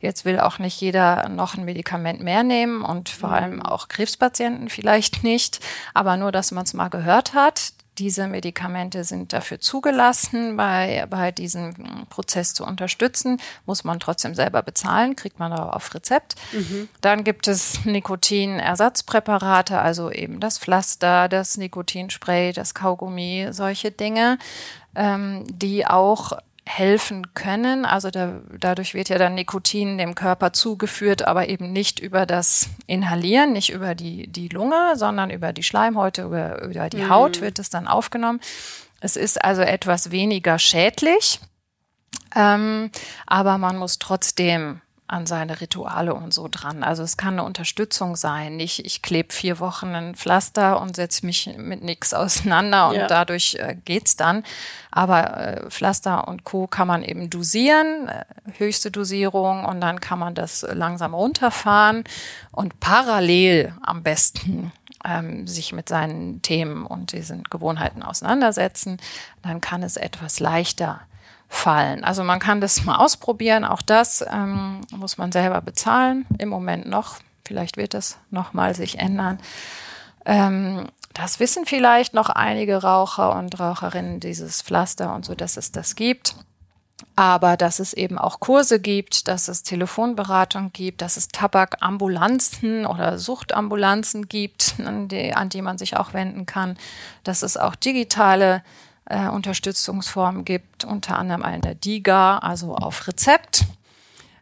Jetzt 0.00 0.24
will 0.24 0.40
auch 0.40 0.58
nicht 0.58 0.80
jeder 0.80 1.28
noch 1.28 1.56
ein 1.56 1.64
Medikament 1.64 2.20
mehr 2.20 2.42
nehmen 2.42 2.82
und 2.82 3.08
vor 3.08 3.30
mhm. 3.30 3.34
allem 3.34 3.62
auch 3.62 3.88
Krebspatienten 3.88 4.68
vielleicht 4.68 5.24
nicht, 5.24 5.60
aber 5.92 6.16
nur, 6.16 6.32
dass 6.32 6.52
man 6.52 6.64
es 6.64 6.72
mal 6.72 6.88
gehört 6.88 7.34
hat. 7.34 7.73
Diese 7.98 8.26
Medikamente 8.26 9.04
sind 9.04 9.32
dafür 9.32 9.60
zugelassen, 9.60 10.56
bei, 10.56 11.06
bei 11.08 11.30
diesem 11.30 12.06
Prozess 12.10 12.52
zu 12.52 12.64
unterstützen. 12.64 13.40
Muss 13.66 13.84
man 13.84 14.00
trotzdem 14.00 14.34
selber 14.34 14.62
bezahlen, 14.62 15.14
kriegt 15.14 15.38
man 15.38 15.52
aber 15.52 15.76
auf 15.76 15.94
Rezept. 15.94 16.34
Mhm. 16.52 16.88
Dann 17.00 17.22
gibt 17.22 17.46
es 17.46 17.84
Nikotinersatzpräparate, 17.84 19.78
also 19.78 20.10
eben 20.10 20.40
das 20.40 20.58
Pflaster, 20.58 21.28
das 21.28 21.56
Nikotinspray, 21.56 22.52
das 22.52 22.74
Kaugummi, 22.74 23.48
solche 23.50 23.90
Dinge, 23.90 24.38
ähm, 24.96 25.44
die 25.48 25.86
auch 25.86 26.32
helfen 26.66 27.34
können. 27.34 27.84
Also 27.84 28.10
da, 28.10 28.40
dadurch 28.58 28.94
wird 28.94 29.08
ja 29.08 29.18
dann 29.18 29.34
Nikotin 29.34 29.98
dem 29.98 30.14
Körper 30.14 30.52
zugeführt, 30.52 31.26
aber 31.26 31.48
eben 31.48 31.72
nicht 31.72 32.00
über 32.00 32.26
das 32.26 32.68
Inhalieren, 32.86 33.52
nicht 33.52 33.70
über 33.70 33.94
die, 33.94 34.26
die 34.28 34.48
Lunge, 34.48 34.94
sondern 34.96 35.30
über 35.30 35.52
die 35.52 35.62
Schleimhäute, 35.62 36.22
über, 36.22 36.62
über 36.62 36.88
die 36.88 37.02
mhm. 37.02 37.10
Haut 37.10 37.40
wird 37.40 37.58
es 37.58 37.70
dann 37.70 37.86
aufgenommen. 37.86 38.40
Es 39.00 39.16
ist 39.16 39.44
also 39.44 39.62
etwas 39.62 40.10
weniger 40.10 40.58
schädlich, 40.58 41.38
ähm, 42.34 42.90
aber 43.26 43.58
man 43.58 43.76
muss 43.76 43.98
trotzdem 43.98 44.80
an 45.14 45.26
seine 45.26 45.60
Rituale 45.60 46.12
und 46.12 46.34
so 46.34 46.48
dran. 46.50 46.82
Also 46.82 47.04
es 47.04 47.16
kann 47.16 47.34
eine 47.34 47.44
Unterstützung 47.44 48.16
sein. 48.16 48.56
Nicht, 48.56 48.84
ich 48.84 49.00
klebe 49.00 49.32
vier 49.32 49.60
Wochen 49.60 49.94
ein 49.94 50.16
Pflaster 50.16 50.80
und 50.80 50.96
setze 50.96 51.24
mich 51.24 51.54
mit 51.56 51.84
nichts 51.84 52.12
auseinander 52.12 52.88
und 52.88 52.96
ja. 52.96 53.06
dadurch 53.06 53.54
äh, 53.54 53.76
geht's 53.84 54.16
dann. 54.16 54.42
Aber 54.90 55.36
äh, 55.36 55.70
Pflaster 55.70 56.26
und 56.26 56.42
Co. 56.42 56.66
kann 56.66 56.88
man 56.88 57.04
eben 57.04 57.30
dosieren, 57.30 58.08
äh, 58.08 58.24
höchste 58.58 58.90
Dosierung 58.90 59.64
und 59.64 59.80
dann 59.80 60.00
kann 60.00 60.18
man 60.18 60.34
das 60.34 60.66
langsam 60.68 61.14
runterfahren 61.14 62.02
und 62.50 62.80
parallel 62.80 63.72
am 63.82 64.02
besten 64.02 64.72
ähm, 65.04 65.46
sich 65.46 65.72
mit 65.72 65.88
seinen 65.88 66.42
Themen 66.42 66.86
und 66.86 67.12
diesen 67.12 67.44
Gewohnheiten 67.44 68.02
auseinandersetzen. 68.02 68.96
Dann 69.42 69.60
kann 69.60 69.84
es 69.84 69.96
etwas 69.96 70.40
leichter 70.40 71.02
fallen. 71.54 72.04
Also 72.04 72.24
man 72.24 72.40
kann 72.40 72.60
das 72.60 72.84
mal 72.84 72.96
ausprobieren. 72.96 73.64
Auch 73.64 73.82
das 73.82 74.24
ähm, 74.30 74.80
muss 74.90 75.18
man 75.18 75.32
selber 75.32 75.60
bezahlen. 75.60 76.26
Im 76.38 76.48
Moment 76.48 76.86
noch. 76.86 77.16
Vielleicht 77.46 77.76
wird 77.76 77.94
es 77.94 78.18
noch 78.30 78.52
mal 78.52 78.74
sich 78.74 78.98
ändern. 78.98 79.38
Ähm, 80.24 80.88
das 81.12 81.38
wissen 81.38 81.64
vielleicht 81.64 82.12
noch 82.12 82.28
einige 82.28 82.82
Raucher 82.82 83.36
und 83.36 83.58
Raucherinnen, 83.60 84.18
dieses 84.20 84.62
Pflaster 84.62 85.14
und 85.14 85.24
so, 85.24 85.34
dass 85.34 85.56
es 85.56 85.70
das 85.70 85.94
gibt. 85.94 86.34
Aber 87.16 87.56
dass 87.56 87.78
es 87.78 87.92
eben 87.92 88.18
auch 88.18 88.40
Kurse 88.40 88.80
gibt, 88.80 89.28
dass 89.28 89.48
es 89.48 89.62
Telefonberatung 89.62 90.72
gibt, 90.72 91.02
dass 91.02 91.16
es 91.16 91.28
Tabakambulanzen 91.28 92.86
oder 92.86 93.18
Suchtambulanzen 93.18 94.28
gibt, 94.28 94.74
an 94.84 95.08
die, 95.08 95.34
an 95.34 95.48
die 95.48 95.62
man 95.62 95.78
sich 95.78 95.96
auch 95.96 96.14
wenden 96.14 96.46
kann, 96.46 96.76
dass 97.22 97.42
es 97.42 97.56
auch 97.56 97.76
digitale 97.76 98.62
äh, 99.06 99.28
Unterstützungsformen 99.28 100.44
gibt, 100.44 100.84
unter 100.84 101.18
anderem 101.18 101.42
eine 101.42 101.74
DIGA, 101.74 102.38
also 102.38 102.74
auf 102.74 103.06
Rezept. 103.06 103.64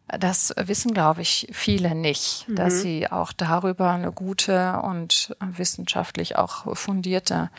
Das 0.06 0.54
wissen, 0.56 0.92
glaube 0.92 1.22
ich, 1.22 1.48
viele 1.52 1.94
nicht, 1.94 2.46
mhm. 2.48 2.56
dass 2.56 2.82
sie 2.82 3.10
auch 3.10 3.32
darüber 3.32 3.90
eine 3.90 4.12
gute 4.12 4.80
und 4.82 5.34
wissenschaftlich 5.40 6.36
auch 6.36 6.76
fundierte 6.76 7.50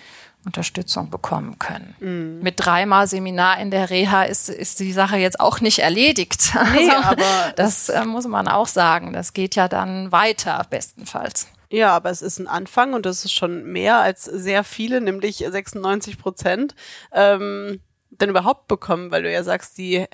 Unterstützung 0.46 1.10
bekommen 1.10 1.58
können. 1.58 1.96
Mhm. 2.00 2.40
Mit 2.42 2.56
dreimal 2.58 3.08
Seminar 3.08 3.60
in 3.60 3.72
der 3.72 3.90
Reha 3.90 4.24
ist, 4.24 4.50
ist 4.50 4.80
die 4.80 4.92
Sache 4.92 5.18
jetzt 5.18 5.40
auch 5.40 5.62
nicht 5.62 5.80
erledigt. 5.80 6.54
Nee, 6.74 6.90
also, 6.90 7.08
aber 7.08 7.54
das 7.56 7.90
äh, 7.90 8.06
muss 8.06 8.28
man 8.28 8.48
auch 8.48 8.68
sagen. 8.68 9.14
Das 9.14 9.34
geht 9.34 9.56
ja 9.56 9.68
dann 9.68 10.12
weiter, 10.12 10.66
bestenfalls. 10.70 11.48
Ja, 11.74 11.96
aber 11.96 12.12
es 12.12 12.22
ist 12.22 12.38
ein 12.38 12.48
Anfang 12.48 12.94
und 12.94 13.08
das 13.08 13.26
ist 13.26 13.34
schon 13.34 13.64
mehr 13.64 13.98
als 13.98 14.26
sehr 14.26 14.64
viele, 14.64 15.02
nämlich 15.02 15.38
96 15.38 16.20
Prozent, 16.20 16.76
ähm, 17.12 17.82
denn 18.12 18.30
überhaupt 18.30 18.68
bekommen, 18.68 19.10
weil 19.10 19.24
du 19.24 19.32
ja 19.32 19.42
sagst, 19.42 19.80
die 19.80 20.06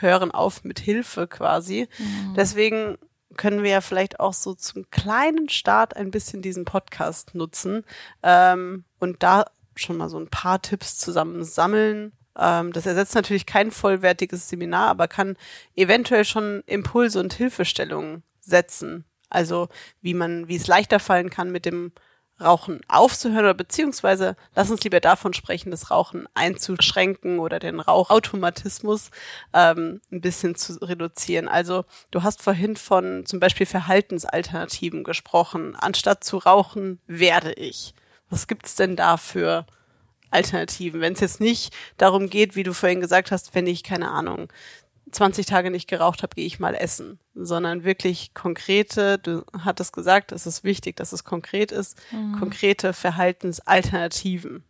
hören 0.00 0.32
auf 0.32 0.64
mit 0.64 0.80
Hilfe 0.80 1.28
quasi. 1.28 1.86
Mhm. 1.98 2.34
Deswegen 2.34 2.98
können 3.36 3.62
wir 3.62 3.70
ja 3.70 3.80
vielleicht 3.80 4.18
auch 4.18 4.32
so 4.32 4.54
zum 4.54 4.90
kleinen 4.90 5.48
Start 5.48 5.94
ein 5.94 6.10
bisschen 6.10 6.42
diesen 6.42 6.64
Podcast 6.64 7.32
nutzen 7.36 7.84
ähm, 8.24 8.84
und 8.98 9.22
da 9.22 9.44
schon 9.76 9.98
mal 9.98 10.08
so 10.08 10.18
ein 10.18 10.30
paar 10.30 10.60
Tipps 10.62 10.98
zusammen 10.98 11.44
sammeln. 11.44 12.10
Ähm, 12.36 12.72
das 12.72 12.86
ersetzt 12.86 13.14
natürlich 13.14 13.46
kein 13.46 13.70
vollwertiges 13.70 14.48
Seminar, 14.48 14.88
aber 14.88 15.06
kann 15.06 15.36
eventuell 15.76 16.24
schon 16.24 16.64
Impulse 16.66 17.20
und 17.20 17.34
Hilfestellungen 17.34 18.24
setzen 18.40 19.04
also 19.30 19.68
wie 20.00 20.14
man, 20.14 20.48
wie 20.48 20.56
es 20.56 20.66
leichter 20.66 21.00
fallen 21.00 21.30
kann, 21.30 21.50
mit 21.50 21.66
dem 21.66 21.92
Rauchen 22.40 22.80
aufzuhören 22.86 23.44
oder 23.44 23.54
beziehungsweise 23.54 24.36
lass 24.54 24.70
uns 24.70 24.84
lieber 24.84 25.00
davon 25.00 25.34
sprechen, 25.34 25.72
das 25.72 25.90
Rauchen 25.90 26.28
einzuschränken 26.34 27.40
oder 27.40 27.58
den 27.58 27.80
Rauchautomatismus 27.80 29.10
ähm, 29.52 30.00
ein 30.12 30.20
bisschen 30.20 30.54
zu 30.54 30.74
reduzieren. 30.74 31.48
Also 31.48 31.84
du 32.12 32.22
hast 32.22 32.42
vorhin 32.42 32.76
von 32.76 33.26
zum 33.26 33.40
Beispiel 33.40 33.66
Verhaltensalternativen 33.66 35.02
gesprochen. 35.02 35.74
Anstatt 35.74 36.22
zu 36.22 36.38
rauchen, 36.38 37.00
werde 37.08 37.52
ich. 37.54 37.92
Was 38.30 38.46
gibt's 38.46 38.76
denn 38.76 38.94
da 38.94 39.16
für 39.16 39.66
Alternativen. 40.30 41.00
Wenn 41.00 41.14
es 41.14 41.20
jetzt 41.20 41.40
nicht 41.40 41.74
darum 41.96 42.28
geht, 42.28 42.56
wie 42.56 42.62
du 42.62 42.74
vorhin 42.74 43.00
gesagt 43.00 43.30
hast, 43.30 43.54
wenn 43.54 43.66
ich, 43.66 43.82
keine 43.82 44.10
Ahnung, 44.10 44.52
20 45.10 45.46
Tage 45.46 45.70
nicht 45.70 45.88
geraucht 45.88 46.22
habe, 46.22 46.34
gehe 46.34 46.46
ich 46.46 46.58
mal 46.58 46.74
essen, 46.74 47.18
sondern 47.34 47.84
wirklich 47.84 48.34
konkrete, 48.34 49.18
du 49.18 49.44
hattest 49.64 49.92
gesagt, 49.92 50.32
es 50.32 50.46
ist 50.46 50.64
wichtig, 50.64 50.96
dass 50.96 51.12
es 51.12 51.24
konkret 51.24 51.72
ist, 51.72 51.96
mhm. 52.10 52.38
konkrete 52.38 52.92
Verhaltensalternativen. 52.92 54.64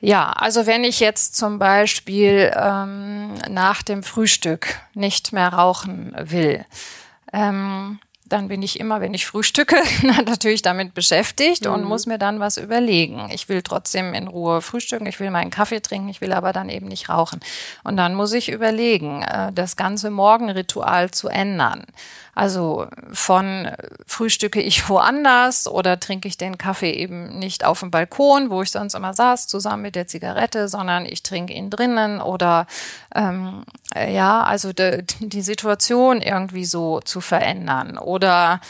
Ja, 0.00 0.30
also 0.32 0.66
wenn 0.66 0.84
ich 0.84 1.00
jetzt 1.00 1.36
zum 1.36 1.58
Beispiel 1.58 2.52
ähm, 2.54 3.34
nach 3.48 3.82
dem 3.82 4.02
Frühstück 4.02 4.80
nicht 4.94 5.32
mehr 5.32 5.48
rauchen 5.48 6.14
will, 6.18 6.64
ähm, 7.32 7.98
dann 8.26 8.48
bin 8.48 8.62
ich 8.62 8.80
immer, 8.80 9.00
wenn 9.00 9.12
ich 9.12 9.26
frühstücke, 9.26 9.76
natürlich 10.24 10.62
damit 10.62 10.94
beschäftigt 10.94 11.66
mhm. 11.66 11.72
und 11.72 11.84
muss 11.84 12.06
mir 12.06 12.18
dann 12.18 12.40
was 12.40 12.56
überlegen. 12.56 13.28
Ich 13.30 13.48
will 13.48 13.62
trotzdem 13.62 14.14
in 14.14 14.28
Ruhe 14.28 14.62
frühstücken, 14.62 15.06
ich 15.06 15.20
will 15.20 15.30
meinen 15.30 15.50
Kaffee 15.50 15.80
trinken, 15.80 16.08
ich 16.08 16.20
will 16.20 16.32
aber 16.32 16.52
dann 16.52 16.70
eben 16.70 16.88
nicht 16.88 17.08
rauchen. 17.08 17.40
Und 17.82 17.96
dann 17.96 18.14
muss 18.14 18.32
ich 18.32 18.50
überlegen, 18.50 19.22
äh, 19.22 19.52
das 19.52 19.76
ganze 19.76 20.10
Morgenritual 20.10 21.10
zu 21.10 21.28
ändern. 21.28 21.84
Also 22.34 22.86
von 23.12 23.66
äh, 23.66 23.76
frühstücke 24.06 24.60
ich 24.60 24.88
woanders 24.88 25.68
oder 25.68 26.00
trinke 26.00 26.28
ich 26.28 26.36
den 26.36 26.58
Kaffee 26.58 26.92
eben 26.92 27.38
nicht 27.38 27.64
auf 27.64 27.80
dem 27.80 27.90
Balkon, 27.90 28.50
wo 28.50 28.62
ich 28.62 28.70
sonst 28.70 28.94
immer 28.94 29.14
saß, 29.14 29.46
zusammen 29.46 29.82
mit 29.82 29.94
der 29.94 30.06
Zigarette, 30.06 30.68
sondern 30.68 31.06
ich 31.06 31.22
trinke 31.22 31.52
ihn 31.52 31.70
drinnen 31.70 32.20
oder 32.20 32.66
ähm, 33.14 33.64
äh, 33.94 34.14
ja, 34.14 34.42
also 34.42 34.72
de, 34.72 35.04
die 35.20 35.42
Situation 35.42 36.20
irgendwie 36.20 36.64
so 36.64 37.00
zu 37.00 37.20
verändern 37.20 37.98
oder 37.98 38.60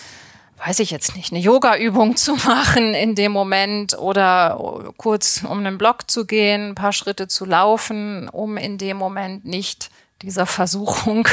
weiß 0.65 0.79
ich 0.81 0.91
jetzt 0.91 1.17
nicht, 1.17 1.33
eine 1.33 1.41
Yoga-Übung 1.41 2.17
zu 2.17 2.35
machen 2.47 2.95
in 2.95 3.15
dem 3.15 3.33
Moment 3.33 3.99
oder 3.99 4.93
kurz 4.97 5.43
um 5.43 5.59
einen 5.59 5.79
Block 5.79 6.11
zu 6.11 6.27
gehen, 6.27 6.71
ein 6.71 6.75
paar 6.75 6.93
Schritte 6.93 7.29
zu 7.29 7.45
laufen, 7.45 8.29
um 8.29 8.57
in 8.57 8.79
dem 8.79 8.97
Moment 8.97 9.45
nicht 9.45 9.91
dieser 10.23 10.47
Versuchung 10.47 11.29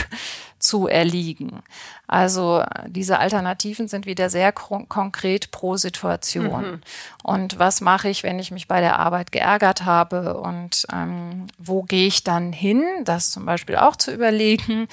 zu 0.72 0.88
erliegen. 0.88 1.64
Also 2.08 2.64
diese 2.88 3.20
Alternativen 3.20 3.90
sind 3.90 4.06
wieder 4.06 4.30
sehr 4.30 4.54
konkret 4.54 5.52
pro 5.52 5.76
Situation. 5.76 6.72
Mhm. 6.72 6.82
Und 7.24 7.60
was 7.60 7.82
mache 7.82 8.08
ich, 8.08 8.24
wenn 8.24 8.40
ich 8.40 8.52
mich 8.52 8.70
bei 8.70 8.80
der 8.80 8.98
Arbeit 8.98 9.34
geärgert 9.34 9.84
habe 9.84 10.38
und 10.38 10.88
ähm, 10.94 11.48
wo 11.58 11.84
gehe 11.84 12.08
ich 12.08 12.24
dann 12.24 12.54
hin? 12.54 12.86
Das 13.04 13.32
zum 13.32 13.46
Beispiel 13.46 13.76
auch 13.76 13.98
zu 13.98 14.14
überlegen 14.14 14.88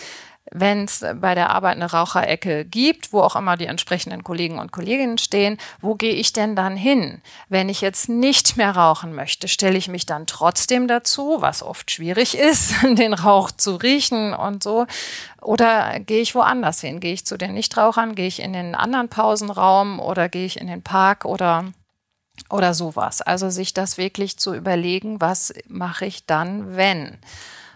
wenn 0.51 0.84
es 0.84 1.05
bei 1.20 1.34
der 1.34 1.51
Arbeit 1.51 1.76
eine 1.76 1.90
Raucherecke 1.90 2.64
gibt, 2.64 3.12
wo 3.12 3.20
auch 3.20 3.36
immer 3.36 3.57
die 3.57 3.66
entsprechenden 3.66 4.24
Kollegen 4.24 4.59
und 4.59 4.72
Kolleginnen 4.72 5.18
stehen, 5.18 5.59
wo 5.80 5.94
gehe 5.94 6.12
ich 6.12 6.32
denn 6.32 6.57
dann 6.57 6.76
hin? 6.76 7.20
Wenn 7.49 7.68
ich 7.68 7.80
jetzt 7.80 8.09
nicht 8.09 8.57
mehr 8.57 8.72
rauchen 8.72 9.14
möchte, 9.14 9.49
stelle 9.49 9.78
ich 9.78 9.88
mich 9.88 10.07
dann 10.07 10.26
trotzdem 10.26 10.88
dazu, 10.88 11.36
was 11.40 11.62
oft 11.62 11.90
schwierig 11.90 12.36
ist, 12.36 12.74
den 12.82 13.14
Rauch 13.14 13.51
zu 13.51 13.76
riechen 13.76 14.34
und 14.34 14.62
so. 14.62 14.86
Oder 15.40 16.01
gehe 16.01 16.20
ich 16.20 16.34
woanders 16.34 16.80
hin? 16.80 17.01
Gehe 17.01 17.12
ich 17.12 17.26
zu 17.26 17.36
den 17.36 17.55
Nichtrauchern? 17.55 18.14
Gehe 18.14 18.26
ich 18.26 18.40
in 18.40 18.53
den 18.53 18.74
anderen 18.74 19.09
Pausenraum 19.09 20.01
oder 20.01 20.28
gehe 20.28 20.46
ich 20.46 20.61
in 20.61 20.66
den 20.66 20.82
Park 20.82 21.24
oder 21.24 21.64
oder 22.51 22.72
sowas. 22.72 23.20
Also 23.20 23.51
sich 23.51 23.74
das 23.74 23.99
wirklich 23.99 24.38
zu 24.38 24.55
überlegen, 24.55 25.20
was 25.20 25.53
mache 25.66 26.07
ich 26.07 26.24
dann, 26.26 26.76
wenn? 26.76 27.18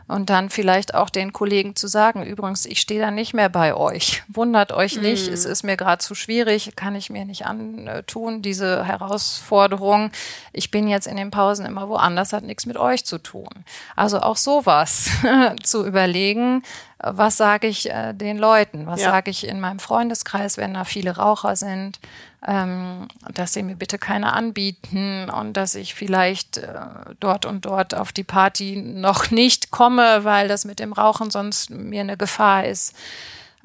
Und 0.09 0.31
dann 0.31 0.51
vielleicht 0.51 0.95
auch 0.95 1.11
den 1.11 1.33
Kollegen 1.33 1.77
zu 1.77 1.87
sagen, 1.89 2.25
übrigens, 2.25 2.67
ich 2.67 2.81
stehe 2.81 3.01
da 3.01 3.11
nicht 3.11 3.35
mehr 3.35 3.49
bei 3.49 3.75
euch. 3.75 4.23
Wundert 4.29 4.73
euch 4.73 5.01
nicht, 5.01 5.31
mm. 5.31 5.33
es 5.33 5.45
ist 5.45 5.63
mir 5.63 5.77
gerade 5.77 5.99
zu 5.99 6.15
schwierig, 6.15 6.75
kann 6.77 6.95
ich 6.95 7.11
mir 7.11 7.25
nicht 7.25 7.47
antun, 7.47 8.43
diese 8.43 8.85
Herausforderung. 8.85 10.11
Ich 10.53 10.71
bin 10.71 10.89
jetzt 10.89 11.07
in 11.07 11.17
den 11.17 11.31
Pausen 11.31 11.67
immer 11.67 11.89
woanders, 11.89 12.33
hat 12.33 12.45
nichts 12.45 12.67
mit 12.67 12.77
euch 12.77 13.05
zu 13.05 13.19
tun. 13.19 13.51
Also 13.97 14.21
auch 14.21 14.37
sowas 14.37 15.11
zu 15.63 15.87
überlegen, 15.87 16.63
was 17.03 17.37
sage 17.37 17.67
ich 17.67 17.91
äh, 17.91 18.13
den 18.13 18.39
Leuten, 18.39 18.87
was 18.87 19.01
ja. 19.01 19.11
sage 19.11 19.31
ich 19.31 19.47
in 19.47 19.61
meinem 19.61 19.81
Freundeskreis, 19.81 20.57
wenn 20.57 20.75
da 20.75 20.85
viele 20.85 21.17
Raucher 21.17 21.57
sind, 21.57 21.99
ähm, 22.47 23.09
dass 23.35 23.53
sie 23.53 23.63
mir 23.63 23.77
bitte 23.77 23.99
keine 23.99 24.33
anbieten 24.33 25.29
und 25.31 25.57
dass 25.57 25.75
ich 25.75 25.95
vielleicht 25.95 26.59
äh, 26.59 26.75
dort 27.21 27.45
und 27.45 27.65
dort 27.65 27.95
auf 27.95 28.13
die 28.13 28.25
Party 28.25 28.77
noch 28.77 29.31
nicht 29.31 29.71
komme, 29.71 30.25
weil 30.25 30.49
das 30.49 30.65
mit 30.65 30.79
dem 30.79 30.93
Rauchen 30.93 31.31
sonst 31.31 31.71
mir 31.71 32.01
eine 32.01 32.17
Gefahr 32.17 32.65
ist. 32.65 32.95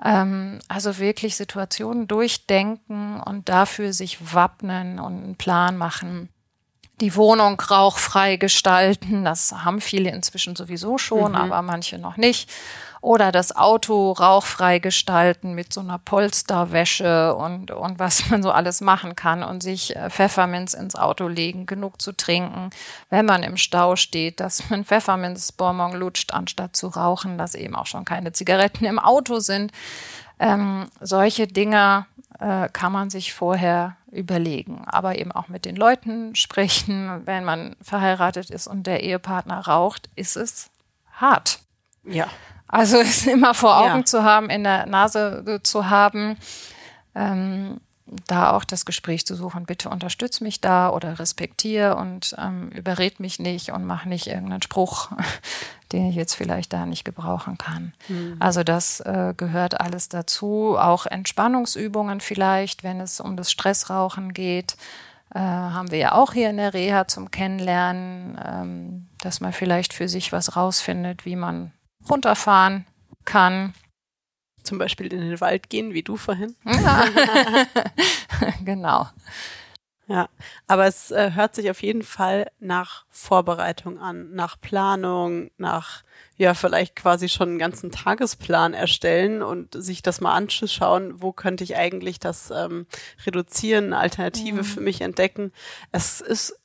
Ähm, 0.04 0.60
also 0.68 0.98
wirklich 0.98 1.36
Situationen 1.36 2.08
durchdenken 2.08 3.22
und 3.22 3.50
dafür 3.50 3.94
sich 3.94 4.34
wappnen 4.34 5.00
und 5.00 5.24
einen 5.24 5.36
Plan 5.36 5.78
machen 5.78 6.30
die 7.02 7.16
Wohnung 7.16 7.60
rauchfrei 7.60 8.38
gestalten. 8.38 9.24
Das 9.24 9.52
haben 9.52 9.82
viele 9.82 10.10
inzwischen 10.10 10.56
sowieso 10.56 10.98
schon, 10.98 11.32
mhm. 11.32 11.38
aber 11.38 11.62
manche 11.62 12.00
noch 12.00 12.18
nicht. 12.18 12.50
Oder 13.02 13.32
das 13.32 13.56
Auto 13.56 14.12
rauchfrei 14.12 14.80
gestalten 14.80 15.54
mit 15.54 15.72
so 15.74 15.82
einer 15.82 15.98
Polsterwäsche 15.98 17.36
und, 17.36 17.72
und 17.72 18.00
was 18.00 18.30
man 18.30 18.44
so 18.44 18.52
alles 18.52 18.82
machen 18.82 19.16
kann 19.16 19.44
und 19.44 19.62
sich 19.62 19.96
äh, 19.96 20.10
Pfefferminz 20.10 20.74
ins 20.74 20.96
Auto 20.96 21.28
legen, 21.28 21.66
genug 21.66 22.02
zu 22.02 22.12
trinken, 22.12 22.70
wenn 23.10 23.26
man 23.26 23.44
im 23.44 23.58
Stau 23.58 23.96
steht, 23.96 24.40
dass 24.40 24.70
man 24.70 24.86
Pfefferminzbonbon 24.86 25.94
lutscht, 25.94 26.34
anstatt 26.34 26.76
zu 26.76 26.88
rauchen, 26.88 27.38
dass 27.38 27.56
eben 27.56 27.76
auch 27.76 27.88
schon 27.88 28.06
keine 28.06 28.32
Zigaretten 28.32 28.86
im 28.86 29.00
Auto 29.00 29.40
sind. 29.40 29.72
Ähm, 30.40 30.88
solche 31.00 31.48
Dinge 31.48 32.06
äh, 32.40 32.70
kann 32.70 32.92
man 32.92 33.10
sich 33.10 33.34
vorher 33.34 33.98
überlegen, 34.12 34.84
aber 34.86 35.18
eben 35.18 35.32
auch 35.32 35.48
mit 35.48 35.66
den 35.66 35.76
Leuten 35.76 36.36
sprechen. 36.36 37.22
Wenn 37.26 37.44
man 37.44 37.76
verheiratet 37.82 38.50
ist 38.50 38.68
und 38.68 38.88
der 38.88 39.04
Ehepartner 39.04 39.60
raucht, 39.60 40.10
ist 40.16 40.38
es 40.38 40.70
hart. 41.12 41.60
Ja. 42.04 42.28
Also 42.68 42.98
es 43.02 43.26
immer 43.28 43.54
vor 43.54 43.78
Augen 43.78 44.00
ja. 44.00 44.06
zu 44.06 44.24
haben, 44.24 44.50
in 44.50 44.64
der 44.64 44.86
Nase 44.86 45.60
zu 45.64 45.90
haben. 45.90 46.38
Ähm, 47.16 47.80
da 48.26 48.52
auch 48.52 48.64
das 48.64 48.86
Gespräch 48.86 49.26
zu 49.26 49.36
suchen, 49.36 49.66
bitte 49.66 49.90
unterstütz 49.90 50.40
mich 50.40 50.62
da 50.62 50.90
oder 50.90 51.20
respektiere 51.20 51.98
und 51.98 52.36
ähm, 52.38 52.70
überred 52.70 53.20
mich 53.20 53.40
nicht 53.40 53.72
und 53.72 53.86
mach 53.86 54.06
nicht 54.06 54.28
irgendeinen 54.28 54.62
Spruch, 54.62 55.12
den 55.92 56.10
ich 56.10 56.16
jetzt 56.16 56.34
vielleicht 56.34 56.72
da 56.74 56.86
nicht 56.86 57.04
gebrauchen 57.04 57.58
kann. 57.58 57.94
Mhm. 58.08 58.38
Also 58.40 58.64
das 58.64 59.02
äh, 59.02 59.34
gehört 59.36 59.82
alles 59.82 60.10
dazu. 60.10 60.78
Auch 60.80 61.06
Entspannungsübungen 61.06 62.22
vielleicht, 62.22 62.84
wenn 62.84 63.02
es 63.02 63.20
um 63.20 63.36
das 63.36 63.52
Stressrauchen 63.52 64.34
geht, 64.34 64.78
äh, 65.34 65.40
haben 65.40 65.92
wir 65.92 66.00
ja 66.00 66.12
auch 66.14 66.32
hier 66.32 66.50
in 66.50 66.58
der 66.58 66.74
Reha 66.74 67.08
zum 67.08 67.30
Kennenlernen, 67.32 68.40
ähm, 68.46 69.08
dass 69.20 69.42
man 69.42 69.52
vielleicht 69.52 69.94
für 69.94 70.08
sich 70.08 70.32
was 70.32 70.56
rausfindet, 70.56 71.26
wie 71.26 71.36
man 71.36 71.72
runterfahren 72.10 72.86
kann 73.26 73.74
zum 74.68 74.78
Beispiel 74.78 75.12
in 75.12 75.22
den 75.22 75.40
Wald 75.42 75.70
gehen, 75.70 75.94
wie 75.94 76.04
du 76.04 76.18
vorhin. 76.18 76.56
Ja. 76.66 77.06
genau. 78.66 79.08
Ja, 80.10 80.30
aber 80.68 80.86
es 80.86 81.12
äh, 81.12 81.32
hört 81.34 81.54
sich 81.54 81.70
auf 81.70 81.82
jeden 81.82 82.04
Fall 82.04 82.50
nach 82.60 83.06
Vorbereitung 83.10 84.00
an, 84.00 84.32
nach 84.32 84.60
Planung, 84.60 85.52
nach 85.58 86.04
ja 86.38 86.54
vielleicht 86.54 86.96
quasi 86.96 87.28
schon 87.28 87.50
einen 87.50 87.60
ganzen 87.60 87.92
Tagesplan 87.92 88.74
erstellen 88.74 89.42
und 89.42 89.74
sich 89.74 90.02
das 90.02 90.22
mal 90.22 90.34
anzuschauen, 90.34 91.22
wo 91.22 91.34
könnte 91.34 91.66
ich 91.66 91.76
eigentlich 91.76 92.20
das 92.20 92.52
ähm, 92.52 92.88
reduzieren, 93.26 93.88
eine 93.88 93.98
Alternative 93.98 94.60
mhm. 94.60 94.64
für 94.64 94.80
mich 94.80 95.02
entdecken. 95.02 95.52
Es 95.92 96.22
ist 96.22 96.58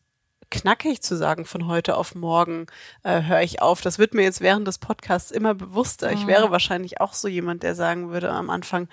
knackig 0.53 1.00
zu 1.00 1.16
sagen 1.16 1.46
von 1.46 1.66
heute 1.66 1.96
auf 1.96 2.14
morgen 2.14 2.66
äh, 3.05 3.22
höre 3.22 3.40
ich 3.40 3.62
auf. 3.62 3.80
Das 3.80 3.98
wird 3.98 4.12
mir 4.12 4.22
jetzt 4.22 4.42
während 4.42 4.68
des 4.68 4.76
Podcasts 4.76 5.30
immer 5.30 5.55
bewusster. 5.55 6.12
Ich 6.12 6.26
wäre 6.26 6.50
wahrscheinlich 6.50 7.00
auch 7.00 7.14
so 7.14 7.26
jemand, 7.26 7.62
der 7.62 7.74
sagen 7.74 8.11
würde 8.11 8.30
am 8.30 8.50
Anfang, 8.50 8.86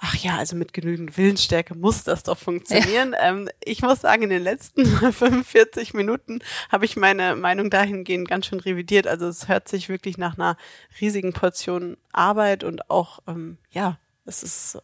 ach 0.00 0.16
ja, 0.16 0.36
also 0.36 0.56
mit 0.56 0.72
genügend 0.72 1.16
Willensstärke 1.16 1.76
muss 1.76 2.02
das 2.02 2.24
doch 2.24 2.36
funktionieren. 2.36 3.12
Ja. 3.12 3.28
Ähm, 3.28 3.48
ich 3.64 3.80
muss 3.80 4.00
sagen, 4.00 4.24
in 4.24 4.30
den 4.30 4.42
letzten 4.42 4.84
45 5.12 5.94
Minuten 5.94 6.40
habe 6.68 6.84
ich 6.84 6.96
meine 6.96 7.36
Meinung 7.36 7.70
dahingehend 7.70 8.28
ganz 8.28 8.46
schön 8.46 8.58
revidiert. 8.58 9.06
Also 9.06 9.28
es 9.28 9.46
hört 9.46 9.68
sich 9.68 9.88
wirklich 9.88 10.18
nach 10.18 10.36
einer 10.36 10.56
riesigen 11.00 11.32
Portion 11.32 11.96
Arbeit 12.12 12.64
und 12.64 12.90
auch, 12.90 13.20
ähm, 13.28 13.58
ja, 13.70 13.98
es 14.26 14.42
ist, 14.42 14.78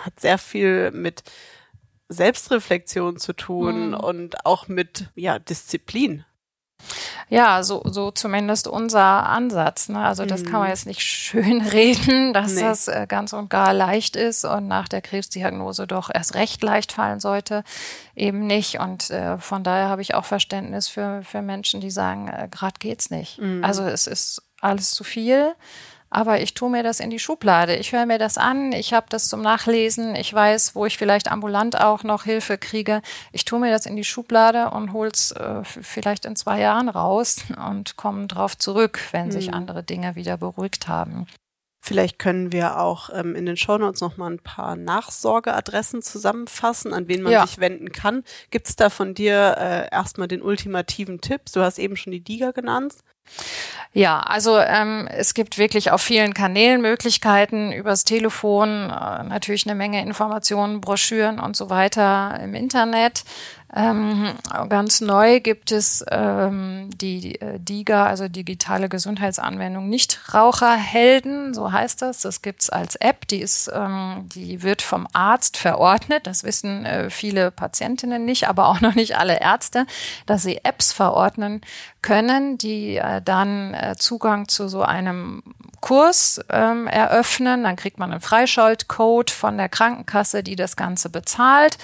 hat 0.00 0.18
sehr 0.20 0.38
viel 0.38 0.90
mit 0.92 1.22
Selbstreflexion 2.08 3.18
zu 3.18 3.32
tun 3.32 3.88
mhm. 3.88 3.94
und 3.94 4.46
auch 4.46 4.68
mit 4.68 5.08
ja, 5.14 5.38
Disziplin. 5.38 6.24
Ja, 7.28 7.64
so, 7.64 7.82
so 7.84 8.12
zumindest 8.12 8.68
unser 8.68 9.00
Ansatz. 9.00 9.88
Ne? 9.88 9.98
Also 9.98 10.24
das 10.26 10.42
mhm. 10.42 10.44
kann 10.44 10.60
man 10.60 10.68
mhm. 10.68 10.70
jetzt 10.74 10.86
nicht 10.86 11.02
schön 11.02 11.60
reden, 11.66 12.32
dass 12.32 12.54
nee. 12.54 12.60
das 12.60 12.86
äh, 12.86 13.06
ganz 13.08 13.32
und 13.32 13.50
gar 13.50 13.72
leicht 13.72 14.14
ist 14.14 14.44
und 14.44 14.68
nach 14.68 14.88
der 14.88 15.02
Krebsdiagnose 15.02 15.86
doch 15.86 16.10
erst 16.12 16.34
recht 16.34 16.62
leicht 16.62 16.92
fallen 16.92 17.18
sollte. 17.18 17.64
Eben 18.14 18.46
nicht. 18.46 18.78
Und 18.78 19.10
äh, 19.10 19.38
von 19.38 19.64
daher 19.64 19.88
habe 19.88 20.02
ich 20.02 20.14
auch 20.14 20.24
Verständnis 20.24 20.88
für, 20.88 21.22
für 21.22 21.42
Menschen, 21.42 21.80
die 21.80 21.90
sagen, 21.90 22.28
äh, 22.28 22.48
gerade 22.50 22.78
geht's 22.78 23.10
nicht. 23.10 23.40
Mhm. 23.40 23.64
Also 23.64 23.82
es 23.82 24.06
ist 24.06 24.42
alles 24.60 24.92
zu 24.92 25.02
viel. 25.02 25.54
Aber 26.10 26.40
ich 26.40 26.54
tue 26.54 26.70
mir 26.70 26.82
das 26.82 27.00
in 27.00 27.10
die 27.10 27.18
Schublade. 27.18 27.76
Ich 27.76 27.92
höre 27.92 28.06
mir 28.06 28.18
das 28.18 28.38
an, 28.38 28.72
ich 28.72 28.92
habe 28.92 29.06
das 29.08 29.28
zum 29.28 29.42
Nachlesen, 29.42 30.14
ich 30.14 30.32
weiß, 30.32 30.74
wo 30.74 30.86
ich 30.86 30.96
vielleicht 30.98 31.30
ambulant 31.30 31.80
auch 31.80 32.04
noch 32.04 32.24
Hilfe 32.24 32.58
kriege. 32.58 33.02
Ich 33.32 33.44
tue 33.44 33.58
mir 33.58 33.70
das 33.70 33.86
in 33.86 33.96
die 33.96 34.04
Schublade 34.04 34.70
und 34.70 34.92
hol's 34.92 35.32
äh, 35.32 35.62
vielleicht 35.64 36.24
in 36.24 36.36
zwei 36.36 36.60
Jahren 36.60 36.88
raus 36.88 37.38
und 37.68 37.96
komme 37.96 38.26
drauf 38.26 38.56
zurück, 38.56 39.00
wenn 39.12 39.30
sich 39.30 39.48
hm. 39.48 39.54
andere 39.54 39.82
Dinge 39.82 40.14
wieder 40.14 40.36
beruhigt 40.36 40.88
haben. 40.88 41.26
Vielleicht 41.86 42.18
können 42.18 42.50
wir 42.50 42.80
auch 42.80 43.10
ähm, 43.14 43.36
in 43.36 43.46
den 43.46 43.56
Shownotes 43.56 44.00
noch 44.00 44.16
mal 44.16 44.28
ein 44.28 44.40
paar 44.40 44.74
Nachsorgeadressen 44.74 46.02
zusammenfassen, 46.02 46.92
an 46.92 47.06
wen 47.06 47.22
man 47.22 47.32
ja. 47.32 47.46
sich 47.46 47.60
wenden 47.60 47.92
kann. 47.92 48.24
Gibt 48.50 48.66
es 48.66 48.74
da 48.74 48.90
von 48.90 49.14
dir 49.14 49.54
äh, 49.56 49.94
erstmal 49.94 50.26
den 50.26 50.42
ultimativen 50.42 51.20
Tipp? 51.20 51.42
Du 51.54 51.60
hast 51.60 51.78
eben 51.78 51.96
schon 51.96 52.10
die 52.10 52.18
DIGA 52.18 52.50
genannt. 52.50 52.94
Ja, 53.92 54.20
also 54.20 54.58
ähm, 54.58 55.08
es 55.10 55.32
gibt 55.32 55.58
wirklich 55.58 55.90
auf 55.92 56.02
vielen 56.02 56.34
Kanälen 56.34 56.82
Möglichkeiten, 56.82 57.70
übers 57.70 58.02
Telefon, 58.02 58.90
äh, 58.90 59.22
natürlich 59.22 59.64
eine 59.64 59.76
Menge 59.76 60.02
Informationen, 60.02 60.80
Broschüren 60.80 61.38
und 61.38 61.56
so 61.56 61.70
weiter 61.70 62.38
im 62.42 62.54
Internet. 62.54 63.22
Ähm, 63.74 64.34
ganz 64.68 65.00
neu 65.00 65.40
gibt 65.40 65.72
es 65.72 66.04
ähm, 66.08 66.88
die 66.94 67.40
äh, 67.40 67.58
DIGA, 67.58 68.06
also 68.06 68.28
digitale 68.28 68.88
Gesundheitsanwendung 68.88 69.88
Nichtraucherhelden, 69.88 71.52
so 71.52 71.72
heißt 71.72 72.00
das. 72.00 72.20
Das 72.20 72.42
gibt's 72.42 72.70
als 72.70 72.94
App, 72.96 73.26
die 73.26 73.40
ist, 73.40 73.68
ähm, 73.74 74.28
die 74.32 74.62
wird 74.62 74.82
vom 74.82 75.08
Arzt 75.12 75.56
verordnet. 75.56 76.28
Das 76.28 76.44
wissen 76.44 76.84
äh, 76.84 77.10
viele 77.10 77.50
Patientinnen 77.50 78.24
nicht, 78.24 78.48
aber 78.48 78.68
auch 78.68 78.80
noch 78.80 78.94
nicht 78.94 79.16
alle 79.16 79.40
Ärzte, 79.40 79.86
dass 80.26 80.44
sie 80.44 80.60
Apps 80.62 80.92
verordnen 80.92 81.60
können, 82.02 82.58
die 82.58 82.98
äh, 82.98 83.20
dann 83.20 83.74
äh, 83.74 83.96
Zugang 83.98 84.46
zu 84.46 84.68
so 84.68 84.82
einem 84.82 85.42
Kurs 85.80 86.40
ähm, 86.50 86.86
eröffnen. 86.86 87.64
Dann 87.64 87.74
kriegt 87.74 87.98
man 87.98 88.12
einen 88.12 88.20
Freischaltcode 88.20 89.32
von 89.32 89.58
der 89.58 89.68
Krankenkasse, 89.68 90.44
die 90.44 90.54
das 90.54 90.76
Ganze 90.76 91.10
bezahlt. 91.10 91.78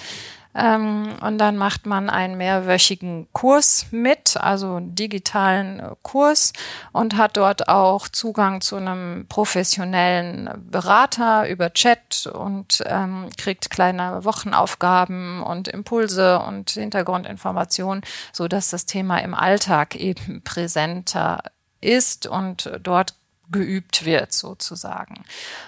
Ähm, 0.55 1.09
und 1.21 1.37
dann 1.37 1.57
macht 1.57 1.85
man 1.85 2.09
einen 2.09 2.37
mehrwöchigen 2.37 3.27
Kurs 3.33 3.87
mit, 3.91 4.37
also 4.37 4.75
einen 4.75 4.95
digitalen 4.95 5.79
äh, 5.79 5.89
Kurs 6.03 6.53
und 6.91 7.17
hat 7.17 7.37
dort 7.37 7.69
auch 7.69 8.07
Zugang 8.07 8.61
zu 8.61 8.75
einem 8.75 9.25
professionellen 9.27 10.49
Berater 10.69 11.49
über 11.49 11.73
Chat 11.73 12.27
und 12.27 12.83
ähm, 12.85 13.29
kriegt 13.37 13.69
kleine 13.69 14.23
Wochenaufgaben 14.23 15.41
und 15.41 15.67
Impulse 15.67 16.39
und 16.39 16.69
Hintergrundinformationen, 16.71 18.03
so 18.31 18.47
dass 18.47 18.69
das 18.69 18.85
Thema 18.85 19.17
im 19.19 19.33
Alltag 19.33 19.95
eben 19.95 20.43
präsenter 20.43 21.39
ist 21.81 22.27
und 22.27 22.71
dort 22.81 23.15
geübt 23.53 24.03
wird 24.03 24.33
sozusagen. 24.33 25.23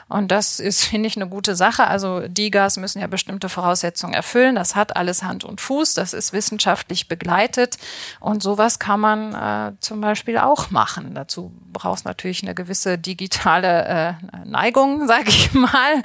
Und 0.10 0.30
das 0.32 0.60
ist, 0.60 0.84
finde 0.90 1.08
ich, 1.08 1.16
eine 1.16 1.30
gute 1.30 1.56
Sache. 1.56 1.88
Also 1.88 2.28
DIGAs 2.28 2.76
müssen 2.76 3.00
ja 3.00 3.08
bestimmte 3.08 3.48
Voraussetzungen 3.48 4.14
erfüllen. 4.14 4.56
Das 4.56 4.76
hat 4.76 4.98
alles 4.98 5.24
Hand 5.24 5.46
und 5.46 5.62
Fuß. 5.62 5.94
Das 5.94 6.14
ist 6.14 6.34
wissenschaftlich 6.34 7.08
begleitet. 7.08 7.78
Und 8.20 8.44
sowas 8.44 8.80
kann 8.80 9.00
man 9.00 9.34
äh, 9.34 9.74
zum 9.80 10.02
Beispiel 10.02 10.38
auch 10.38 10.72
machen. 10.72 11.16
Dazu 11.16 11.54
braucht 11.72 12.00
es 12.00 12.04
natürlich 12.04 12.44
eine 12.44 12.56
gewisse 12.56 12.98
digitale 12.98 14.18
äh, 14.22 14.46
Neigung, 14.46 15.08
sage 15.08 15.30
ich 15.30 15.54
mal. 15.54 16.04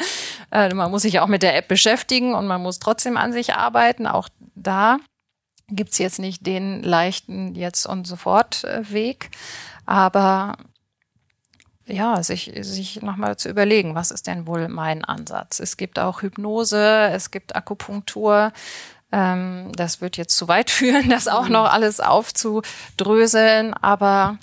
Äh, 0.52 0.72
man 0.74 0.90
muss 0.92 1.02
sich 1.02 1.18
auch 1.18 1.26
mit 1.26 1.42
der 1.42 1.56
App 1.56 1.66
beschäftigen 1.66 2.34
und 2.34 2.46
man 2.46 2.62
muss 2.62 2.78
trotzdem 2.78 3.16
an 3.16 3.32
sich 3.32 3.54
arbeiten. 3.54 4.06
Auch 4.06 4.28
da 4.54 4.98
gibt's 5.68 5.98
jetzt 5.98 6.18
nicht 6.18 6.46
den 6.46 6.82
leichten 6.82 7.54
Jetzt- 7.54 7.86
und 7.86 8.06
Sofort-Weg. 8.06 9.30
Aber 9.86 10.56
ja, 11.90 12.22
sich, 12.22 12.52
sich 12.60 13.02
nochmal 13.02 13.36
zu 13.36 13.48
überlegen, 13.48 13.94
was 13.94 14.10
ist 14.10 14.26
denn 14.26 14.46
wohl 14.46 14.68
mein 14.68 15.04
Ansatz? 15.04 15.60
Es 15.60 15.76
gibt 15.76 15.98
auch 15.98 16.22
Hypnose, 16.22 17.10
es 17.12 17.30
gibt 17.30 17.56
Akupunktur. 17.56 18.52
Ähm, 19.12 19.72
das 19.74 20.00
wird 20.00 20.16
jetzt 20.16 20.36
zu 20.36 20.48
weit 20.48 20.70
führen, 20.70 21.10
das 21.10 21.28
auch 21.28 21.46
mhm. 21.46 21.52
noch 21.52 21.72
alles 21.72 22.00
aufzudröseln, 22.00 23.74
aber 23.74 24.38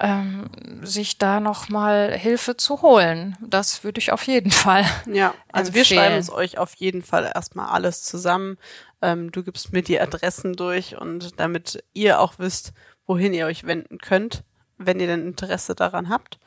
ähm, 0.00 0.48
sich 0.82 1.18
da 1.18 1.40
nochmal 1.40 2.12
Hilfe 2.16 2.56
zu 2.56 2.82
holen, 2.82 3.36
das 3.40 3.82
würde 3.82 3.98
ich 3.98 4.12
auf 4.12 4.22
jeden 4.24 4.50
Fall. 4.50 4.84
Ja, 5.06 5.34
also 5.52 5.68
empfehlen. 5.68 5.74
wir 5.74 5.84
schreiben 5.84 6.14
es 6.16 6.30
euch 6.30 6.58
auf 6.58 6.74
jeden 6.74 7.02
Fall 7.02 7.30
erstmal 7.34 7.68
alles 7.68 8.02
zusammen. 8.04 8.58
Ähm, 9.02 9.32
du 9.32 9.42
gibst 9.42 9.72
mir 9.72 9.82
die 9.82 10.00
Adressen 10.00 10.54
durch 10.54 10.96
und 10.96 11.40
damit 11.40 11.82
ihr 11.94 12.20
auch 12.20 12.34
wisst, 12.38 12.72
wohin 13.06 13.34
ihr 13.34 13.46
euch 13.46 13.64
wenden 13.64 13.98
könnt, 13.98 14.44
wenn 14.76 15.00
ihr 15.00 15.06
denn 15.08 15.26
Interesse 15.26 15.74
daran 15.74 16.08
habt. 16.08 16.38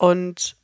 Und 0.00 0.56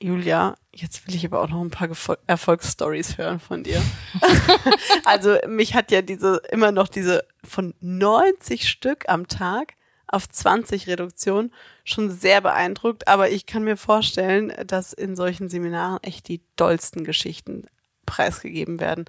Julia, 0.00 0.56
jetzt 0.74 1.06
will 1.06 1.14
ich 1.14 1.24
aber 1.24 1.40
auch 1.40 1.48
noch 1.48 1.60
ein 1.60 1.70
paar 1.70 1.88
Erfolgsstories 2.26 3.16
hören 3.16 3.38
von 3.38 3.62
dir. 3.62 3.80
also 5.04 5.36
mich 5.46 5.76
hat 5.76 5.92
ja 5.92 6.02
diese 6.02 6.42
immer 6.50 6.72
noch 6.72 6.88
diese 6.88 7.24
von 7.44 7.74
90 7.80 8.68
Stück 8.68 9.08
am 9.08 9.28
Tag 9.28 9.74
auf 10.08 10.28
20 10.28 10.88
Reduktion 10.88 11.52
schon 11.84 12.10
sehr 12.10 12.40
beeindruckt, 12.40 13.06
aber 13.06 13.30
ich 13.30 13.46
kann 13.46 13.62
mir 13.62 13.76
vorstellen, 13.76 14.52
dass 14.66 14.92
in 14.92 15.14
solchen 15.14 15.48
Seminaren 15.48 16.02
echt 16.02 16.26
die 16.26 16.42
dollsten 16.56 17.04
Geschichten 17.04 17.66
preisgegeben 18.04 18.80
werden. 18.80 19.04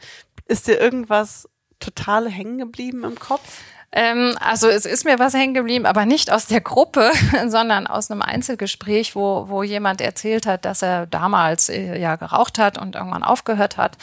Ist 0.46 0.68
dir 0.68 0.80
irgendwas 0.80 1.50
total 1.80 2.30
hängen 2.30 2.60
geblieben 2.60 3.04
im 3.06 3.18
Kopf? 3.18 3.64
Ähm, 3.96 4.36
also 4.40 4.68
es 4.70 4.86
ist 4.88 5.06
mir 5.06 5.20
was 5.20 5.36
hängen 5.36 5.54
geblieben, 5.54 5.86
aber 5.86 6.08
nicht 6.08 6.32
aus 6.32 6.48
der 6.48 6.62
Gruppe, 6.62 7.12
sondern 7.48 7.86
aus 7.86 8.10
einem 8.10 8.24
Einzelgespräch, 8.24 9.16
wo, 9.16 9.48
wo 9.50 9.62
jemand 9.62 10.02
erzählt 10.02 10.48
hat, 10.48 10.66
dass 10.66 10.82
er 10.82 11.06
damals 11.06 11.70
äh, 11.70 12.00
ja 12.00 12.16
geraucht 12.16 12.58
hat 12.58 12.80
und 12.80 12.96
irgendwann 12.96 13.24
aufgehört 13.24 13.78
hat. 13.78 13.98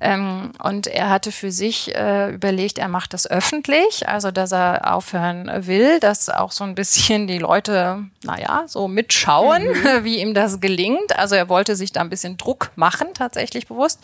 Ähm, 0.00 0.52
und 0.62 0.86
er 0.86 1.10
hatte 1.10 1.32
für 1.32 1.50
sich 1.50 1.92
äh, 1.94 2.30
überlegt, 2.32 2.78
er 2.78 2.86
macht 2.86 3.14
das 3.14 3.28
öffentlich, 3.28 4.08
also 4.08 4.30
dass 4.30 4.52
er 4.52 4.94
aufhören 4.94 5.50
will, 5.66 5.98
dass 5.98 6.28
auch 6.28 6.52
so 6.52 6.62
ein 6.62 6.76
bisschen 6.76 7.26
die 7.26 7.38
Leute, 7.38 8.04
naja, 8.22 8.62
so 8.66 8.86
mitschauen, 8.86 9.64
mhm. 9.64 9.86
wie 10.04 10.20
ihm 10.20 10.34
das 10.34 10.60
gelingt. 10.60 11.18
Also 11.18 11.34
er 11.34 11.48
wollte 11.48 11.74
sich 11.74 11.90
da 11.90 12.00
ein 12.00 12.10
bisschen 12.10 12.36
Druck 12.36 12.70
machen, 12.76 13.08
tatsächlich 13.14 13.66
bewusst, 13.66 13.98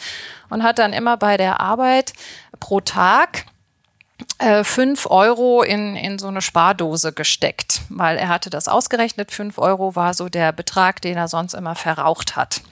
und 0.51 0.65
hat 0.65 0.81
dann 0.81 0.93
immer 0.93 1.17
bei 1.17 1.37
der 1.37 1.61
Arbeit 1.61 2.13
pro 2.59 2.81
Tag 2.81 3.45
äh, 4.39 4.63
fünf 4.65 5.07
Euro 5.07 5.63
in, 5.63 5.97
in 5.97 6.19
so 6.19 6.29
eine 6.29 6.43
Spardose 6.43 7.13
gesteckt, 7.13 7.83
weil 7.89 8.17
er 8.17 8.29
hatte 8.29 8.51
das 8.51 8.69
ausgerechnet. 8.69 9.33
Fünf 9.33 9.59
Euro 9.59 9.97
war 9.97 10.15
so 10.15 10.29
der 10.29 10.53
Betrag, 10.53 11.03
den 11.03 11.17
er 11.17 11.29
sonst 11.29 11.55
immer 11.55 11.75
verraucht 11.75 12.37
hat 12.37 12.63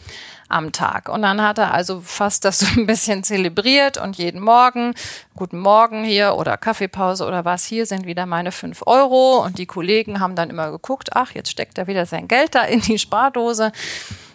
am 0.49 0.71
Tag. 0.71 1.09
Und 1.09 1.23
dann 1.23 1.43
hat 1.43 1.59
er 1.59 1.75
also 1.75 2.01
fast 2.01 2.45
das 2.45 2.59
so 2.61 2.67
ein 2.81 2.87
bisschen 2.87 3.25
zelebriert 3.25 3.99
und 3.99 4.17
jeden 4.17 4.41
Morgen, 4.41 4.95
guten 5.35 5.59
Morgen 5.59 6.05
hier 6.05 6.37
oder 6.37 6.57
Kaffeepause 6.57 7.27
oder 7.27 7.45
was, 7.45 7.65
hier 7.65 7.87
sind 7.87 8.07
wieder 8.07 8.27
meine 8.27 8.53
fünf 8.53 8.83
Euro. 8.87 9.45
Und 9.45 9.59
die 9.59 9.67
Kollegen 9.67 10.21
haben 10.21 10.37
dann 10.37 10.51
immer 10.51 10.71
geguckt, 10.71 11.17
ach, 11.17 11.33
jetzt 11.33 11.51
steckt 11.51 11.79
er 11.79 11.87
wieder 11.87 12.07
sein 12.07 12.29
Geld 12.29 12.55
da 12.55 12.63
in 12.63 12.81
die 12.81 12.99
Spardose. 12.99 13.73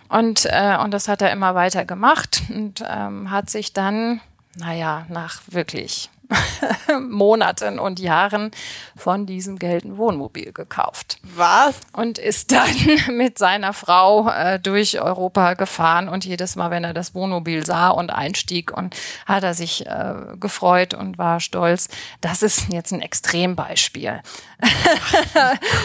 Und, 0.10 0.46
äh, 0.46 0.78
und 0.84 0.92
das 0.92 1.08
hat 1.08 1.22
er 1.22 1.32
immer 1.32 1.56
weiter 1.56 1.86
gemacht 1.86 2.42
und 2.50 2.84
ähm, 2.86 3.32
hat 3.32 3.50
sich 3.50 3.72
dann, 3.72 4.20
naja, 4.58 5.06
nach 5.08 5.42
wirklich 5.48 6.10
Monaten 7.10 7.80
und 7.80 8.00
Jahren 8.00 8.52
von 8.96 9.26
diesem 9.26 9.60
gelben 9.60 9.98
Wohnmobil 9.98 10.52
gekauft. 10.54 11.20
Was? 11.36 11.80
Und 11.94 12.18
ist 12.18 12.52
dann 12.52 12.70
mit 13.16 13.38
seiner 13.38 13.74
Frau 13.74 14.30
äh, 14.30 14.60
durch 14.60 15.02
Europa 15.02 15.54
gefahren 15.54 16.10
und 16.10 16.26
jedes 16.26 16.56
Mal, 16.56 16.72
wenn 16.72 16.84
er 16.84 16.94
das 16.94 17.16
Wohnmobil 17.16 17.66
sah 17.66 17.90
und 17.90 18.12
einstieg 18.12 18.76
und 18.76 18.96
hat 19.26 19.44
er 19.44 19.54
sich 19.54 19.86
äh, 19.86 20.16
gefreut 20.40 20.94
und 20.94 21.18
war 21.18 21.40
stolz. 21.40 21.90
Das 22.22 22.44
ist 22.44 22.72
jetzt 22.72 22.92
ein 22.92 23.02
Extrembeispiel. 23.02 24.22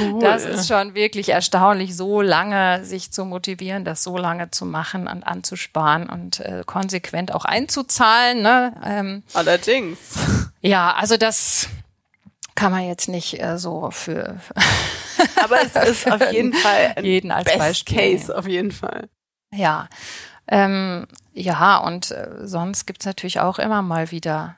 Cool. 0.00 0.20
Das 0.20 0.44
ist 0.44 0.68
schon 0.68 0.94
wirklich 0.94 1.30
erstaunlich, 1.30 1.96
so 1.96 2.20
lange 2.20 2.84
sich 2.84 3.12
zu 3.12 3.24
motivieren, 3.24 3.84
das 3.84 4.02
so 4.02 4.16
lange 4.16 4.50
zu 4.50 4.66
machen 4.66 5.08
und 5.08 5.22
anzusparen 5.22 6.08
und 6.08 6.40
äh, 6.40 6.62
konsequent 6.66 7.32
auch 7.32 7.44
einzuzahlen. 7.44 8.42
Ne? 8.42 8.74
Ähm, 8.84 9.22
Allerdings. 9.32 9.98
Ja, 10.60 10.94
also 10.94 11.16
das 11.16 11.68
kann 12.54 12.72
man 12.72 12.86
jetzt 12.86 13.08
nicht 13.08 13.40
äh, 13.40 13.58
so 13.58 13.90
für. 13.90 14.36
Aber 15.42 15.58
es 15.62 15.74
ist 15.88 16.10
auf 16.10 16.32
jeden 16.32 16.52
Fall 16.52 16.94
ein 16.96 17.04
jeden 17.04 17.30
als 17.30 17.44
Best 17.44 17.58
Beispiel. 17.58 17.96
Case 17.96 18.36
auf 18.36 18.46
jeden 18.46 18.72
Fall. 18.72 19.08
Ja, 19.54 19.88
ähm, 20.48 21.06
ja 21.32 21.78
und 21.78 22.10
äh, 22.10 22.28
sonst 22.42 22.86
gibt's 22.86 23.06
natürlich 23.06 23.40
auch 23.40 23.58
immer 23.58 23.82
mal 23.82 24.10
wieder 24.10 24.56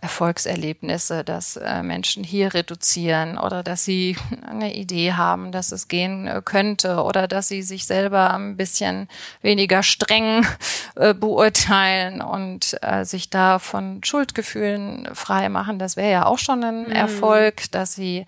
Erfolgserlebnisse, 0.00 1.24
dass 1.24 1.56
äh, 1.56 1.82
Menschen 1.82 2.22
hier 2.24 2.54
reduzieren 2.54 3.38
oder 3.38 3.62
dass 3.62 3.84
sie 3.84 4.16
eine 4.46 4.74
Idee 4.74 5.12
haben, 5.12 5.52
dass 5.52 5.72
es 5.72 5.88
gehen 5.88 6.26
äh, 6.26 6.40
könnte 6.44 7.02
oder 7.02 7.28
dass 7.28 7.48
sie 7.48 7.62
sich 7.62 7.86
selber 7.86 8.34
ein 8.34 8.56
bisschen 8.56 9.08
weniger 9.42 9.82
streng 9.82 10.46
äh, 10.96 11.14
beurteilen 11.14 12.22
und 12.22 12.76
äh, 12.82 13.04
sich 13.04 13.30
da 13.30 13.58
von 13.58 14.02
Schuldgefühlen 14.04 15.08
frei 15.14 15.48
machen. 15.48 15.78
Das 15.78 15.96
wäre 15.96 16.10
ja 16.10 16.26
auch 16.26 16.38
schon 16.38 16.62
ein 16.62 16.84
mhm. 16.84 16.92
Erfolg, 16.92 17.70
dass 17.72 17.94
sie 17.94 18.26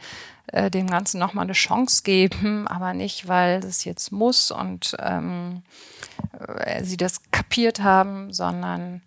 äh, 0.53 0.71
dem 0.71 0.89
Ganzen 0.89 1.21
nochmal 1.21 1.45
eine 1.45 1.53
Chance 1.53 2.03
geben, 2.03 2.67
aber 2.69 2.95
nicht, 2.95 3.29
weil 3.29 3.65
es 3.65 3.85
jetzt 3.85 4.11
muss 4.11 4.51
und 4.51 4.97
ähm, 4.99 5.63
äh, 6.65 6.83
sie 6.85 6.97
das 6.97 7.31
kapiert 7.31 7.81
haben, 7.81 8.33
sondern 8.33 9.03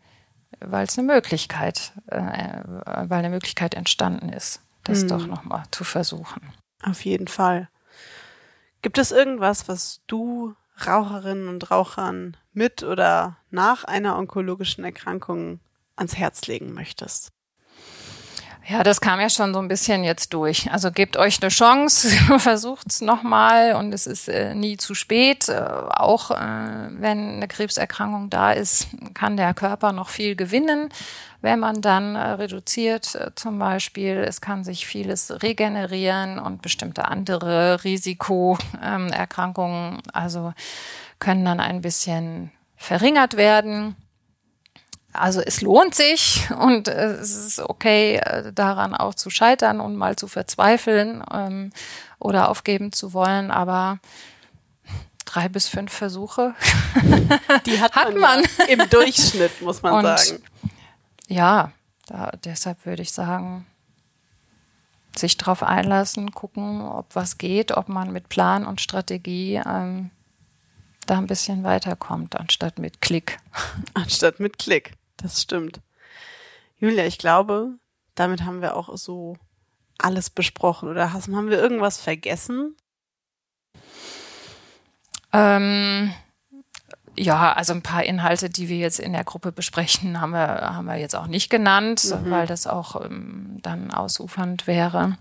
weil 0.68 0.86
es 0.86 0.98
eine 0.98 1.08
Möglichkeit, 1.08 1.94
äh, 2.08 2.62
weil 2.66 3.20
eine 3.20 3.30
Möglichkeit 3.30 3.76
entstanden 3.76 4.30
ist, 4.30 4.62
das 4.84 5.04
mhm. 5.04 5.08
doch 5.08 5.28
nochmal 5.28 5.64
zu 5.72 5.84
versuchen. 5.84 6.54
Auf 6.82 7.06
jeden 7.06 7.28
Fall. 7.28 7.70
Gibt 8.82 8.98
es 8.98 9.12
irgendwas, 9.12 9.68
was 9.68 10.02
du 10.08 10.56
Raucherinnen 10.86 11.48
und 11.48 11.72
Rauchern 11.72 12.36
mit 12.52 12.84
oder 12.84 13.38
nach 13.50 13.84
einer 13.84 14.18
onkologischen 14.18 14.84
Erkrankung 14.84 15.60
ans 15.96 16.18
Herz 16.18 16.48
legen 16.48 16.74
möchtest? 16.74 17.32
Ja, 18.66 18.82
das 18.84 19.02
kam 19.02 19.20
ja 19.20 19.30
schon 19.30 19.54
so 19.54 19.60
ein 19.60 19.68
bisschen 19.68 20.06
jetzt 20.06 20.34
durch. 20.34 20.72
Also 20.72 20.90
gebt 20.90 21.18
euch 21.18 21.42
eine 21.42 21.50
Chance, 21.50 22.08
versucht's 22.40 23.02
nochmal 23.02 23.76
und 23.76 23.94
es 23.94 24.08
ist 24.08 24.30
äh, 24.30 24.56
nie 24.56 24.78
zu 24.78 24.96
spät. 24.96 25.50
Äh, 25.50 25.60
auch 25.60 26.32
äh, 26.32 26.88
wenn 26.92 27.36
eine 27.36 27.50
Krebserkrankung 27.50 28.30
da 28.30 28.54
ist, 28.54 28.88
kann 29.14 29.36
der 29.36 29.54
Körper 29.54 29.92
noch 29.92 30.08
viel 30.08 30.38
gewinnen. 30.38 30.88
Wenn 31.42 31.60
man 31.60 31.82
dann 31.82 32.16
äh, 32.16 32.20
reduziert 32.20 33.16
äh, 33.16 33.32
zum 33.36 33.60
Beispiel, 33.60 34.24
es 34.26 34.40
kann 34.40 34.64
sich 34.64 34.88
vieles 34.88 35.44
regenerieren 35.44 36.40
und 36.40 36.62
bestimmte 36.62 37.10
andere 37.10 37.84
Risikoerkrankungen, 37.84 40.02
also 40.14 40.54
können 41.20 41.44
dann 41.44 41.60
ein 41.60 41.82
bisschen 41.82 42.50
verringert 42.78 43.36
werden. 43.36 43.98
Also 45.14 45.42
es 45.42 45.62
lohnt 45.62 45.96
sich 45.96 46.50
und 46.60 46.88
es 46.88 47.36
ist 47.36 47.60
okay, 47.60 48.18
äh, 48.18 48.52
daran 48.52 48.96
auch 48.96 49.14
zu 49.14 49.30
scheitern 49.30 49.80
und 49.80 49.96
mal 49.96 50.16
zu 50.16 50.28
verzweifeln 50.28 51.24
ähm, 51.32 51.72
oder 52.20 52.50
aufgeben 52.50 52.92
zu 52.92 53.14
wollen, 53.14 53.52
aber 53.52 54.00
drei 55.26 55.50
bis 55.50 55.68
fünf 55.68 55.92
Versuche, 55.92 56.56
die 57.66 57.80
hat, 57.80 57.96
hat 57.96 58.12
man, 58.14 58.42
man. 58.42 58.44
Ja 58.58 58.66
im 58.66 58.90
Durchschnitt, 58.90 59.62
muss 59.62 59.82
man 59.82 59.94
und, 59.94 60.20
sagen. 60.20 60.44
Ja, 61.28 61.72
da, 62.08 62.32
deshalb 62.44 62.86
würde 62.86 63.02
ich 63.02 63.12
sagen, 63.12 63.66
sich 65.16 65.38
darauf 65.38 65.64
einlassen, 65.64 66.32
gucken, 66.32 66.82
ob 66.82 67.16
was 67.16 67.38
geht, 67.38 67.72
ob 67.72 67.88
man 67.88 68.12
mit 68.12 68.30
Plan 68.30 68.66
und 68.66 68.82
Strategie 68.82 69.62
ähm, 69.66 70.10
da 71.06 71.18
ein 71.18 71.28
bisschen 71.28 71.64
weiterkommt, 71.64 72.40
anstatt 72.40 72.80
mit 72.80 73.02
Klick. 73.02 73.38
Anstatt 73.94 74.40
mit 74.40 74.58
Klick. 74.58 74.94
Das 75.24 75.42
stimmt. 75.42 75.80
Julia, 76.78 77.06
ich 77.06 77.18
glaube, 77.18 77.72
damit 78.14 78.44
haben 78.44 78.62
wir 78.62 78.76
auch 78.76 78.96
so 78.98 79.38
alles 79.98 80.30
besprochen. 80.30 80.90
Oder 80.90 81.14
haben 81.14 81.50
wir 81.50 81.60
irgendwas 81.60 81.98
vergessen? 81.98 82.76
Ähm, 85.32 86.14
ja, 87.16 87.54
also 87.54 87.74
ein 87.74 87.82
paar 87.82 88.04
Inhalte, 88.04 88.50
die 88.50 88.68
wir 88.68 88.78
jetzt 88.78 89.00
in 89.00 89.14
der 89.14 89.24
Gruppe 89.24 89.52
besprechen, 89.52 90.20
haben 90.20 90.32
wir, 90.32 90.48
haben 90.76 90.86
wir 90.86 90.98
jetzt 90.98 91.16
auch 91.16 91.28
nicht 91.28 91.50
genannt, 91.50 92.04
mhm. 92.04 92.30
weil 92.30 92.46
das 92.46 92.68
auch 92.68 93.04
ähm, 93.04 93.60
dann 93.62 93.92
ausufernd 93.92 94.68
wäre. 94.68 95.18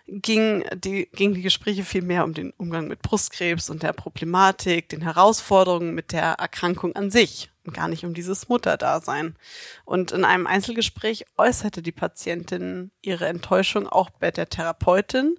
ging 0.08 0.66
die, 0.76 1.08
ging 1.14 1.34
die 1.34 1.41
Gespräche 1.41 1.86
viel 1.86 2.01
mehr 2.01 2.26
um 2.26 2.34
den 2.34 2.51
Umgang 2.58 2.89
mit 2.89 3.01
Brustkrebs 3.01 3.70
und 3.70 3.82
der 3.82 3.93
Problematik, 3.93 4.89
den 4.89 5.01
Herausforderungen 5.01 5.95
mit 5.95 6.12
der 6.12 6.34
Erkrankung 6.34 6.93
an 6.97 7.10
sich 7.10 7.49
und 7.66 7.74
gar 7.74 7.88
nicht 7.88 8.04
um 8.04 8.14
dieses 8.14 8.49
Mutterdasein. 8.49 9.38
Und 9.86 10.12
in 10.12 10.26
einem 10.26 10.47
Einzelgespräch 10.47 11.24
äußerte 11.38 11.82
die 11.82 11.93
Patientin 11.93 12.91
ihre 13.01 13.28
Enttäuschung 13.28 13.88
auch 13.88 14.10
bei 14.10 14.32
der 14.32 14.49
Therapeutin. 14.49 15.38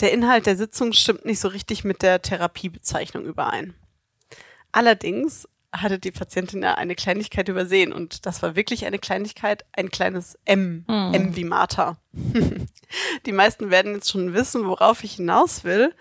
Der 0.00 0.12
Inhalt 0.12 0.46
der 0.46 0.56
Sitzung 0.56 0.94
stimmt 0.94 1.26
nicht 1.26 1.40
so 1.40 1.48
richtig 1.48 1.84
mit 1.84 2.00
der 2.00 2.22
Therapiebezeichnung 2.22 3.26
überein. 3.26 3.74
Allerdings 4.72 5.46
hatte 5.82 5.98
die 5.98 6.10
Patientin 6.10 6.62
ja 6.62 6.74
eine 6.74 6.94
Kleinigkeit 6.94 7.48
übersehen 7.48 7.92
und 7.92 8.26
das 8.26 8.42
war 8.42 8.56
wirklich 8.56 8.86
eine 8.86 8.98
Kleinigkeit, 8.98 9.64
ein 9.72 9.90
kleines 9.90 10.38
M, 10.44 10.84
mhm. 10.88 11.14
M 11.14 11.36
wie 11.36 11.44
Martha. 11.44 11.96
die 13.26 13.32
meisten 13.32 13.70
werden 13.70 13.94
jetzt 13.94 14.10
schon 14.10 14.34
wissen, 14.34 14.66
worauf 14.66 15.04
ich 15.04 15.14
hinaus 15.14 15.64
will. 15.64 15.94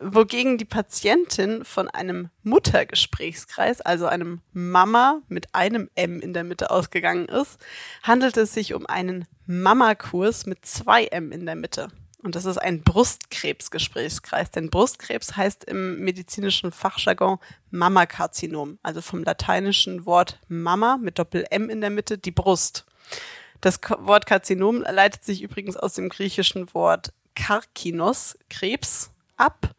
Wogegen 0.00 0.58
die 0.58 0.64
Patientin 0.64 1.64
von 1.64 1.88
einem 1.88 2.28
Muttergesprächskreis, 2.42 3.80
also 3.80 4.06
einem 4.06 4.40
Mama 4.52 5.22
mit 5.28 5.54
einem 5.54 5.88
M 5.94 6.20
in 6.20 6.34
der 6.34 6.44
Mitte 6.44 6.70
ausgegangen 6.70 7.26
ist, 7.26 7.58
handelt 8.02 8.36
es 8.36 8.52
sich 8.52 8.74
um 8.74 8.86
einen 8.86 9.24
Mama-Kurs 9.46 10.46
mit 10.46 10.66
zwei 10.66 11.04
M 11.06 11.30
in 11.30 11.46
der 11.46 11.54
Mitte. 11.54 11.88
Und 12.24 12.34
das 12.36 12.46
ist 12.46 12.56
ein 12.56 12.82
Brustkrebsgesprächskreis. 12.82 14.50
Denn 14.50 14.70
Brustkrebs 14.70 15.36
heißt 15.36 15.64
im 15.64 16.00
medizinischen 16.00 16.72
Fachjargon 16.72 17.38
Mammakarzinom, 17.70 18.78
also 18.82 19.02
vom 19.02 19.22
lateinischen 19.22 20.06
Wort 20.06 20.40
Mama 20.48 20.96
mit 20.96 21.18
Doppel-M 21.18 21.68
in 21.68 21.82
der 21.82 21.90
Mitte, 21.90 22.16
die 22.16 22.30
Brust. 22.30 22.86
Das 23.60 23.78
Wort 23.98 24.24
Karzinom 24.24 24.80
leitet 24.80 25.22
sich 25.22 25.42
übrigens 25.42 25.76
aus 25.76 25.92
dem 25.92 26.08
griechischen 26.08 26.72
Wort 26.72 27.12
Karkinos, 27.34 28.38
Krebs, 28.48 29.10
ab. 29.36 29.74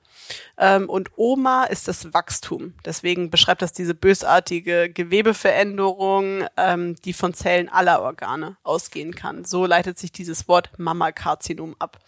Ähm, 0.58 0.90
und 0.90 1.12
Oma 1.16 1.66
ist 1.66 1.88
das 1.88 2.14
Wachstum. 2.14 2.74
Deswegen 2.86 3.30
beschreibt 3.30 3.62
das 3.62 3.74
diese 3.74 3.94
bösartige 3.94 4.90
Gewebeveränderung, 4.90 6.46
ähm, 6.58 6.96
die 7.04 7.14
von 7.14 7.34
Zellen 7.34 7.70
aller 7.70 8.02
Organe 8.02 8.58
ausgehen 8.64 9.16
kann. 9.16 9.46
So 9.46 9.66
leitet 9.66 10.00
sich 10.00 10.12
dieses 10.12 10.48
Wort 10.48 10.72
Mammakarzinom 10.78 11.76
ab. 11.80 12.00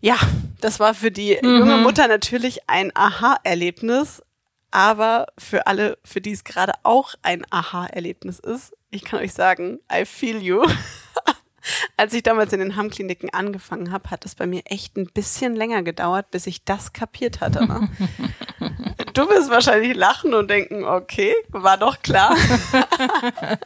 Ja, 0.00 0.16
das 0.60 0.80
war 0.80 0.94
für 0.94 1.10
die 1.10 1.38
mhm. 1.42 1.58
junge 1.58 1.76
Mutter 1.76 2.08
natürlich 2.08 2.68
ein 2.68 2.90
Aha-Erlebnis, 2.94 4.22
aber 4.70 5.26
für 5.36 5.66
alle, 5.66 5.98
für 6.04 6.20
die 6.20 6.32
es 6.32 6.44
gerade 6.44 6.72
auch 6.84 7.14
ein 7.22 7.44
Aha-Erlebnis 7.50 8.38
ist, 8.38 8.72
ich 8.90 9.04
kann 9.04 9.20
euch 9.20 9.32
sagen, 9.32 9.78
I 9.92 10.04
feel 10.04 10.42
you. 10.42 10.64
Als 12.00 12.14
ich 12.14 12.22
damals 12.22 12.50
in 12.54 12.60
den 12.60 12.76
Hammkliniken 12.76 13.28
angefangen 13.28 13.92
habe, 13.92 14.08
hat 14.08 14.24
es 14.24 14.34
bei 14.34 14.46
mir 14.46 14.62
echt 14.64 14.96
ein 14.96 15.04
bisschen 15.12 15.54
länger 15.54 15.82
gedauert, 15.82 16.30
bis 16.30 16.46
ich 16.46 16.64
das 16.64 16.94
kapiert 16.94 17.42
hatte. 17.42 17.66
Ne? 17.66 17.90
Du 19.14 19.28
wirst 19.28 19.50
wahrscheinlich 19.50 19.96
lachen 19.96 20.34
und 20.34 20.50
denken, 20.50 20.84
okay, 20.84 21.34
war 21.48 21.76
doch 21.76 22.02
klar. 22.02 22.36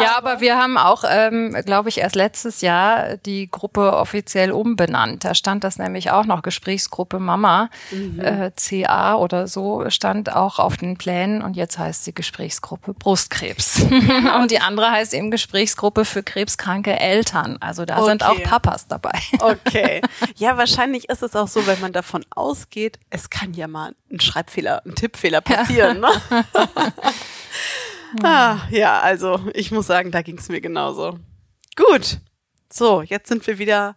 ja, 0.00 0.16
aber, 0.16 0.40
wir 0.40 0.56
haben 0.56 0.78
auch, 0.78 1.04
ähm, 1.08 1.56
glaube 1.64 1.88
ich, 1.88 1.98
erst 1.98 2.16
letztes 2.16 2.60
Jahr 2.60 3.16
die 3.16 3.50
Gruppe 3.50 3.94
offiziell 3.94 4.52
umbenannt. 4.52 5.24
Da 5.24 5.34
stand 5.34 5.64
das 5.64 5.78
nämlich 5.78 6.10
auch 6.10 6.24
noch 6.24 6.42
Gesprächsgruppe 6.42 7.18
Mama, 7.18 7.70
mhm. 7.90 8.20
äh, 8.20 8.50
CA 8.56 9.16
oder 9.16 9.46
so, 9.46 9.88
stand 9.88 10.34
auch 10.34 10.58
auf 10.58 10.76
den 10.76 10.96
Plänen 10.96 11.42
und 11.42 11.56
jetzt 11.56 11.78
heißt 11.78 12.04
sie 12.04 12.14
Gesprächsgruppe 12.14 12.94
Brustkrebs. 12.94 13.82
und 14.40 14.50
die 14.50 14.60
andere 14.60 14.90
heißt 14.90 15.14
eben 15.14 15.30
Gesprächsgruppe 15.30 16.04
für 16.04 16.22
krebskranke 16.22 16.98
Eltern. 16.98 17.58
Also 17.60 17.84
da 17.84 17.98
okay. 17.98 18.10
sind 18.10 18.24
auch 18.24 18.42
Papas 18.42 18.86
dabei. 18.86 19.18
okay. 19.40 20.00
Ja, 20.36 20.56
wahrscheinlich 20.56 21.08
ist 21.08 21.22
es 21.22 21.36
auch 21.36 21.48
so, 21.48 21.66
wenn 21.66 21.80
man 21.80 21.92
davon 21.92 22.24
ausgeht, 22.30 22.98
es 23.10 23.30
kann 23.30 23.52
ja 23.52 23.68
mal 23.68 23.94
ein 24.10 24.20
Schreibfehler, 24.20 24.82
ein 24.84 24.94
Tippfehler 24.94 25.40
passieren. 25.40 26.02
Ja. 26.02 26.10
Ne? 26.10 26.44
ah, 28.22 28.58
ja, 28.70 29.00
also 29.00 29.40
ich 29.54 29.70
muss 29.70 29.86
sagen, 29.86 30.10
da 30.10 30.22
ging 30.22 30.38
es 30.38 30.48
mir 30.48 30.60
genauso. 30.60 31.18
Gut. 31.76 32.18
So, 32.72 33.02
jetzt 33.02 33.28
sind 33.28 33.46
wir 33.46 33.58
wieder 33.58 33.96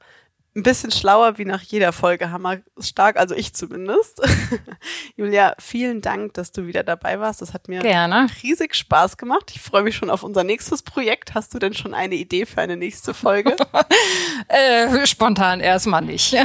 ein 0.56 0.62
bisschen 0.62 0.92
schlauer 0.92 1.38
wie 1.40 1.46
nach 1.46 1.62
jeder 1.62 1.92
Folge 1.92 2.30
Hammer 2.30 2.58
stark, 2.80 3.18
also 3.18 3.34
ich 3.34 3.56
zumindest. 3.56 4.22
Julia, 5.16 5.56
vielen 5.60 6.02
Dank, 6.02 6.36
dass 6.36 6.52
du 6.52 6.68
wieder 6.68 6.84
dabei 6.84 7.20
warst. 7.20 7.42
Das 7.42 7.54
hat 7.54 7.68
mir 7.68 7.82
Gerne. 7.82 8.28
riesig 8.44 8.76
Spaß 8.76 9.18
gemacht. 9.18 9.52
Ich 9.56 9.62
freue 9.62 9.82
mich 9.82 9.96
schon 9.96 10.12
auf 10.12 10.22
unser 10.22 10.44
nächstes 10.44 10.84
Projekt. 10.84 11.34
Hast 11.34 11.56
du 11.56 11.60
denn 11.60 11.74
schon 11.74 11.96
eine 11.96 12.16
Idee 12.16 12.46
für 12.46 12.62
eine 12.62 12.78
nächste 12.78 13.16
Folge? 13.16 13.56
äh, 14.48 15.08
spontan 15.08 15.60
erstmal 15.60 16.04
nicht. 16.04 16.36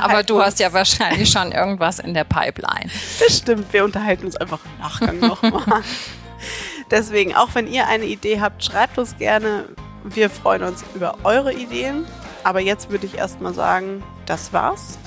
Aber 0.00 0.22
du 0.22 0.40
hast 0.40 0.58
ja 0.58 0.72
wahrscheinlich 0.72 1.30
schon 1.30 1.52
irgendwas 1.52 1.98
in 1.98 2.14
der 2.14 2.24
Pipeline. 2.24 2.90
Bestimmt. 3.18 3.70
Wir 3.72 3.84
unterhalten 3.84 4.24
uns 4.24 4.36
einfach 4.36 4.60
im 4.64 4.80
Nachgang 4.82 5.18
nochmal. 5.18 5.82
Deswegen, 6.90 7.34
auch 7.34 7.54
wenn 7.54 7.66
ihr 7.66 7.86
eine 7.86 8.06
Idee 8.06 8.40
habt, 8.40 8.64
schreibt 8.64 8.98
uns 8.98 9.16
gerne. 9.18 9.68
Wir 10.04 10.30
freuen 10.30 10.62
uns 10.62 10.84
über 10.94 11.18
eure 11.22 11.52
Ideen. 11.52 12.06
Aber 12.44 12.60
jetzt 12.60 12.90
würde 12.90 13.06
ich 13.06 13.18
erstmal 13.18 13.54
sagen, 13.54 14.02
das 14.26 14.52
war's. 14.52 14.98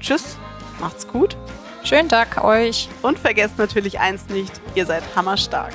Tschüss, 0.00 0.36
macht's 0.80 1.06
gut. 1.06 1.36
Schönen 1.84 2.08
Tag 2.08 2.42
euch. 2.42 2.88
Und 3.02 3.18
vergesst 3.18 3.58
natürlich 3.58 4.00
eins 4.00 4.28
nicht, 4.28 4.52
ihr 4.74 4.86
seid 4.86 5.02
hammerstark. 5.16 5.72